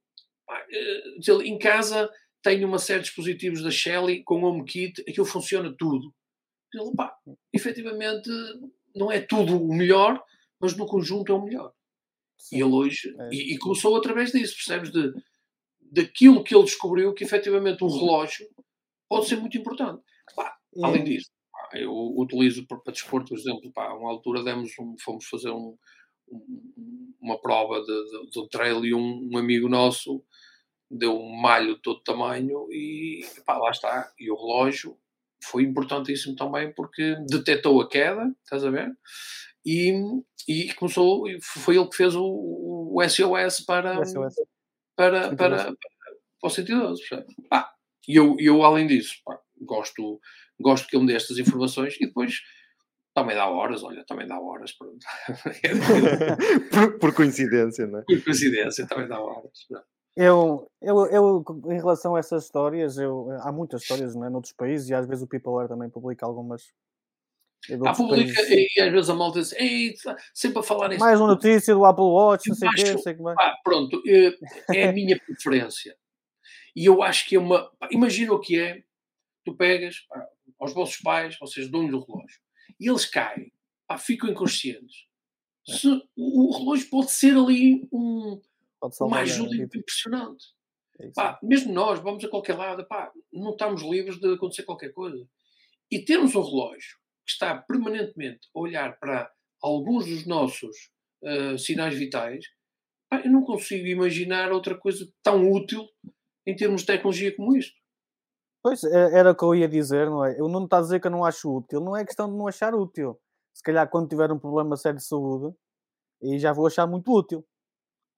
[0.45, 2.09] pá, eh, ele, em casa
[2.41, 6.13] tenho uma série de dispositivos da Shelly com HomeKit, aquilo funciona tudo.
[6.73, 7.13] Ele, pá,
[7.53, 8.29] efetivamente
[8.95, 10.21] não é tudo o melhor,
[10.59, 11.73] mas no conjunto é o melhor.
[12.38, 12.57] Sim.
[12.57, 13.29] E ele hoje, é.
[13.31, 14.91] e, e, começou através disso, percebes?
[14.91, 15.13] De,
[15.91, 18.47] daquilo que ele descobriu, que efetivamente um relógio
[19.09, 20.01] pode ser muito importante.
[20.35, 20.85] Pá, é.
[20.85, 25.25] Além disso, pá, eu utilizo para, desporto, por exemplo, pá, uma altura demos um, fomos
[25.25, 25.77] fazer um,
[26.29, 30.23] um, uma prova de, de, de, um trail e um, um amigo nosso
[30.89, 34.11] deu um malho de todo tamanho e pá, lá está.
[34.19, 34.97] E o relógio
[35.43, 38.91] foi importantíssimo também porque detectou a queda, estás a ver?
[39.65, 39.93] E,
[40.47, 44.35] e começou, foi ele que fez o, o SOS para, SOS.
[44.95, 47.01] para, para, para, para o 112.
[47.51, 47.69] Ah,
[48.07, 50.19] e eu, eu, além disso, pá, gosto,
[50.59, 52.41] gosto que ele me dê estas informações e depois
[53.13, 54.71] também dá horas, olha, também dá horas.
[56.71, 58.03] por, por, coincidência, não é?
[58.03, 59.65] Por coincidência, também dá horas.
[59.69, 59.81] Não.
[60.20, 64.89] Eu, eu, eu, em relação a essas histórias, eu, há muitas histórias né, noutros países
[64.89, 66.74] e às vezes o Peopleware também publica algumas.
[67.86, 69.93] Ah, publica e, e, às vezes a malta diz, Ei,
[70.34, 71.01] sempre a falar nisso.
[71.01, 73.36] Mais uma notícia do Apple Watch, não sei o quê, não sei como é.
[73.36, 74.34] Pá, pronto, é,
[74.74, 75.95] é a minha preferência.
[76.76, 77.72] E eu acho que é uma.
[77.91, 78.84] Imagina o que é,
[79.45, 80.28] tu pegas pá,
[80.59, 82.39] aos vossos pais, vocês dão-lhes o relógio,
[82.80, 83.51] e eles caem,
[83.88, 85.05] pá, ficam inconscientes.
[85.63, 88.41] Se, o relógio pode ser ali um
[89.01, 90.45] uma ajuda impressionante.
[90.99, 94.91] É pá, mesmo nós, vamos a qualquer lado, pá, não estamos livres de acontecer qualquer
[94.91, 95.28] coisa.
[95.91, 100.75] E temos um relógio que está permanentemente a olhar para alguns dos nossos
[101.23, 102.45] uh, sinais vitais,
[103.09, 105.88] pá, eu não consigo imaginar outra coisa tão útil
[106.45, 107.75] em termos de tecnologia como isto.
[108.63, 110.39] Pois, é, era o que eu ia dizer, não é?
[110.39, 112.47] Eu não está a dizer que eu não acho útil, não é questão de não
[112.47, 113.19] achar útil.
[113.53, 115.56] Se calhar quando tiver um problema sério de saúde,
[116.23, 117.45] aí já vou achar muito útil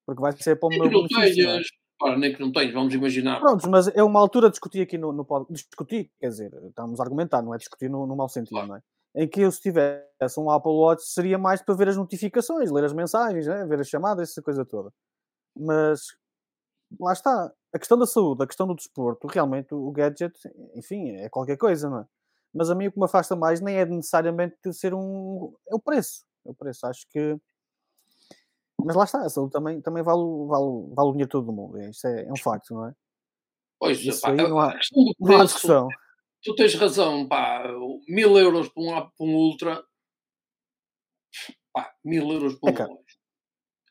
[0.10, 1.48] porque vai ser para o meu benefício.
[1.48, 2.18] É?
[2.18, 3.40] nem que não tens, vamos imaginar.
[3.40, 7.42] Prontos, mas é uma altura discutir aqui no, no discutir, quer dizer, estamos a argumentar,
[7.42, 8.68] não é discutir no, no mau sentido, claro.
[8.68, 8.82] não é?
[9.16, 12.86] Em que eu se tivesse um Apple Watch seria mais para ver as notificações, ler
[12.86, 13.66] as mensagens, né?
[13.66, 14.92] ver as chamadas, essa coisa toda.
[15.56, 16.00] Mas
[17.00, 20.34] lá está, a questão da saúde, a questão do desporto, realmente o gadget,
[20.76, 22.06] enfim, é qualquer coisa, não é?
[22.54, 25.54] Mas a mim o que me afasta mais nem é necessariamente ser um.
[25.70, 26.24] É o preço.
[26.46, 26.88] É o preço.
[26.88, 27.38] Acho que
[28.86, 31.80] mas lá está, a saúde também, também vale, vale, vale o dinheiro todo do mundo.
[31.82, 32.94] Isso é, é um facto, não é?
[33.80, 34.78] Pois, Isso pá, não há,
[35.20, 35.88] não há discussão.
[36.44, 37.64] Tu tens razão, pá,
[38.08, 39.84] mil euros para um, para um Ultra,
[41.74, 42.88] pá, mil euros para um é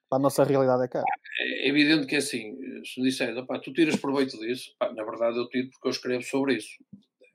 [0.09, 1.05] Para a nossa realidade é caro.
[1.41, 5.05] É evidente que é assim, se me disseres, pá, tu tiras proveito disso, pá, na
[5.05, 6.71] verdade eu tiro porque eu escrevo sobre isso.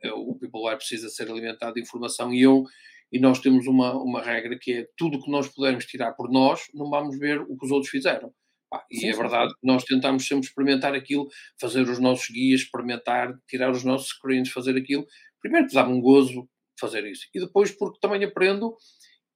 [0.01, 2.65] Eu, o People precisa ser alimentado de informação e eu
[3.13, 6.63] e nós temos uma, uma regra que é tudo que nós pudermos tirar por nós,
[6.73, 8.33] não vamos ver o que os outros fizeram.
[8.67, 11.27] Pá, e sim, é verdade que nós tentamos sempre experimentar aquilo,
[11.61, 15.05] fazer os nossos guias, experimentar, tirar os nossos screens, fazer aquilo.
[15.39, 16.49] Primeiro, que dá-me um gozo
[16.79, 17.27] fazer isso.
[17.35, 18.75] E depois, porque também aprendo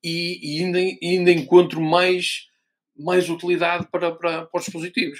[0.03, 2.47] e, e ainda, ainda encontro mais,
[2.97, 5.19] mais utilidade para, para, para os dispositivos.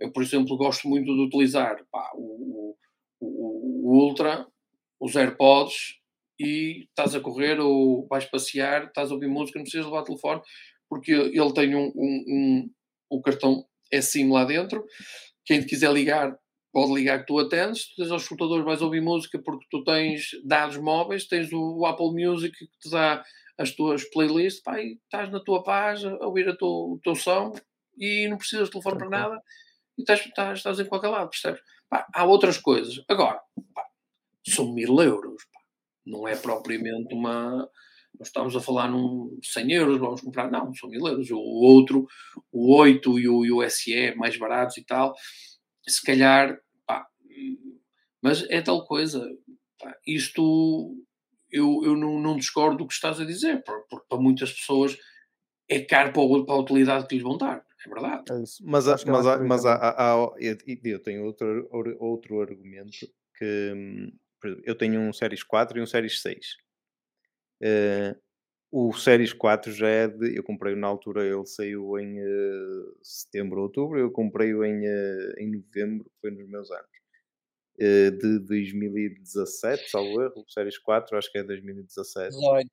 [0.00, 2.74] Eu, por exemplo, gosto muito de utilizar pá, o,
[3.20, 4.46] o, o, Ultra,
[4.98, 5.99] os AirPods,
[6.40, 10.04] e estás a correr ou vais passear, estás a ouvir música, não precisas levar o
[10.04, 10.40] telefone,
[10.88, 12.70] porque ele tem um, um, um,
[13.12, 13.66] um cartão
[14.00, 14.86] SIM lá dentro.
[15.44, 16.34] Quem te quiser ligar,
[16.72, 17.90] pode ligar que tu atendes.
[17.90, 22.12] Tu tens aos escutadores, vais ouvir música porque tu tens dados móveis, tens o Apple
[22.12, 23.22] Music que te dá
[23.58, 27.52] as tuas playlists, pá, estás na tua paz a ouvir a tua, o teu som
[27.98, 29.42] e não precisas de telefone para nada
[29.98, 31.60] e estás, estás, estás em qualquer lado, percebes?
[31.90, 33.04] Pá, há outras coisas.
[33.06, 33.38] Agora,
[33.74, 33.84] pá,
[34.46, 35.49] são mil euros.
[36.04, 37.68] Não é propriamente uma.
[38.18, 41.30] Nós estamos a falar num 100 euros, vamos comprar, não, são mil euros.
[41.30, 42.06] O outro,
[42.52, 45.14] o 8 e o, e o SE, mais baratos e tal,
[45.86, 47.06] se calhar, pá,
[48.20, 49.24] mas é tal coisa.
[49.78, 50.96] Pá, isto
[51.50, 54.96] eu, eu não, não, discordo do que estás a dizer, porque para muitas pessoas
[55.68, 57.64] é caro para, para a utilidade que lhes vão dar.
[57.84, 58.24] É verdade.
[58.30, 61.68] É mas, mas, mas, mas há, há, há, eu tenho outro,
[61.98, 62.98] outro argumento
[63.38, 64.12] que hum,
[64.64, 66.56] eu tenho um Series 4 e um Series 6.
[67.62, 68.16] Uh, eh,
[68.72, 70.36] o Series 4 já é de.
[70.36, 73.98] Eu comprei na altura, ele saiu em uh, setembro, outubro.
[73.98, 76.90] Eu comprei-o em, uh, em novembro, foi nos meus anos.
[77.78, 80.44] Uh, de 2017, salvo erro.
[80.46, 82.30] O Series 4, acho que é 2017.
[82.30, 82.70] 18.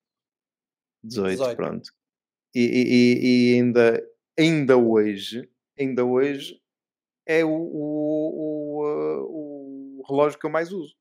[1.03, 1.55] 18, 18.
[1.55, 1.89] pronto.
[2.53, 4.03] E, e, e, ainda
[4.37, 6.61] ainda hoje, ainda hoje,
[7.25, 8.81] é o, o,
[9.29, 10.95] o, o relógio que eu mais uso.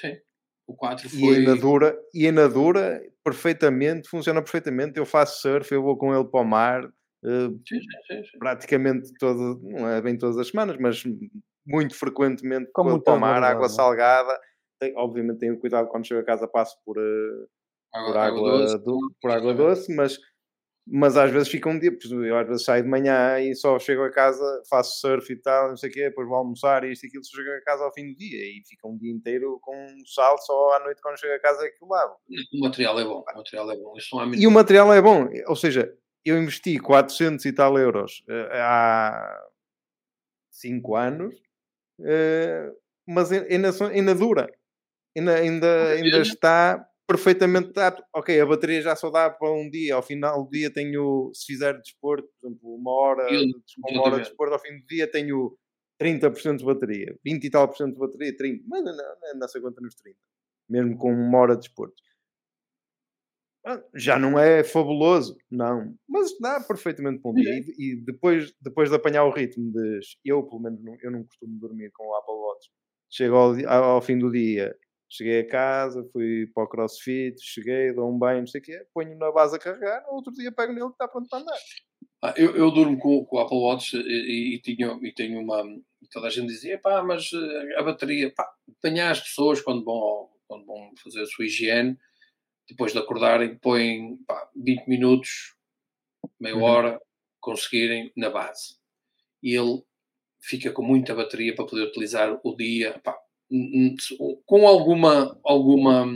[0.00, 0.16] Sim.
[0.66, 1.18] O 4 foi...
[1.18, 4.98] E ainda dura, e ainda dura perfeitamente, funciona perfeitamente.
[4.98, 9.12] Eu faço surf, eu vou com ele para o mar, uh, sim, sim, sim, praticamente
[9.18, 11.02] todo, não é bem todas as semanas, mas
[11.66, 13.68] muito frequentemente com ele para o mar, água é?
[13.68, 14.38] salgada.
[14.80, 17.48] Tem, obviamente tenho cuidado quando chego a casa, passo por, uh,
[17.92, 20.18] água, por água, água doce, do, por água doce mas
[20.92, 21.96] mas às vezes fica um dia,
[22.26, 25.68] eu às vezes saio de manhã e só chego a casa, faço surf e tal,
[25.68, 27.84] não sei o quê, depois vou almoçar e isto e aquilo, só chego a casa
[27.84, 29.72] ao fim do dia e fica um dia inteiro com
[30.04, 32.16] sal, só à noite quando chego a casa é que lavo.
[32.52, 33.94] O material é bom, o material é bom.
[34.36, 39.46] e o material é bom, ou seja, eu investi 400 e tal euros uh, há
[40.50, 41.36] 5 anos,
[42.00, 42.76] uh,
[43.06, 44.52] mas ainda, ainda dura,
[45.16, 48.04] ainda, ainda, ainda está perfeitamente apto.
[48.14, 51.46] Ok, a bateria já só dá para um dia, ao final do dia tenho, se
[51.46, 53.28] fizer desporto, por exemplo, uma hora,
[53.88, 55.58] uma hora de desporto, ao fim do dia tenho
[56.00, 59.48] 30% de bateria, 20 e tal por cento de bateria, 30, mas não, não, não
[59.48, 60.16] se conta nos 30,
[60.68, 62.00] mesmo com uma hora de desporto.
[63.66, 67.58] Ah, já não é fabuloso, não, mas dá perfeitamente para um dia.
[67.58, 70.00] E, e, depois, depois de apanhar o ritmo de.
[70.24, 72.70] Eu, pelo menos, não, eu não costumo dormir com o Apple Watch.
[73.10, 74.74] Chego ao, ao fim do dia,
[75.12, 78.86] Cheguei a casa, fui para o crossfit, cheguei, dou um banho, não sei o quê,
[78.94, 81.58] ponho na base a carregar, outro dia pego nele e está pronto para andar.
[82.22, 85.64] Ah, eu, eu durmo com, com o Apple Watch e, e, tinha, e tenho uma.
[86.12, 88.32] Toda a gente dizia, pá, mas eh, a bateria.
[88.32, 91.98] Pá, apanhar as pessoas quando vão, quando vão fazer a sua higiene,
[92.68, 95.56] depois de acordarem, põem pá, 20 minutos,
[96.38, 96.62] meia uhum.
[96.62, 97.00] hora,
[97.40, 98.76] conseguirem na base.
[99.42, 99.82] E ele
[100.40, 103.00] fica com muita bateria para poder utilizar o dia.
[103.02, 103.18] Pá,
[104.46, 106.06] com alguma, alguma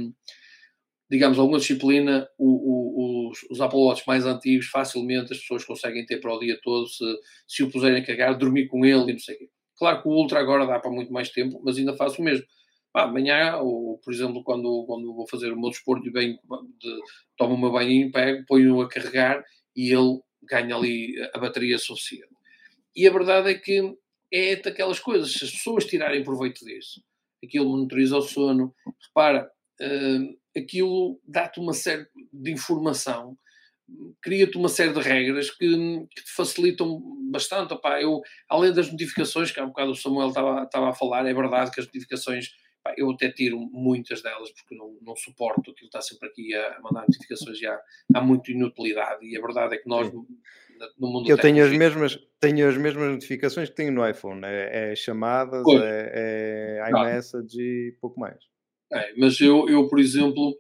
[1.11, 6.05] digamos, alguma disciplina, o, o, os, os Apple Watch mais antigos, facilmente as pessoas conseguem
[6.05, 7.05] ter para o dia todo, se,
[7.47, 9.49] se o puserem a cagar, dormir com ele e não sei o quê.
[9.77, 12.45] Claro que o Ultra agora dá para muito mais tempo, mas ainda faço o mesmo.
[12.93, 16.39] Amanhã, ou por exemplo, quando, quando vou fazer o meu desporto e bem,
[16.79, 16.99] de,
[17.37, 19.45] tomo o meu banhinho, pego, ponho-o a carregar
[19.77, 22.35] e ele ganha ali a bateria suficiente.
[22.95, 23.97] E a verdade é que
[24.33, 27.03] é daquelas coisas, se as pessoas tirarem proveito disso,
[27.45, 28.75] aquilo monitoriza o sono.
[29.09, 29.51] Repara,
[29.81, 33.37] uh, aquilo dá-te uma série de informação,
[34.23, 35.67] cria-te uma série de regras que,
[36.11, 37.01] que te facilitam
[37.31, 37.75] bastante.
[37.75, 41.27] Opá, eu, além das notificações, que há um bocado o Samuel estava, estava a falar,
[41.27, 42.51] é verdade que as notificações
[42.97, 47.03] eu até tiro muitas delas porque não, não suporto aquilo está sempre aqui a mandar
[47.03, 47.81] notificações já
[48.15, 49.27] há muito inutilidade.
[49.27, 50.25] E a verdade é que nós Sim.
[50.99, 54.93] no mundo Eu tenho as, mesmas, tenho as mesmas notificações que tenho no iPhone, é,
[54.93, 58.39] é chamadas, é, é iMessage e pouco mais.
[58.93, 60.57] É, mas eu, eu, por exemplo,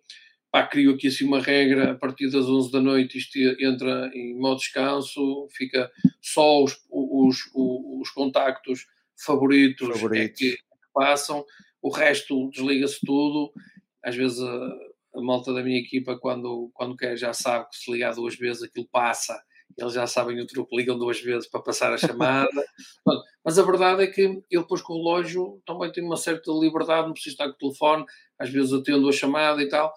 [0.51, 4.39] pá, crio aqui assim uma regra, a partir das 11 da noite isto entra em
[4.39, 5.90] modo descanso, fica
[6.20, 8.86] só os, os, os, os contactos
[9.16, 10.40] favoritos, favoritos.
[10.40, 10.59] É que
[10.93, 11.44] passam,
[11.85, 13.52] o resto desliga-se tudo,
[14.02, 14.73] às vezes a,
[15.16, 18.62] a malta da minha equipa quando, quando quer já sabe que se ligar duas vezes
[18.62, 19.39] aquilo passa
[19.77, 22.48] eles já sabem o truque, ligam duas vezes para passar a chamada.
[23.44, 27.06] Mas a verdade é que ele depois com o relógio também tem uma certa liberdade,
[27.06, 28.05] não precisa estar com o telefone,
[28.39, 29.93] às vezes atendo a chamada e tal.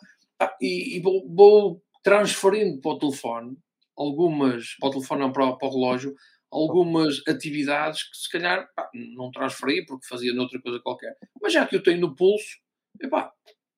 [0.61, 3.57] E, e vou, vou, transferindo para o telefone
[3.95, 6.15] algumas, para o telefone não, para, para o relógio,
[6.51, 11.15] algumas atividades que se calhar pá, não transferia porque fazia noutra coisa qualquer.
[11.41, 12.57] Mas já que eu tenho no pulso,
[13.01, 13.31] epá,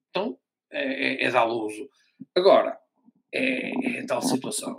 [0.10, 0.38] então
[0.72, 1.90] é, é, é dar uso.
[2.36, 2.78] Agora,
[3.34, 4.76] é, é tal situação.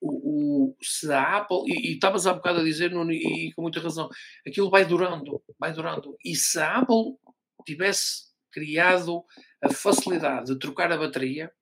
[0.00, 3.52] O, o, se a Apple, e, e estavas há bocado a dizer, Nuno, e, e,
[3.52, 4.08] com muita razão,
[4.46, 6.16] aquilo vai durando, vai durando.
[6.24, 7.16] E se a Apple
[7.64, 9.24] tivesse criado
[9.62, 11.52] a facilidade de trocar a bateria,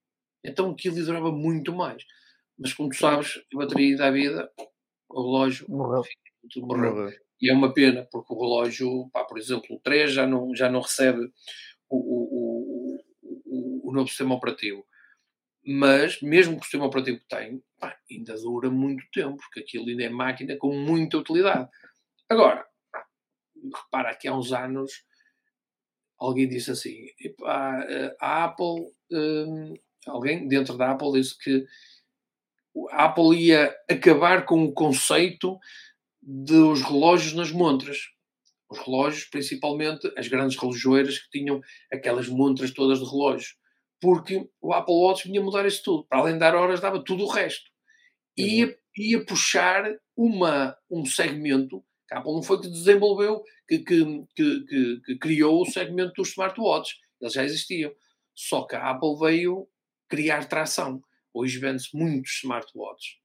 [0.44, 2.02] então aquilo durava muito mais.
[2.58, 4.50] Mas como tu sabes, a bateria da vida,
[5.08, 6.02] o relógio morreu.
[6.56, 6.94] morreu.
[6.94, 7.12] morreu.
[7.40, 10.70] E é uma pena, porque o relógio, pá, por exemplo, o 3 já não, já
[10.70, 11.30] não recebe
[11.88, 13.00] o, o,
[13.44, 14.86] o, o novo sistema operativo.
[15.64, 19.88] Mas, mesmo com o sistema operativo que tem, pá, ainda dura muito tempo, porque aquilo
[19.88, 21.68] ainda é máquina com muita utilidade.
[22.28, 22.66] Agora,
[23.74, 25.04] repara que há uns anos
[26.18, 27.06] alguém disse assim:
[28.20, 29.74] a Apple, um,
[30.06, 31.66] alguém dentro da Apple disse que
[32.90, 35.58] a Apple ia acabar com o conceito
[36.22, 37.98] dos relógios nas montras.
[38.68, 41.60] Os relógios, principalmente as grandes relojoeiras que tinham
[41.92, 43.54] aquelas montras todas de relógio.
[44.00, 46.04] Porque o Apple Watch vinha mudar isso tudo.
[46.04, 47.70] Para além de dar horas, dava tudo o resto.
[48.36, 49.84] Ia, ia puxar
[50.16, 55.62] uma, um segmento que a Apple não foi que desenvolveu, que, que, que, que, criou
[55.62, 56.98] o segmento dos smartwatches.
[57.20, 57.92] Eles já existiam.
[58.34, 59.66] Só que a Apple veio
[60.08, 61.02] criar tração.
[61.36, 63.18] Hoje vende-se muitos smartwatches.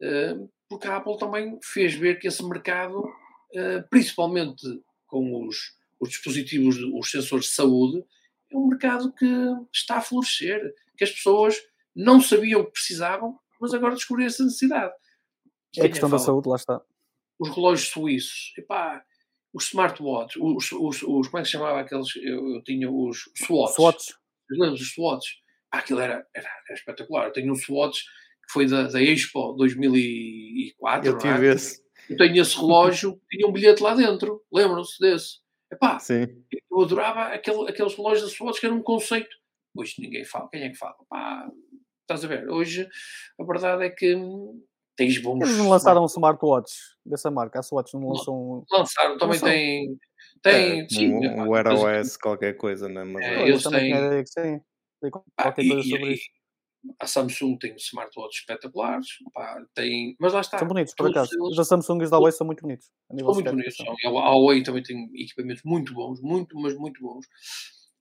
[0.00, 4.62] Uh, porque a Apple também fez ver que esse mercado, uh, principalmente
[5.06, 5.56] com os,
[6.00, 8.04] os dispositivos, os sensores de saúde,
[8.52, 9.26] é um mercado que
[9.72, 10.74] está a florescer.
[10.96, 11.56] Que as pessoas
[11.94, 14.92] não sabiam que precisavam, mas agora descobriram essa necessidade.
[15.76, 16.80] É a questão da saúde, lá está
[17.38, 19.04] os relógios suíços, epá,
[19.52, 22.16] os smartwatches, os, os, os, como é que se chamava aqueles?
[22.16, 23.30] Eu, eu tinha os.
[23.34, 24.12] Swatch.
[24.50, 25.26] Lembro dos Swatch.
[25.78, 27.26] Aquilo era, era, era, espetacular.
[27.26, 28.02] Eu tenho um Swatch
[28.46, 31.10] que foi da, da Expo 2004.
[31.10, 31.52] Eu tive é?
[31.52, 31.82] esse.
[32.08, 34.42] Eu tenho esse relógio, tinha um bilhete lá dentro.
[34.52, 35.38] Lembram-se desse?
[35.72, 36.26] Epá, Sim.
[36.70, 39.36] eu adorava aquele, aqueles relógios da Swatch que era um conceito.
[39.76, 40.48] Hoje ninguém fala.
[40.50, 40.94] Quem é que fala?
[41.02, 41.50] Epá,
[42.02, 42.48] estás a ver?
[42.48, 42.88] Hoje
[43.40, 44.16] a verdade é que
[44.96, 45.42] tens bons.
[45.42, 46.72] Eles não lançaram um smartwatch
[47.04, 47.58] dessa marca.
[47.58, 48.64] A Swatch não lançou um.
[48.70, 49.48] Lançaram, também lançou.
[49.48, 49.98] tem.
[50.42, 53.02] Tem, é, sim, um, um Wear OS, qualquer coisa, né?
[53.02, 54.60] Mas é, eles têm.
[55.04, 55.10] Sim.
[55.10, 56.24] Qualquer ah, coisa e, sobre e, isso.
[57.00, 60.58] A Samsung tem smartwatches espetaculares, pá, tem, mas lá está.
[60.58, 61.30] São bonitos, por acaso.
[61.32, 61.50] Eles...
[61.50, 62.90] Os da Samsung e os da Huawei são muito bonitos.
[63.08, 63.76] São muito bonitos.
[63.76, 63.96] São.
[64.04, 67.26] A Huawei também tem equipamentos muito bons, muito, mas muito bons.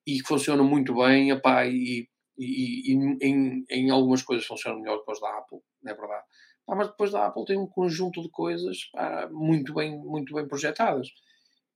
[0.05, 5.03] E que funcionam muito bem, epá, e, e, e em, em algumas coisas funcionam melhor
[5.03, 6.23] que os da Apple, não é verdade?
[6.67, 10.47] Ah, mas depois da Apple tem um conjunto de coisas pá, muito, bem, muito bem
[10.47, 11.07] projetadas.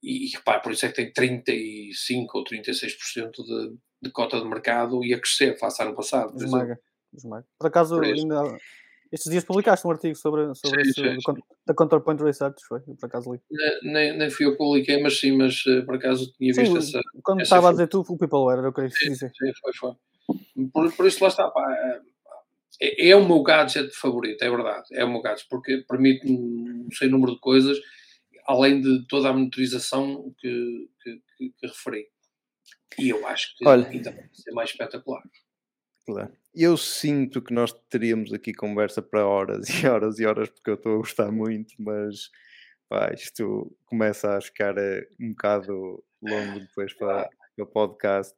[0.03, 5.03] E, pá, por isso é que tem 35 ou 36% de, de cota de mercado
[5.03, 6.35] e a crescer face ao ano passado.
[6.35, 6.79] Esmaga.
[7.13, 7.45] Esmaga.
[7.57, 8.57] por acaso, por ainda,
[9.11, 11.33] estes dias publicaste um artigo sobre, sobre sim, esse, sim,
[11.65, 12.81] da Counterpoint Research, foi?
[12.81, 13.39] Por acaso li.
[13.83, 16.77] Nem, nem fui eu que publiquei, mas sim, mas eh, por acaso tinha sim, visto
[16.77, 17.01] essa.
[17.23, 19.31] Quando essa estava a dizer tu, o People era, eu queria dizer.
[19.37, 19.93] Sim, foi, foi.
[20.73, 22.01] Por, por isso lá está, pá, eh,
[22.81, 26.87] é, é, o meu gadget favorito, é verdade, é o meu gadget, porque permite-me um
[26.91, 27.77] sem número de coisas,
[28.45, 32.07] além de toda a monitorização que, que, que, que referi.
[32.97, 35.23] E eu acho que Olha, ainda vai ser mais espetacular.
[36.05, 36.31] Claro.
[36.53, 40.75] Eu sinto que nós teríamos aqui conversa para horas e horas e horas, porque eu
[40.75, 42.29] estou a gostar muito, mas
[42.89, 48.35] pá, isto começa a ficar uh, um bocado longo depois para, para o podcast.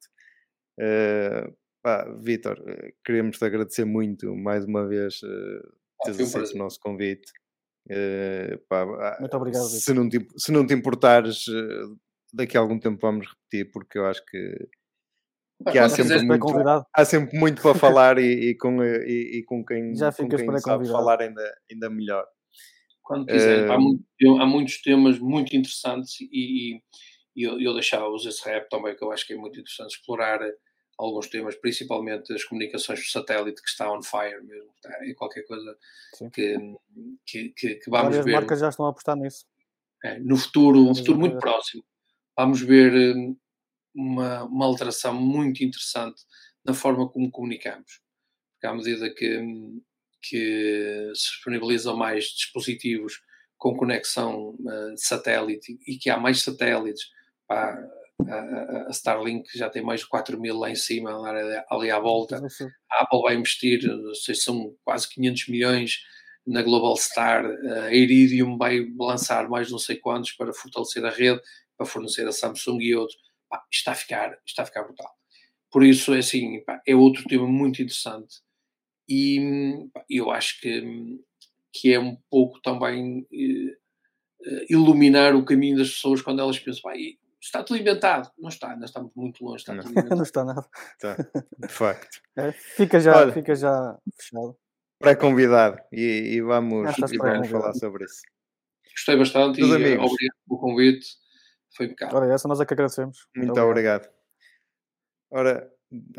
[0.80, 5.74] Uh, Pá, Vitor, eh, queremos te agradecer muito mais uma vez uh,
[6.04, 7.32] teres aceito o nosso convite.
[7.90, 9.64] Uh, pá, ah, muito obrigado.
[9.64, 11.98] Se não, te, se não te importares, uh,
[12.34, 14.70] daqui a algum tempo vamos repetir, porque eu acho que,
[15.72, 16.46] que há, sempre muito,
[16.94, 20.58] há sempre muito para falar e, e com, e, e, com quem, Já com quem
[20.60, 21.42] sabe falar ainda,
[21.72, 22.26] ainda melhor.
[23.04, 24.04] Quando quiser, há, muito,
[24.40, 26.80] há, muitos temas muito interessantes e,
[27.36, 30.40] e eu, eu deixava-vos esse rap também, que eu acho que é muito interessante explorar
[31.00, 35.44] alguns temas, principalmente as comunicações por satélite, que está on fire mesmo, está, é qualquer
[35.44, 35.76] coisa
[36.34, 36.58] que,
[37.26, 38.32] que, que, que, vamos Várias ver.
[38.32, 39.46] As marcas já estão a apostar nisso.
[40.04, 41.84] É, no futuro, um futuro muito próximo,
[42.40, 43.36] vamos ver hum,
[43.94, 46.22] uma, uma alteração muito interessante
[46.64, 48.00] na forma como comunicamos.
[48.54, 49.82] Porque à medida que, hum,
[50.22, 53.22] que se disponibilizam mais dispositivos
[53.58, 57.10] com conexão uh, satélite e que há mais satélites,
[57.46, 57.78] pá,
[58.26, 61.12] a, a Starlink já tem mais de 4 mil lá em cima,
[61.70, 62.42] ali à volta.
[62.90, 63.82] A Apple vai investir,
[64.24, 66.00] sei, são quase 500 milhões
[66.48, 71.42] na Global Star, a Iridium vai lançar mais não sei quantos para fortalecer a rede,
[71.80, 73.18] para fornecer a Samsung e outros.
[73.50, 75.10] Pá, está, a ficar, está a ficar brutal.
[75.72, 78.42] Por isso, é assim, pá, é outro tema muito interessante
[79.08, 81.20] e pá, eu acho que,
[81.72, 86.94] que é um pouco também eh, iluminar o caminho das pessoas quando elas pensam, pá,
[87.42, 88.30] está tudo inventado.
[88.38, 89.62] Não está, ainda estamos muito longe.
[89.62, 89.84] Está não.
[90.18, 90.22] não.
[90.22, 90.68] está nada.
[91.00, 91.16] Tá,
[91.58, 92.22] de facto.
[92.38, 94.58] É, fica, já, Olha, fica já fechado.
[95.00, 98.22] Pré-convidado e, e, vamos, e vamos falar sobre isso.
[98.92, 100.12] Gostei bastante Meus e amigos.
[100.12, 101.08] obrigado pelo convite.
[101.76, 102.18] Foi impecável.
[102.18, 103.28] Ora, essa nós é que agradecemos.
[103.36, 104.06] Muito, Muito obrigado.
[104.06, 104.20] obrigado.
[105.32, 105.72] Ora,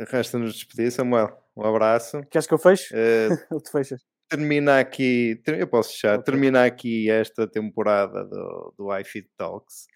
[0.08, 1.36] resta-nos despedir, Samuel.
[1.56, 2.22] Um abraço.
[2.30, 2.94] Queres que eu feche?
[2.94, 4.00] Uh, Ou tu fechas?
[4.28, 6.24] Termina aqui, eu posso fechar, okay.
[6.24, 9.86] termina aqui esta temporada do, do iFit Talks.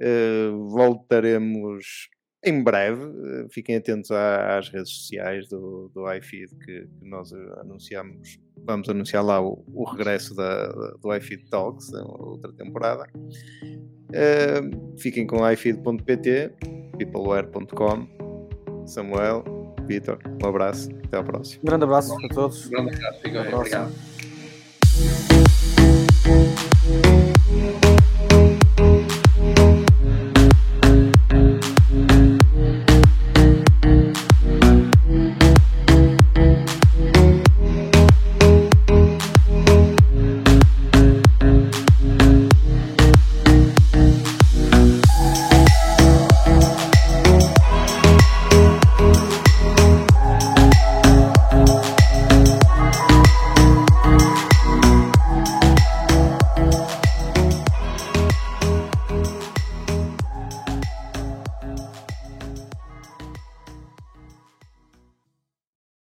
[0.00, 2.08] Uh, voltaremos
[2.44, 3.04] em breve.
[3.04, 8.38] Uh, fiquem atentos às redes sociais do, do iFeed que, que, nós anunciamos.
[8.64, 13.06] Vamos anunciar lá o, o regresso da, do iFeed Talks, outra temporada.
[13.64, 16.52] Uh, fiquem com ifeed.pt,
[16.98, 18.20] peopleware.com.
[18.86, 19.44] Samuel,
[19.86, 20.88] Vitor, um abraço.
[21.04, 21.60] Até à próxima.
[21.62, 22.66] Um grande abraço a todos.
[22.66, 23.20] Um grande abraço.
[23.20, 23.40] Fiquem.
[23.54, 23.92] Obrigado.